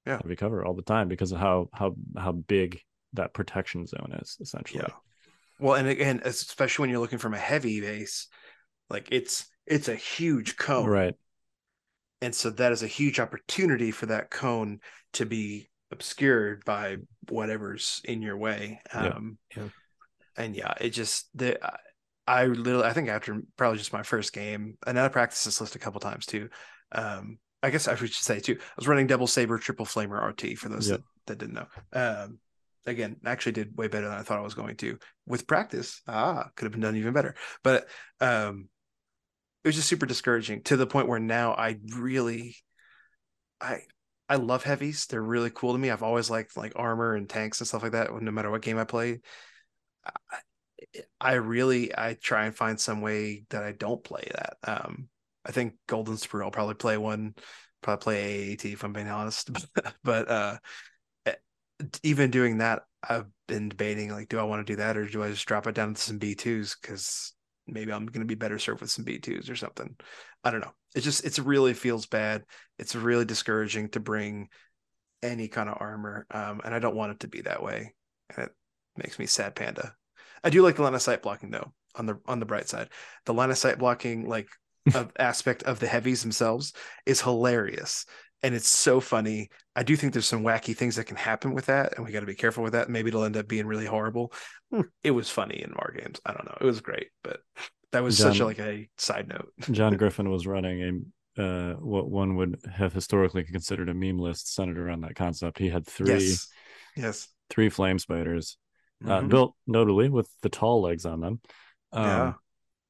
[0.07, 2.81] yeah, heavy cover all the time because of how how how big
[3.15, 4.95] that protection zone is essentially Yeah.
[5.61, 8.29] Well, and again, especially when you're looking from a heavy base,
[8.89, 11.15] like it's it's a huge cone, right
[12.23, 14.81] and so that is a huge opportunity for that cone
[15.15, 16.97] to be obscured by
[17.29, 18.81] whatever's in your way.
[18.93, 19.69] Um, yeah.
[20.37, 21.79] and yeah, it just the I-
[22.27, 25.75] I literally I think after probably just my first game, and I practiced this list
[25.75, 26.49] a couple times too.
[26.93, 28.57] Um, I guess I should say too.
[28.61, 31.67] I was running double saber, triple flamer RT for those that, that didn't know.
[31.93, 32.39] Um,
[32.87, 36.03] again, actually did way better than I thought I was going to with practice.
[36.09, 37.35] Ah, could have been done even better.
[37.63, 37.89] But
[38.21, 38.69] um,
[39.65, 42.57] it was just super discouraging to the point where now I really,
[43.61, 43.81] I
[44.29, 45.07] I love heavies.
[45.07, 45.91] They're really cool to me.
[45.91, 48.11] I've always liked like armor and tanks and stuff like that.
[48.23, 49.21] No matter what game I play,
[50.31, 50.39] I,
[51.21, 54.57] I really I try and find some way that I don't play that.
[54.65, 55.09] Um,
[55.45, 57.35] I think Golden Sprue I'll probably play one,
[57.83, 59.51] probably play AAT if I'm being honest.
[60.05, 60.59] but uh,
[62.03, 65.23] even doing that, I've been debating like, do I want to do that or do
[65.23, 67.33] I just drop it down to some B twos because
[67.67, 69.97] maybe I'm going to be better served with some B twos or something.
[70.45, 70.73] I don't know.
[70.95, 72.45] It just it's really feels bad.
[72.79, 74.49] It's really discouraging to bring
[75.23, 77.95] any kind of armor, um, and I don't want it to be that way.
[78.35, 78.53] And it
[78.97, 79.95] makes me sad, panda.
[80.43, 81.73] I do like the line of sight blocking though.
[81.97, 82.89] On the on the bright side,
[83.27, 84.49] the line of sight blocking like
[84.95, 86.73] of aspect of the heavies themselves
[87.05, 88.07] is hilarious
[88.43, 89.51] and it's so funny.
[89.77, 92.21] I do think there's some wacky things that can happen with that, and we got
[92.21, 92.89] to be careful with that.
[92.89, 94.33] Maybe it'll end up being really horrible.
[94.71, 94.83] Hmm.
[95.03, 96.21] It was funny in war games.
[96.25, 96.57] I don't know.
[96.61, 97.41] It was great, but
[97.93, 99.53] that was such a, like a side note.
[99.71, 100.83] John Griffin was running
[101.37, 105.59] a uh, what one would have historically considered a meme list centered around that concept.
[105.59, 106.49] He had three Yes,
[106.97, 108.59] yes, three flame spiders
[109.07, 109.29] uh, Mhm.
[109.29, 111.41] built notably with the tall legs on them,
[111.93, 112.35] Yeah.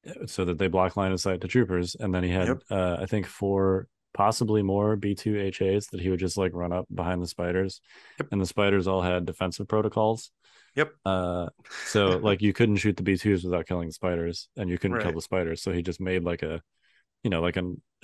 [0.05, 1.95] um, so that they block line of sight to troopers.
[1.95, 2.63] And then he had Yep.
[2.69, 6.73] uh, I think four, possibly more B two HAs that he would just like run
[6.73, 7.81] up behind the spiders,
[8.19, 8.27] Yep.
[8.31, 10.31] and the spiders all had defensive protocols.
[10.75, 10.93] Yep.
[11.05, 11.49] Uh,
[11.85, 15.01] so like you couldn't shoot the B twos without killing the spiders, and you couldn't
[15.01, 15.61] kill the spiders.
[15.61, 16.61] So he just made like a,
[17.23, 17.81] you know, like an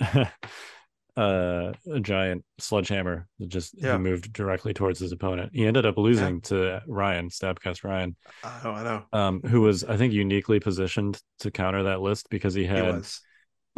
[1.16, 5.50] uh, a giant sledgehammer that just he moved directly towards his opponent.
[5.52, 8.14] He ended up losing to Ryan, Stabcast Ryan,
[8.44, 9.02] I know, I know.
[9.12, 12.94] um, who was I think uniquely positioned to counter that list because he He had
[12.94, 13.20] was.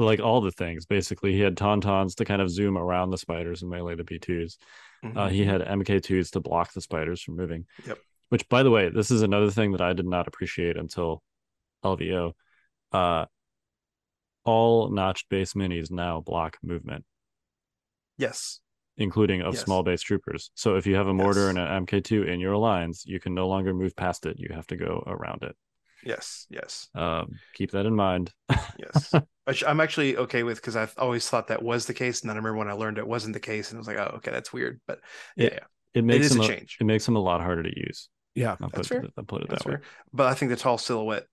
[0.05, 1.33] Like all the things basically.
[1.33, 4.59] He had tauntauns to kind of zoom around the spiders and melee the B2s.
[5.03, 5.31] Uh, Mhm.
[5.31, 7.67] he had MK2s to block the spiders from moving.
[7.87, 7.99] Yep.
[8.29, 11.23] Which, by the way, this is another thing that I did not appreciate until
[11.83, 12.33] LVO.
[12.93, 13.27] Uh,
[14.45, 17.05] all notched base minis now block movement,
[18.19, 18.61] yes,
[18.97, 19.65] including of Yes.
[19.65, 20.51] small base troopers.
[20.55, 21.51] So if you have a mortar Yes.
[21.51, 24.39] and an MK2 in your lines, you can no longer move past it.
[24.39, 25.57] You have to go around it.
[26.05, 28.33] Yes, yes, Um, keep that in mind.
[28.79, 29.13] yes.
[29.45, 32.37] Which I'm actually okay with because I've always thought that was the case, and then
[32.37, 34.31] I remember when I learned it wasn't the case, and I was like, oh, okay,
[34.31, 34.81] that's weird.
[34.87, 35.01] But
[35.37, 35.65] yeah, It- yeah,
[35.95, 36.77] It makes is them a a- change.
[36.81, 38.09] It makes them a lot harder to use.
[38.35, 38.57] Yeah.
[38.61, 39.05] I'll That's put, fair.
[39.19, 39.77] I'll put it that's that way.
[39.79, 39.83] fair.
[40.13, 41.27] But I think the tall silhouette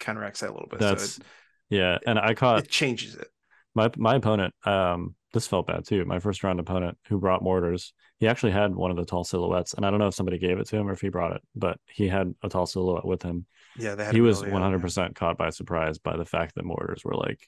[0.00, 0.78] counteracts that a little bit.
[0.78, 1.22] That's so
[1.68, 1.98] yeah.
[2.06, 3.28] And I it, caught it changes it.
[3.74, 4.54] my my opponent.
[4.64, 6.04] Um, this felt bad too.
[6.06, 7.92] My first round opponent who brought mortars.
[8.18, 10.58] He actually had one of the tall silhouettes, and I don't know if somebody gave
[10.58, 13.22] it to him or if he brought it, but he had a tall silhouette with
[13.22, 13.44] him.
[13.78, 16.64] Yeah, they had He was one hundred percent caught by surprise by the fact that
[16.64, 17.40] mortars were like,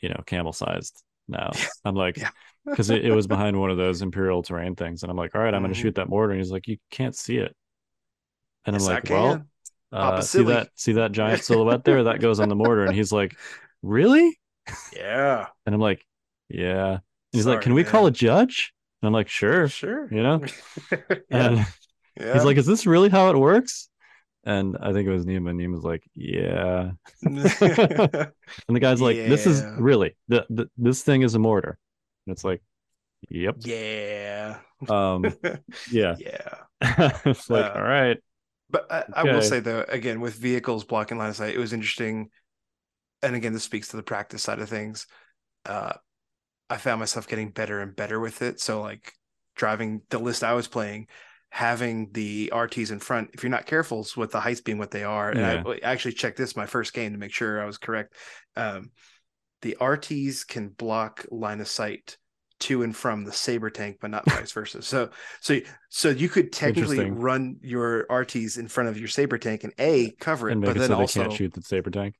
[0.00, 1.02] you know, camel sized.
[1.28, 1.50] Now.
[1.84, 2.30] I'm like, Yeah.
[2.66, 5.40] because it, it was behind one of those imperial terrain things, and I'm like, all
[5.40, 7.56] right, I'm going to shoot that mortar, and he's like, you can't see it,
[8.66, 9.44] and Yes, I'm like, well,
[9.92, 12.04] uh, see that see that giant silhouette there?
[12.04, 12.84] That goes on the mortar.
[12.84, 13.36] And he's like
[13.82, 14.38] really?
[14.94, 16.04] Yeah, and i'm like
[16.48, 16.92] yeah.
[16.92, 17.00] And
[17.32, 18.72] he's like Sorry, can we call a judge?
[19.02, 19.68] And i'm like sure.
[19.68, 20.08] Sure.
[20.12, 20.42] you know?
[20.90, 20.98] Yeah.
[21.30, 21.66] and
[22.18, 22.34] yeah.
[22.34, 23.88] he's like is this really how it works
[24.44, 25.50] and i think it was Nima.
[25.50, 26.92] and Nima's like yeah
[27.22, 28.32] and
[28.68, 31.78] the guy's like this is really the, the this thing is a mortar
[32.26, 32.62] and it's like
[33.28, 34.58] yep yeah,
[34.88, 35.24] um
[35.90, 36.58] yeah yeah.
[37.24, 38.18] it's like Uh, all right
[38.70, 41.72] But I, I will say though, again, with vehicles blocking line of sight, it was
[41.72, 42.30] interesting.
[43.22, 45.06] And again, this speaks to the practice side of things.
[45.66, 45.94] Uh,
[46.70, 48.60] I found myself getting better and better with it.
[48.60, 49.14] So like
[49.56, 51.08] driving the list I was playing,
[51.50, 55.04] having the RTs in front, if you're not careful with the heights being what they
[55.04, 58.14] are, and I actually checked this my first game to make sure I was correct.
[58.56, 58.90] Um,
[59.62, 62.16] the RTs can block line of sight
[62.60, 64.82] to and from the saber tank, but not vice versa.
[64.82, 65.10] So
[65.40, 65.58] so
[65.88, 70.10] so you could technically run your RTs in front of your saber tank and a
[70.20, 72.14] cover it, and but then also can't shoot the saber tank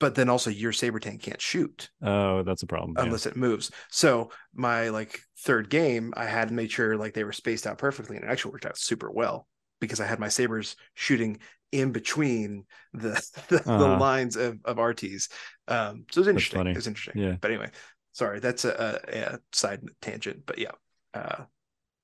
[0.00, 3.04] but then also your saber tank can't shoot oh that's a problem yeah.
[3.04, 3.70] unless it moves.
[3.90, 8.16] So my like third game, I had made sure like they were spaced out perfectly,
[8.16, 9.46] and it actually worked out super well
[9.80, 11.38] because I had my sabers shooting
[11.72, 13.10] in between the
[13.48, 13.88] the, the Uh-huh.
[13.88, 15.28] lines of, of RTs.
[15.68, 16.60] Um, so it was interesting.
[16.60, 16.72] funny.
[16.72, 17.14] It was interesting.
[17.14, 17.36] Yeah.
[17.40, 17.70] But anyway,
[18.12, 20.44] sorry, that's a, a, a side tangent.
[20.46, 20.72] But yeah,
[21.14, 21.44] uh,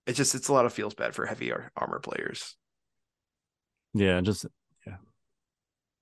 [0.07, 2.57] it's just it's a lot of feels bad for heavy ar- armor players.
[3.95, 4.51] Yeah, just yeah.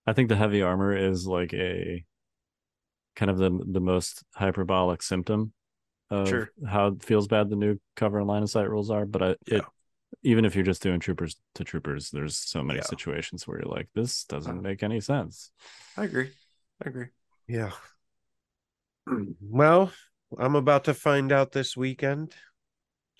[0.06, 2.04] I think the heavy armor is like a
[3.14, 5.52] kind of the the most hyperbolic symptom
[6.10, 6.50] of Sure.
[6.66, 9.06] how it feels bad the new cover and line of sight rules are.
[9.06, 9.58] But I Yeah.
[9.58, 9.64] it
[10.22, 12.84] even if you're just doing troopers to troopers, there's so many Yeah.
[12.84, 15.50] situations where you're like, this doesn't make any sense.
[15.96, 16.30] I agree.
[16.84, 17.06] I agree.
[17.48, 17.72] Yeah.
[19.40, 19.92] Well,
[20.38, 22.34] I'm about to find out this weekend.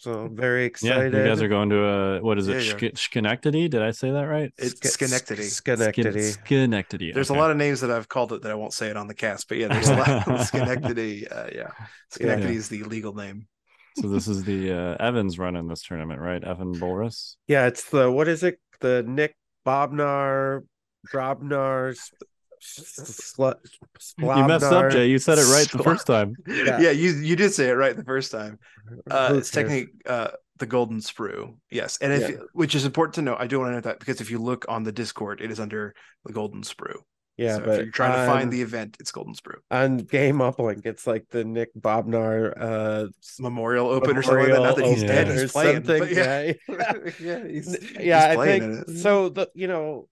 [0.03, 1.12] So very excited.
[1.12, 2.65] Yeah, you guys are going to a what is it?
[2.65, 2.91] Yeah, yeah.
[2.97, 3.69] Schenectady?
[3.69, 4.53] Did I say that right?
[4.59, 5.45] It's Schenectady.
[5.45, 6.23] Schenectady.
[6.23, 7.12] Schenectady.
[7.12, 7.39] There's okay.
[7.39, 9.15] a lot of names that I've called it that I won't say it on the
[9.15, 10.41] cast, but yeah, there's a lot.
[10.49, 11.70] Schenectady, uh, yeah,
[12.11, 12.59] Schenectady Yeah.
[12.59, 13.47] is the legal name.
[14.01, 16.43] So this is the uh, Evans running this tournament, right?
[16.43, 17.37] Evan Bolris.
[17.47, 18.59] Yeah, it's the what is it?
[18.81, 20.65] The Nick Bobnar,
[21.12, 21.97] Brobnar,
[22.62, 23.51] Sl-
[24.18, 25.09] You messed up, Jay.
[25.09, 26.34] You said it right the first time.
[26.47, 26.80] Yeah.
[26.80, 28.59] Yeah, you you did say it right the first time.
[29.10, 30.28] Uh, it's technically uh,
[30.59, 32.36] the Golden Sprue, yes, and if Yeah.
[32.52, 33.36] which is important to know.
[33.39, 35.60] I do want to note that because if you look on the Discord, it is
[35.60, 35.94] under
[36.24, 36.97] the Golden Sprue.
[37.39, 39.98] Yeah, so but if you're trying to on, find the event, it's Golden Sprue on
[39.98, 43.06] Game Uplink, it's like the Nick Bobnar uh
[43.40, 44.51] Memorial Open or something.
[44.51, 44.62] Like that.
[44.62, 45.84] Not that he's dead, he's playing.
[45.84, 46.09] something.
[46.14, 46.93] yeah, Yeah.
[47.20, 49.28] yeah, he's, yeah, he's I playing think so.
[49.30, 50.09] The you know,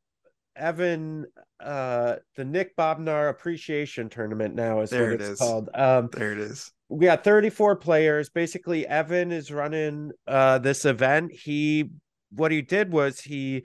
[0.56, 1.26] Evan,
[1.62, 5.38] uh, the Nick Bobnar Appreciation Tournament now is There what it it's is.
[5.38, 5.68] called.
[5.74, 6.72] Um, There it is.
[6.88, 8.30] we got 34 players.
[8.30, 11.32] Basically, Evan is running uh this event.
[11.32, 11.90] He
[12.32, 13.64] what he did was he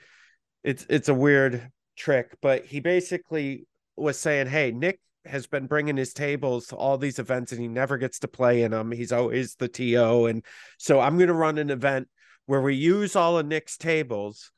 [0.63, 3.65] it's it's a weird trick, but he basically
[3.95, 7.67] was saying, "Hey, Nick has been bringing his tables to all these events and he
[7.67, 8.91] never gets to play in them.
[8.91, 10.45] He's always the TO and
[10.77, 12.07] so I'm going to run an event
[12.45, 14.51] where we use all of Nick's tables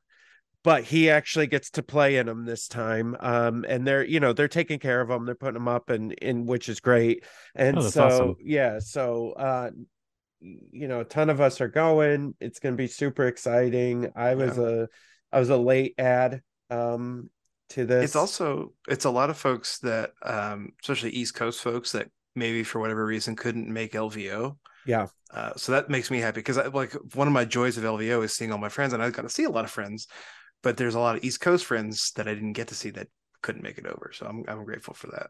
[0.68, 4.34] but he actually gets to play in them this time um and they're you know
[4.34, 7.24] they're taking care of them they're putting them up and in which is great
[7.56, 8.36] and Oh, so awesome.
[8.42, 9.70] yeah so uh
[10.42, 14.36] you know a ton of us are going it's going to be super exciting i
[14.36, 14.88] was a
[15.32, 17.30] i was a late ad um
[17.70, 21.92] to this It's also it's a lot of folks that, um, especially East Coast folks
[21.94, 24.58] that maybe for whatever reason couldn't make LVO.
[24.86, 28.22] yeah Uh, so that makes me happy because like one of my joys of LVO
[28.22, 30.08] is seeing all my friends, and I got to see a lot of friends,
[30.64, 33.08] but there's a lot of East Coast friends that I didn't get to see that
[33.42, 34.12] couldn't make it over.
[34.14, 35.30] So I'm I'm grateful for that.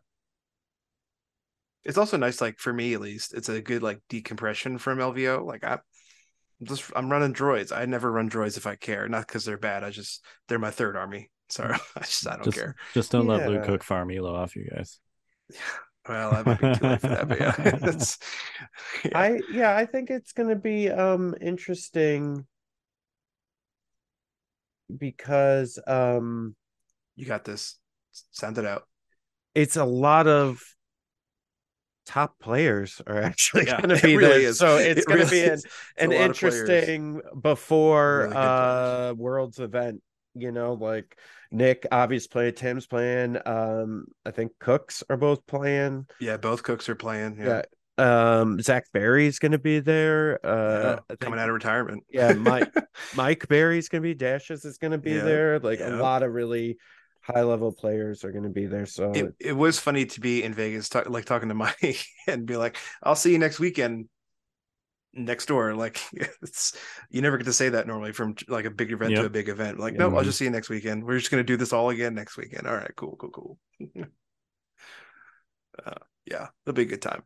[1.84, 5.46] It's also nice, like for me at least, it's a good like decompression from LVO.
[5.46, 7.72] Like I, I'm just I'm running droids.
[7.76, 9.84] I never run droids if I care, not because they're bad.
[9.84, 11.32] I just they're my third army.
[11.50, 12.76] Sorry, I just I don't Just, care.
[12.94, 15.00] just don't let Luke Cook farm Elo off you guys.
[16.08, 18.18] Well, I might be too late for that, but yeah, that's
[19.04, 19.12] yeah.
[19.14, 22.46] i yeah i think it's going to be um interesting
[24.96, 26.56] because um
[27.16, 27.78] you got this.
[28.32, 28.88] Sound it out.
[29.56, 30.62] it's a lot of
[32.06, 34.46] top players are actually Yeah, going to be really there.
[34.46, 34.60] is.
[34.60, 35.66] So it's It going to really be an, is.
[35.96, 36.92] It's a an lot of players.
[36.92, 40.02] interesting before Really uh Worlds event.
[40.36, 41.18] You know, like
[41.52, 43.38] Nick obviously playing, Tim's playing.
[43.46, 46.06] Um, I think Cooks are both playing.
[46.20, 47.38] Yeah, both cooks are playing.
[47.40, 47.58] Yeah.
[47.58, 47.64] Yeah,
[47.98, 50.40] Um, Zach Berry's going to be there.
[50.46, 50.50] Uh,
[50.84, 52.04] Yeah, I think- coming out of retirement.
[52.10, 52.72] yeah, Mike
[53.16, 55.60] Mike Berry's gonna be Dashes is gonna be Yeah, there.
[55.60, 55.96] Like yeah.
[55.96, 56.78] a lot of really
[57.22, 58.86] high level players are gonna be there.
[58.86, 62.46] So it, it was funny to be in Vegas, talk, like talking to Mike and
[62.46, 64.08] be like, "I'll see you next weekend."
[65.14, 66.00] Next door, like
[66.44, 66.78] it's
[67.10, 69.50] you never get to say that normally from like a big event to a big
[69.50, 69.80] event.
[69.80, 70.00] Like, Yeah.
[70.00, 70.26] no, I'll Mhm.
[70.26, 71.04] just see you next weekend.
[71.04, 72.68] We're just gonna do this all again next weekend.
[72.68, 73.58] All right, cool, cool, cool.
[75.84, 75.94] uh,
[76.26, 77.24] yeah, it'll be a good time.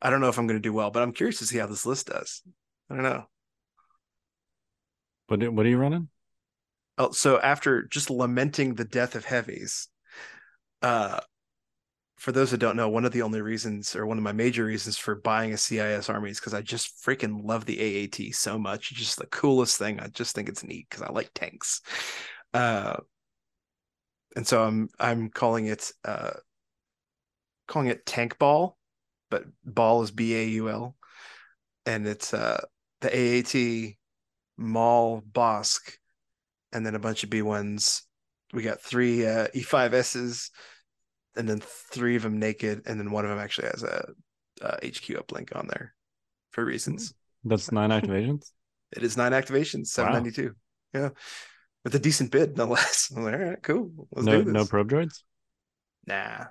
[0.00, 1.86] I don't know if I'm gonna do well, but I'm curious to see how this
[1.86, 2.42] list does.
[2.90, 3.24] I don't know.
[5.28, 6.08] What what are you running?
[6.96, 9.88] Oh, so after just lamenting the death of heavies,
[10.82, 11.20] uh,
[12.16, 14.64] for those that don't know, one of the only reasons, or one of my major
[14.64, 18.58] reasons for buying a CIS army is because I just freaking love the AAT so
[18.58, 18.90] much.
[18.90, 20.00] It's just the coolest thing.
[20.00, 21.80] I just think it's neat because I like tanks.
[22.52, 22.96] Uh,
[24.34, 26.30] and so I'm I'm calling it uh,
[27.66, 28.77] calling it Tank Ball,
[29.30, 30.96] but ball is B A U L,
[31.86, 32.60] and it's uh
[33.00, 33.94] the AAT
[34.56, 35.96] Maul Bossk
[36.72, 38.02] and then a bunch of B1s.
[38.52, 40.50] We got three uh, E5Ss,
[41.36, 44.10] and then three of them naked, and then one of them actually has a,
[44.62, 45.94] uh HQ uplink on there
[46.50, 47.14] for reasons.
[47.44, 48.50] That's nine activations.
[48.96, 50.54] It is nine activations, 792.
[50.94, 51.10] Yeah.
[51.84, 53.12] With a decent bid, no less.
[53.14, 54.08] Like, all right, cool.
[54.12, 54.52] Let's no do this.
[54.54, 55.22] no probe droids.
[56.06, 56.46] nah.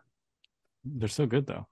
[0.86, 1.68] They're so good though.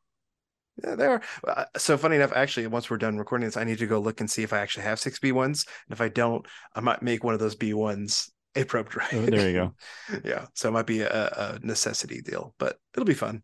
[0.84, 1.22] Yeah, they are.
[1.48, 4.20] Uh, so funny enough, actually, once we're done recording this, I need to go look
[4.20, 5.66] and see if I actually have six B1s.
[5.88, 9.14] And if I don't, I might make one of those B1s a probe drive.
[9.14, 10.20] Oh, there you go.
[10.26, 10.48] yeah.
[10.54, 13.44] So it might be a, a necessity deal, but it'll be fun.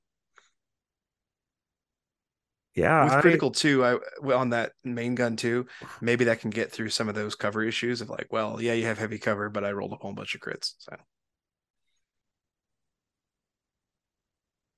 [2.76, 3.98] yeah, With I- critical too, I
[4.34, 5.68] on that main gun too,
[6.02, 8.86] maybe that can get through some of those cover issues of like, well, yeah, you
[8.86, 10.74] have heavy cover, but I rolled a whole bunch of crits.
[10.80, 10.98] So I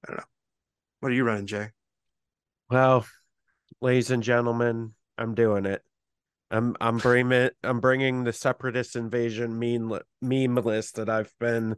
[0.07, 0.23] don't know.
[1.01, 1.69] What are you running, Jay?
[2.73, 3.05] Well,
[3.81, 5.83] ladies and gentlemen, I'm doing it.
[6.49, 11.75] I'm I'm bringing I'm bringing the separatist invasion meme meme list that I've been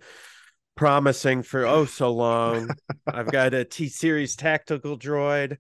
[0.76, 2.70] promising for oh so long.
[3.08, 5.58] I've got a T series tactical droid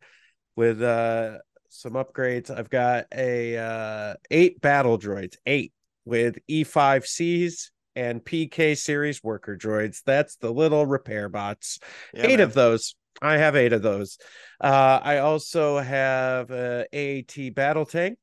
[0.55, 1.39] with uh
[1.69, 2.49] some upgrades.
[2.49, 5.73] I've got a uh eight battle droids, eight
[6.05, 10.01] with E5Cs and PK series worker droids.
[10.05, 11.79] That's the little repair bots.
[12.13, 12.47] Yeah, eight man.
[12.47, 12.95] of those.
[13.21, 14.17] I have eight of those.
[14.59, 18.17] Uh I also have a AAT battle tank.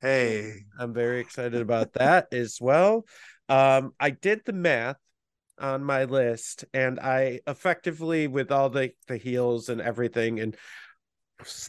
[0.00, 3.06] Hey, I'm very excited about that as well.
[3.48, 4.96] Um, I did the math
[5.58, 10.56] on my list, and I effectively, with all the the heals and everything, and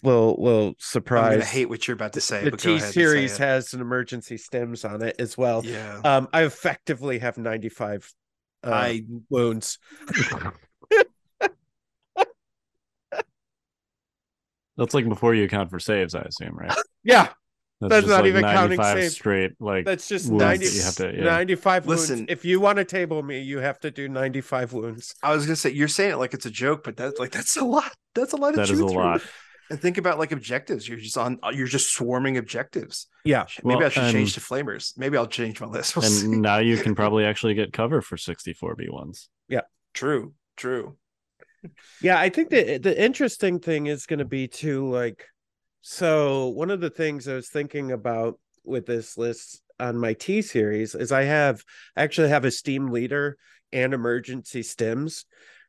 [0.04, 2.94] little little surprise, gonna hate what you're about to say, the T ahead and say
[2.94, 5.64] series has an emergency stims on it as well.
[5.66, 8.12] Yeah, Um, I effectively have 95
[8.64, 9.80] uh, I wounds.
[14.78, 16.74] That's like before you account for saves, I assume, right?
[17.04, 17.30] Yeah,
[17.80, 19.14] That's just not like even counting 95 saves.
[19.16, 19.52] straight.
[19.62, 21.24] Like that's just 90, that you have to- yeah.
[21.24, 22.16] 95 Listen.
[22.18, 22.32] wounds.
[22.32, 25.16] If you want to table me, you have to do 95 wounds.
[25.24, 27.56] I was gonna say you're saying it like it's a joke, but that's like that's
[27.56, 27.92] a lot.
[28.14, 28.96] That's a lot to that chew is a through.
[28.98, 29.22] lot.
[29.70, 30.88] And think about like objectives.
[30.88, 31.40] You're just on.
[31.54, 33.08] You're just swarming objectives.
[33.26, 33.46] Yeah.
[33.64, 34.98] Maybe Well, I should change and- to flamers.
[34.98, 35.96] Maybe I'll change my list.
[35.96, 36.26] We'll see.
[36.26, 39.28] And now you can probably actually get cover for 64 B1s.
[39.50, 39.62] Yeah.
[39.94, 40.34] True.
[40.58, 40.98] True.
[42.02, 45.26] Yeah, I think that the interesting thing is going to be too like
[45.82, 50.42] so one of the things I was thinking about with this list on my T
[50.42, 51.64] series is I have
[51.96, 53.38] I actually have a steam leader
[53.72, 55.26] and emergency stims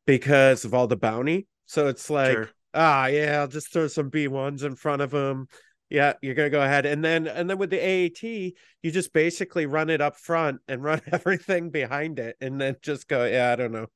[0.07, 1.47] because of all the bounty.
[1.67, 2.49] So it's like Sure.
[2.75, 5.47] ah yeah, I'll just throw some B1s in front of them.
[5.91, 6.85] Yeah, you're gonna go ahead.
[6.87, 10.83] And then and then with the AAT, you just basically run it up front and
[10.91, 13.87] run everything behind it and then just go, yeah, I don't know.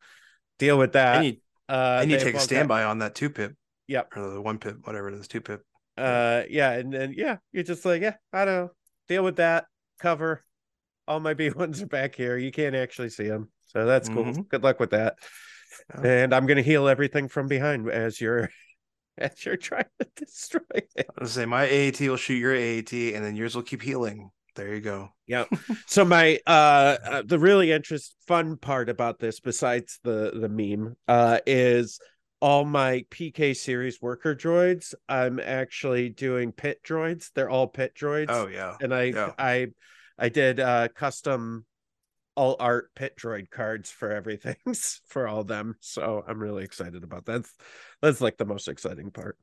[0.59, 1.17] Deal with that.
[1.17, 1.37] and you,
[1.73, 3.55] Uh, and you take a standby on that two pip.
[3.89, 4.13] Yep.
[4.15, 5.63] Or the one pip, whatever it is, two pip.
[5.97, 8.71] Uh, yeah, and then yeah, you're just like, yeah, I don't know.
[9.09, 9.65] Deal with that.
[9.99, 10.45] Cover.
[11.09, 12.37] All my B ones are back here.
[12.37, 14.25] You can't actually see them, so that's cool.
[14.25, 14.49] Mhm.
[14.49, 15.17] Good luck with that.
[15.95, 16.11] Yeah.
[16.11, 18.51] And I'm gonna heal everything from behind as you're
[19.19, 20.91] as you're trying to destroy it.
[20.99, 23.81] I was gonna say my AAT will shoot your AAT, and then yours will keep
[23.81, 24.31] healing.
[24.55, 25.11] There you go.
[25.27, 25.45] Yeah.
[25.87, 30.97] so my uh, uh the really interest fun part about this, besides the the meme,
[31.09, 31.99] uh, is
[32.41, 34.95] all my PK series worker droids.
[35.09, 37.31] I'm actually doing pit droids.
[37.35, 38.27] They're all pit droids.
[38.31, 38.77] Oh yeah.
[38.81, 39.33] and I Yeah.
[39.39, 39.69] I
[40.19, 41.65] I did uh custom
[42.35, 44.57] all art pit droid cards for everything
[45.07, 45.77] for all them.
[45.81, 47.33] So I'm really excited about that.
[47.43, 47.55] That's,
[48.01, 49.37] that's like the most exciting part.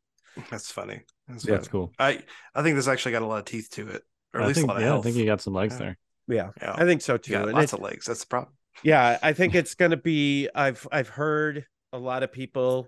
[0.49, 1.02] That's funny.
[1.27, 1.60] That's, Yeah, funny.
[1.60, 1.94] it's cool.
[1.99, 2.23] I
[2.53, 4.03] I think this actually got a lot of teeth to it,
[4.34, 5.01] or at I least think, a lot of yeah, health.
[5.01, 5.80] I think you got some legs Yeah.
[5.80, 5.97] there.
[6.27, 7.34] Yeah, yeah, I think so too.
[7.34, 8.06] yeah, And lots it's- of legs.
[8.06, 8.53] That's the problem.
[8.84, 12.88] yeah i think it's gonna be i've i've heard a lot of people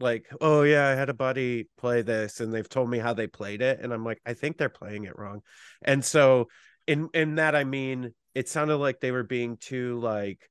[0.00, 3.26] like oh yeah i had a buddy play this and they've told me how they
[3.26, 5.40] played it and i'm like i think they're playing it wrong
[5.82, 6.48] and so
[6.86, 10.48] in in that i mean it sounded like they were being too like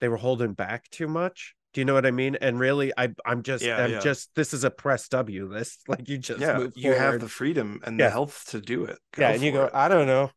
[0.00, 3.08] they were holding back too much do you know what i mean and really i
[3.24, 4.00] i'm just Yeah, i'm yeah.
[4.00, 7.80] just this is a press w list like you just yeah, you have the freedom
[7.84, 8.98] and the health to do it.
[9.16, 9.74] yeah and you go it.
[9.74, 10.32] i don't know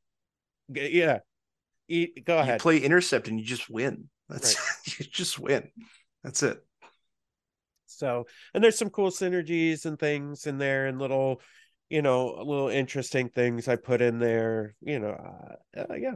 [0.69, 1.17] yeah
[1.87, 2.59] Eat, go ahead.
[2.59, 4.07] you play intercept and you just win.
[4.29, 4.55] That's
[4.99, 5.71] you just win.
[6.23, 6.63] That's it.
[7.87, 11.41] So, and there's some cool synergies and things in there, and little,
[11.89, 14.73] you know, little interesting things I put in there.
[14.79, 15.09] You know,
[15.75, 16.15] uh, uh, yeah.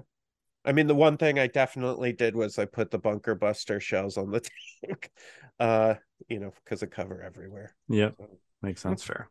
[0.66, 4.18] I mean, the one thing I definitely did was I put the bunker buster shells
[4.18, 4.42] on the
[4.86, 5.12] tank,
[5.60, 5.96] uh,
[6.28, 7.76] you know, because of cover everywhere.
[7.88, 8.28] Yep, So,
[8.62, 9.04] makes That's sense.
[9.04, 9.30] fair.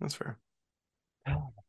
[0.00, 0.38] That's fair.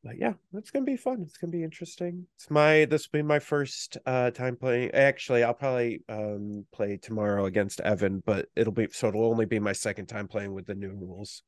[0.04, 1.24] but yeah, it's gonna be fun.
[1.24, 2.28] It's gonna be interesting.
[2.38, 4.92] It's my this will be my first uh time playing.
[4.92, 9.60] Actually, I'll probably um play tomorrow against Evan, but it'll be so it'll only be
[9.60, 11.44] my second time playing with the new rules.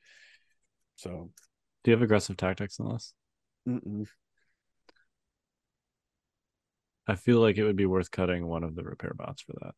[0.95, 1.29] So
[1.83, 3.13] Do you have aggressive tactics in this?
[3.67, 4.07] mm-mm.
[7.09, 9.73] I feel like it would be worth cutting one of the repair bots for that.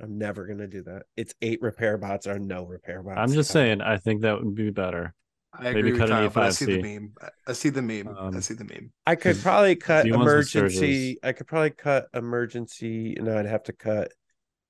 [0.00, 1.04] I'm never gonna do that.
[1.16, 3.18] It's eight repair bots or no repair bots.
[3.20, 5.14] I'm just saying, I think that would be better.
[5.54, 7.12] I Maybe agree with cut an Kyle, but I see the meme.
[7.20, 8.08] I- I see the meme.
[8.08, 8.90] I Um, see the meme.
[9.06, 11.18] I could 'cause probably cut the ones with emergency.
[11.22, 13.14] I could probably cut emergency.
[13.20, 14.12] No, I'd have to cut.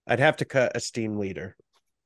[0.09, 1.57] I'd have to cut a steam leader,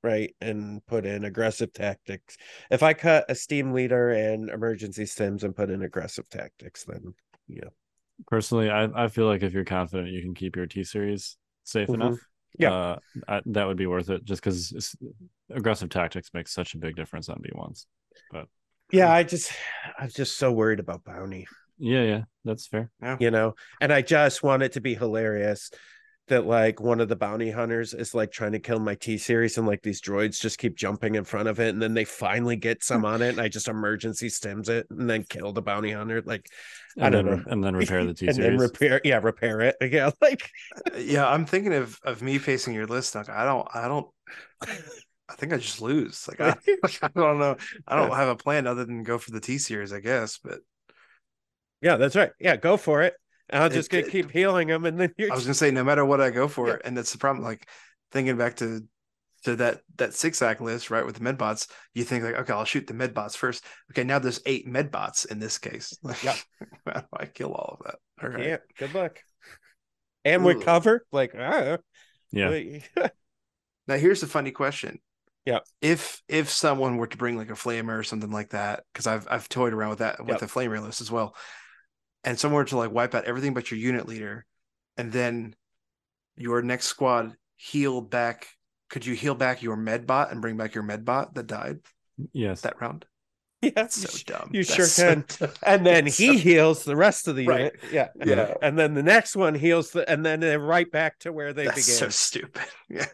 [0.05, 2.37] right, and put in aggressive tactics.
[2.71, 7.15] If I cut a steam leader and emergency stims and put in aggressive tactics, then
[7.49, 7.71] yeah,
[8.29, 11.89] Personally, I, I feel like if you're confident you can keep your T series safe
[11.89, 11.95] Mhm.
[11.95, 12.19] enough,
[12.59, 12.71] Yeah.
[12.71, 12.97] uh,
[13.29, 14.25] I, that would be worth it.
[14.25, 14.97] Just because
[15.51, 17.87] aggressive tactics makes such a big difference on B ones.
[18.33, 18.47] But
[18.91, 19.13] yeah.
[19.13, 19.53] I just,
[19.99, 21.47] I'm just so worried about bounty.
[21.79, 22.91] Yeah, yeah, that's fair.
[23.03, 25.71] Yeah, you know and i just want it to be hilarious
[26.29, 29.59] that like one of the bounty hunters is like trying to kill my t series
[29.59, 32.57] and like these droids just keep jumping in front of it and then they finally
[32.57, 32.83] get hmm.
[32.83, 36.23] some on it and i just emergency stims it and then kill the bounty hunter
[36.27, 36.49] like
[36.97, 37.45] And I don't then, know.
[37.47, 40.51] and then repair the T series and then repair yeah repair it yeah like
[40.87, 43.15] uh, Yeah, I'm thinking of of me facing your list.
[43.15, 44.07] Like, I don't, I don't.
[44.63, 46.27] I think I just lose.
[46.29, 47.57] Like, I, like, I don't know.
[47.87, 50.39] I don't have a plan other than go for the T series, I guess.
[50.43, 50.61] But
[51.83, 53.15] yeah that's right yeah go for it
[53.51, 55.55] and i'll It- just gonna it- keep healing them and then you're I was gonna
[55.55, 56.77] say, no matter what I go for, Yeah.
[56.85, 57.45] and that's the problem.
[57.45, 57.69] Like
[58.13, 58.81] thinking back to
[59.45, 62.53] to that that six act list, right, with the med bots, you think like, okay,
[62.53, 63.65] I'll shoot the med bots first.
[63.93, 65.97] Okay, now there's eight med bots in this case.
[66.03, 66.37] Like, Yeah.
[66.87, 67.97] how do I kill all of that?
[68.23, 68.47] All right.
[68.47, 69.21] yeah good luck
[70.25, 70.63] and we Ugh.
[70.63, 71.77] cover like ah,
[72.33, 72.59] yeah.
[73.89, 74.99] Now here's a funny question.
[75.45, 75.61] Yeah.
[75.81, 79.29] If if someone were to bring like a flamer or something like that, because I've
[79.31, 80.41] I've toyed around with that with Yep.
[80.41, 81.37] the flamer list as well,
[82.27, 84.45] and someone were to like wipe out everything but your unit leader,
[84.99, 85.55] and then
[86.37, 88.49] your next squad healed back,
[88.91, 91.79] could you heal back your medbot and bring back your medbot that died
[92.33, 92.61] yes.
[92.61, 93.07] that round?
[93.63, 94.51] yeah That's you so dumb.
[94.53, 95.25] you That's sure so can.
[95.39, 95.51] dumb.
[95.63, 97.59] and then That's he so- heals the rest of the Right.
[97.59, 97.81] unit.
[97.91, 98.09] Yeah.
[98.23, 98.55] yeah.
[98.61, 101.65] And then the next one heals the and then they're right back to where they
[101.65, 101.97] That's began.
[101.99, 102.63] so stupid.
[102.91, 103.07] Yeah.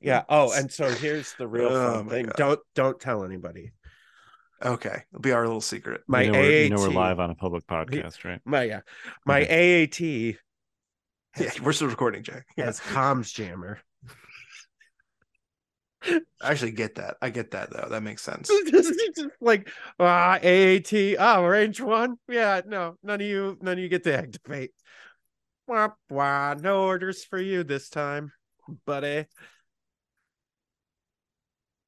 [0.00, 0.22] yeah.
[0.28, 2.24] Oh, and so here's the real Oh fun thing.
[2.26, 2.34] God.
[2.36, 3.70] Don't don't tell anybody.
[4.62, 6.02] Okay, it'll be our little secret.
[6.06, 8.40] My you know, we're, AAT you know we're live on a public podcast, right?
[8.44, 8.80] my yeah.
[9.26, 12.46] My AAT Yeah, we're still recording, Jack.
[12.56, 12.66] Yeah.
[12.66, 13.80] as comms jammer.
[16.06, 17.16] I actually get that.
[17.22, 17.88] I get that though.
[17.90, 18.50] That makes sense.
[19.40, 21.16] Like ah AAT.
[21.18, 22.16] Oh, range one.
[22.28, 24.70] Yeah, no, none of you none of you get to activate.
[25.66, 28.32] Wah, wah, no orders for you this time,
[28.84, 29.26] buddy.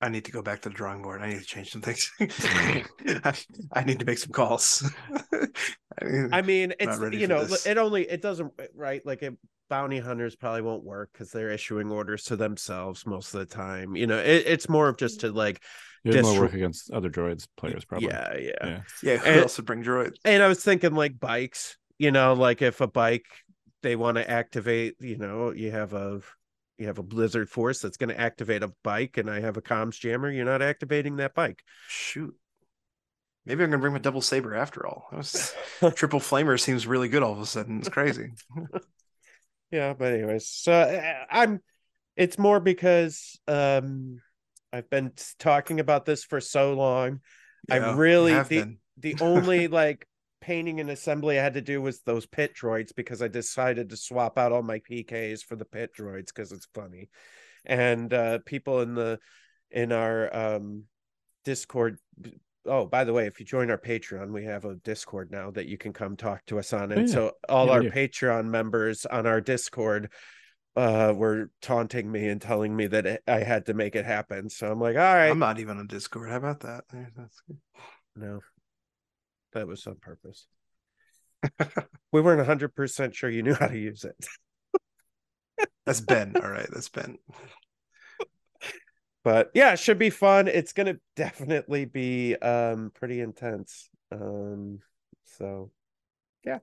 [0.00, 1.22] I need to go back to the drawing board.
[1.22, 2.10] I need to change some things.
[2.20, 2.84] I,
[3.72, 4.88] I need to make some calls.
[6.00, 7.66] I mean, I mean, it's you know, this.
[7.66, 9.34] it only it doesn't right like it,
[9.68, 13.96] bounty hunters probably won't work because they're issuing orders to themselves most of the time.
[13.96, 15.62] You know, it, it's more of just to like
[16.04, 18.08] You have more work against other droids players, probably.
[18.08, 18.80] yeah, yeah, Yeah.
[19.02, 20.16] yeah, who and- else would bring droids?
[20.24, 21.78] And I was thinking like bikes.
[21.98, 23.24] You know, like if a bike
[23.82, 26.20] they want to activate, you know, you have a
[26.78, 29.62] you have a blizzard force that's going to activate a bike, and I have a
[29.62, 30.30] comms jammer.
[30.30, 31.62] You're not activating that bike.
[31.88, 32.34] Shoot.
[33.44, 35.06] Maybe I'm gonna bring my double saber after all.
[35.12, 35.54] That was,
[35.94, 37.78] triple flamer seems really good all of a sudden.
[37.78, 38.32] It's crazy.
[39.70, 41.60] yeah but anyways so uh, i'm
[42.16, 44.20] it's more because um
[44.72, 47.20] i've been talking about this for so long
[47.68, 50.06] Yeah, i really the, the only like
[50.40, 53.96] painting and assembly I had to do was those pit droids because I decided to
[53.96, 57.08] swap out all my PKs for the pit droids because it's funny.
[57.64, 59.18] And uh people in the
[59.70, 60.84] in our um
[61.44, 61.98] Discord
[62.66, 65.66] oh by the way if you join our patreon we have a discord now that
[65.66, 67.06] you can come talk to us on and Oh, yeah.
[67.14, 70.10] so all Yeah, our we patreon members on our discord
[70.74, 74.50] uh were taunting me and telling me that it- i had to make it happen
[74.50, 76.28] so i'm like all right I'm not even on Discord.
[76.28, 76.84] How about that?
[77.16, 77.58] That's good.
[78.16, 78.40] no
[79.56, 80.46] that was on purpose.
[82.12, 84.16] We weren't 100% sure you knew how to use it.
[85.84, 86.34] That's Ben.
[86.36, 87.18] All right, that's Ben.
[89.22, 90.48] but yeah it should be fun.
[90.48, 93.90] It's gonna definitely be um pretty intense.
[94.10, 94.78] Um
[95.24, 95.70] so
[96.44, 96.60] yeah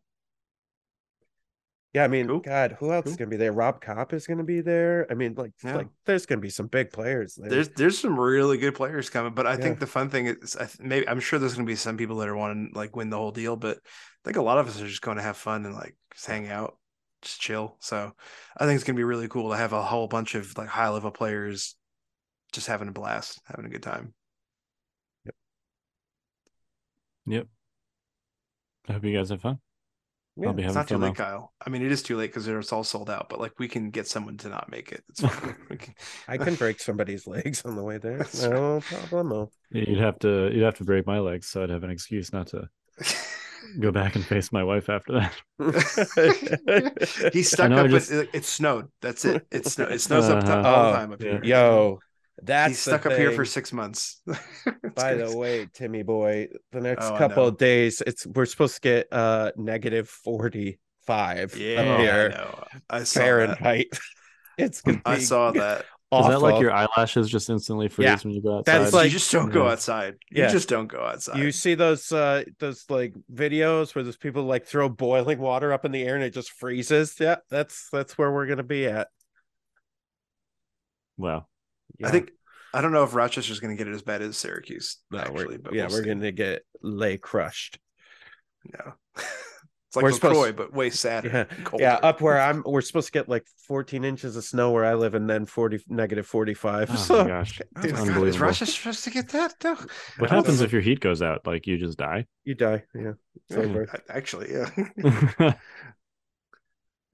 [1.94, 2.40] yeah i mean Cool.
[2.40, 5.36] god who else is gonna be there rob cop is gonna be there i mean
[5.36, 5.78] like Yeah.
[5.78, 9.34] like there's gonna be some big players there There's there's some really good players coming,
[9.34, 9.58] but I Yeah.
[9.58, 11.98] think the fun thing is, I th- maybe I'm sure there's going to be some
[11.98, 14.68] people that are wanting like win the whole deal, but I think a lot of
[14.68, 16.78] us are just going to have fun and like just hang out,
[17.22, 17.78] just chill.
[17.80, 18.12] So
[18.58, 20.68] I think it's going to be really cool to have a whole bunch of like
[20.70, 21.76] high level players
[22.52, 24.14] just having a blast, having a good time.
[25.26, 25.36] Yep.
[27.28, 27.48] Yep.
[28.90, 29.60] I hope you guys have fun.
[30.36, 31.24] Yeah, It's not too late, though.
[31.24, 31.54] Kyle.
[31.64, 33.92] I mean, it is too late because it's all sold out, but like we can
[33.92, 35.04] get someone to not make it.
[35.10, 35.56] It's can-
[36.28, 40.50] i can break somebody's legs on the way there That's no problem You'd have to
[40.52, 42.68] you'd have to break my legs, so I'd have an excuse not to
[43.80, 45.34] go back and face my wife after that.
[47.34, 47.78] He's stuck up.
[47.78, 48.90] I with just- it, it snowed.
[49.02, 49.46] That's it.
[49.52, 49.86] It snow.
[49.86, 50.68] It snows up to, Uh-huh.
[50.70, 51.32] all the Oh, time up yeah.
[51.32, 51.44] here.
[51.44, 52.00] yo
[52.42, 54.22] that's he's the stuck up here for six months.
[54.26, 55.32] By crazy.
[55.32, 59.08] the way, Timmy boy, the next Oh, couple of days, it's we're supposed to get
[59.12, 62.64] uh negative forty five yeah, up here know.
[62.90, 63.26] I saw that.
[63.26, 63.88] Fahrenheit.
[64.58, 65.80] It's gonna I saw that.
[66.14, 66.30] Is awful.
[66.30, 68.18] that like your eyelashes just instantly freeze Yeah.
[68.24, 68.78] when you go outside?
[68.82, 69.72] That's like- you just don't go Yeah.
[69.72, 70.14] outside.
[70.30, 70.50] You Yeah.
[70.52, 71.40] just don't go outside.
[71.40, 75.86] you see those uh those like videos where those people like throw boiling water up
[75.86, 77.16] in the air and it just freezes.
[77.20, 79.08] Yeah, that's that's where we're gonna be at.
[81.18, 81.48] wow.
[82.00, 82.08] Yeah.
[82.08, 82.32] I think
[82.74, 84.98] I don't know if Rochester's going to get it as bad as Syracuse.
[85.12, 87.78] no, actually, we're, but yeah, we'll we're gonna get lay crushed.
[88.66, 88.94] No.
[89.16, 91.48] it's like We're LaCroix, supposed- but way sadder.
[91.52, 91.78] Yeah.
[91.78, 94.96] Yeah, up where I'm, we're supposed to get like 14 inches of snow where I
[94.96, 96.90] live, and then 40 negative 45.
[96.90, 97.62] Oh so my gosh.
[97.62, 98.46] Oh That's my God, is unbelievable.
[98.48, 99.54] Rochester supposed to get that?
[99.64, 99.78] No.
[100.18, 101.46] What I happens don't if your heat goes out?
[101.46, 102.26] Like you just die?
[102.44, 102.84] you die.
[102.96, 103.14] Yeah,
[103.50, 103.64] it's know.
[103.64, 104.02] over.
[104.10, 105.54] Actually, yeah.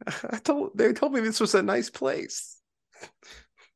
[0.32, 2.58] I told they told me this was a nice place.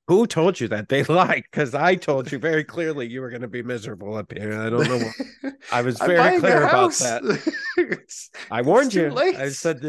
[0.07, 0.89] Who told you that?
[0.89, 4.33] They lied because I told you very clearly you were going to be miserable up
[4.33, 4.59] here.
[4.59, 4.97] I don't know.
[4.99, 7.23] What, I was very clear about that.
[7.77, 9.09] It's- I warned too you.
[9.11, 9.35] late.
[9.35, 9.79] I said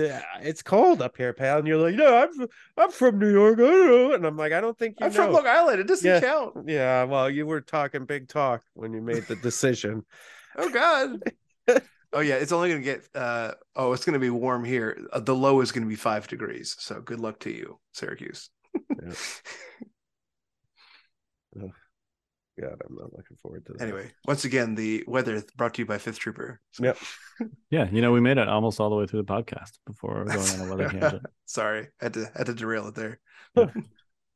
[0.40, 2.46] it's cold up here, pal, and you're like, "No, I'm
[2.78, 4.12] I'm from New York." I don't know.
[4.14, 5.80] And I'm like, "I don't think you I'm know." from Long Island.
[5.80, 6.20] It doesn't Yeah.
[6.20, 6.54] count.
[6.66, 10.04] yeah, well, you were talking big talk when you made the decision.
[10.56, 11.22] Oh God.
[12.14, 13.06] oh yeah, it's only gonna get.
[13.14, 15.06] uh Oh, it's gonna be warm here.
[15.12, 16.74] Uh, the low is gonna be five degrees.
[16.78, 18.48] So good luck to you, Syracuse.
[21.60, 23.82] God, I'm not looking forward to that.
[23.82, 26.60] Anyway, once again, the weather brought to you by Fifth Trooper.
[26.70, 26.98] So- Yep.
[27.70, 30.38] yeah, you know, we made it almost all the way through the podcast before going
[30.60, 31.22] on a weather tangent.
[31.46, 33.20] Sorry, had to had to derail it there.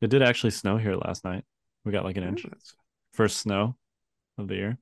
[0.00, 1.44] It did actually snow here last night.
[1.84, 2.44] We got like an inch.
[3.12, 3.76] First snow
[4.36, 4.78] of the year.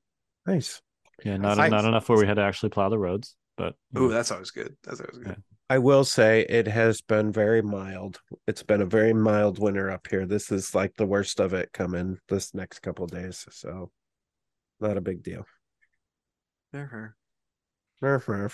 [0.47, 0.81] Nice.
[1.23, 3.99] Yeah, not I- not enough where we had to actually plow the roads, but you
[3.99, 4.75] Oh, know, that's always good.
[4.83, 5.43] That's always good.
[5.69, 8.21] I will say it has been very mild.
[8.47, 10.25] It's been a very mild winter up here.
[10.25, 13.45] This is like the worst of it coming this next couple of days.
[13.51, 13.91] So
[14.79, 15.45] not a big deal.
[16.73, 17.13] Nerf,
[18.01, 18.53] nerf.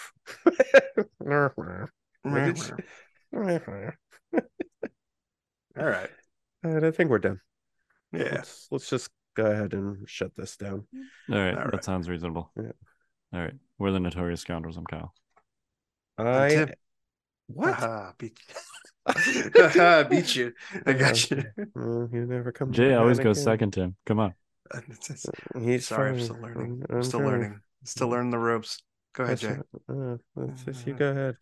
[1.21, 1.89] Nerf, nerf.
[5.77, 6.09] All right.
[6.65, 7.41] All right, I think we're done.
[8.11, 8.35] Yeah.
[8.35, 10.87] Let's, let's just go ahead and shut this down.
[10.95, 11.35] Mm.
[11.35, 11.83] all right, All that right.
[11.83, 12.51] sounds reasonable.
[12.55, 12.71] Yeah.
[13.33, 14.77] All right, we're the notorious scoundrels.
[14.77, 15.13] I'm Kyle.
[16.17, 16.69] I Tim.
[17.53, 17.73] What?
[17.73, 18.55] Uh-huh, Haha, beat you.
[19.05, 20.53] Uh-huh, Haha, beat you.
[20.85, 21.43] I got you.
[21.75, 22.71] Oh, you never come.
[22.71, 23.43] Jay always goes again.
[23.43, 23.71] second.
[23.71, 24.33] Tim, come on.
[24.73, 26.57] Uh, uh, he's Sorry, I'm still learning.
[26.57, 27.27] I'm- I'm, I'm still fine.
[27.27, 27.59] learning.
[27.83, 28.81] Still learning the ropes.
[29.13, 29.61] Go ahead, That's Jay.
[29.89, 30.13] right.
[30.13, 30.99] Uh, that's just, you uh-huh.
[30.99, 31.35] go ahead.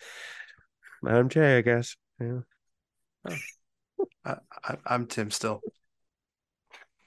[1.06, 1.96] I'm Jay, I guess.
[2.20, 2.40] Yeah.
[3.30, 3.36] Oh.
[4.26, 5.62] I, I, I'm Tim still.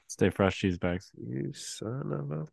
[0.07, 1.11] Stay fresh, cheese bags.
[1.17, 2.47] You son of a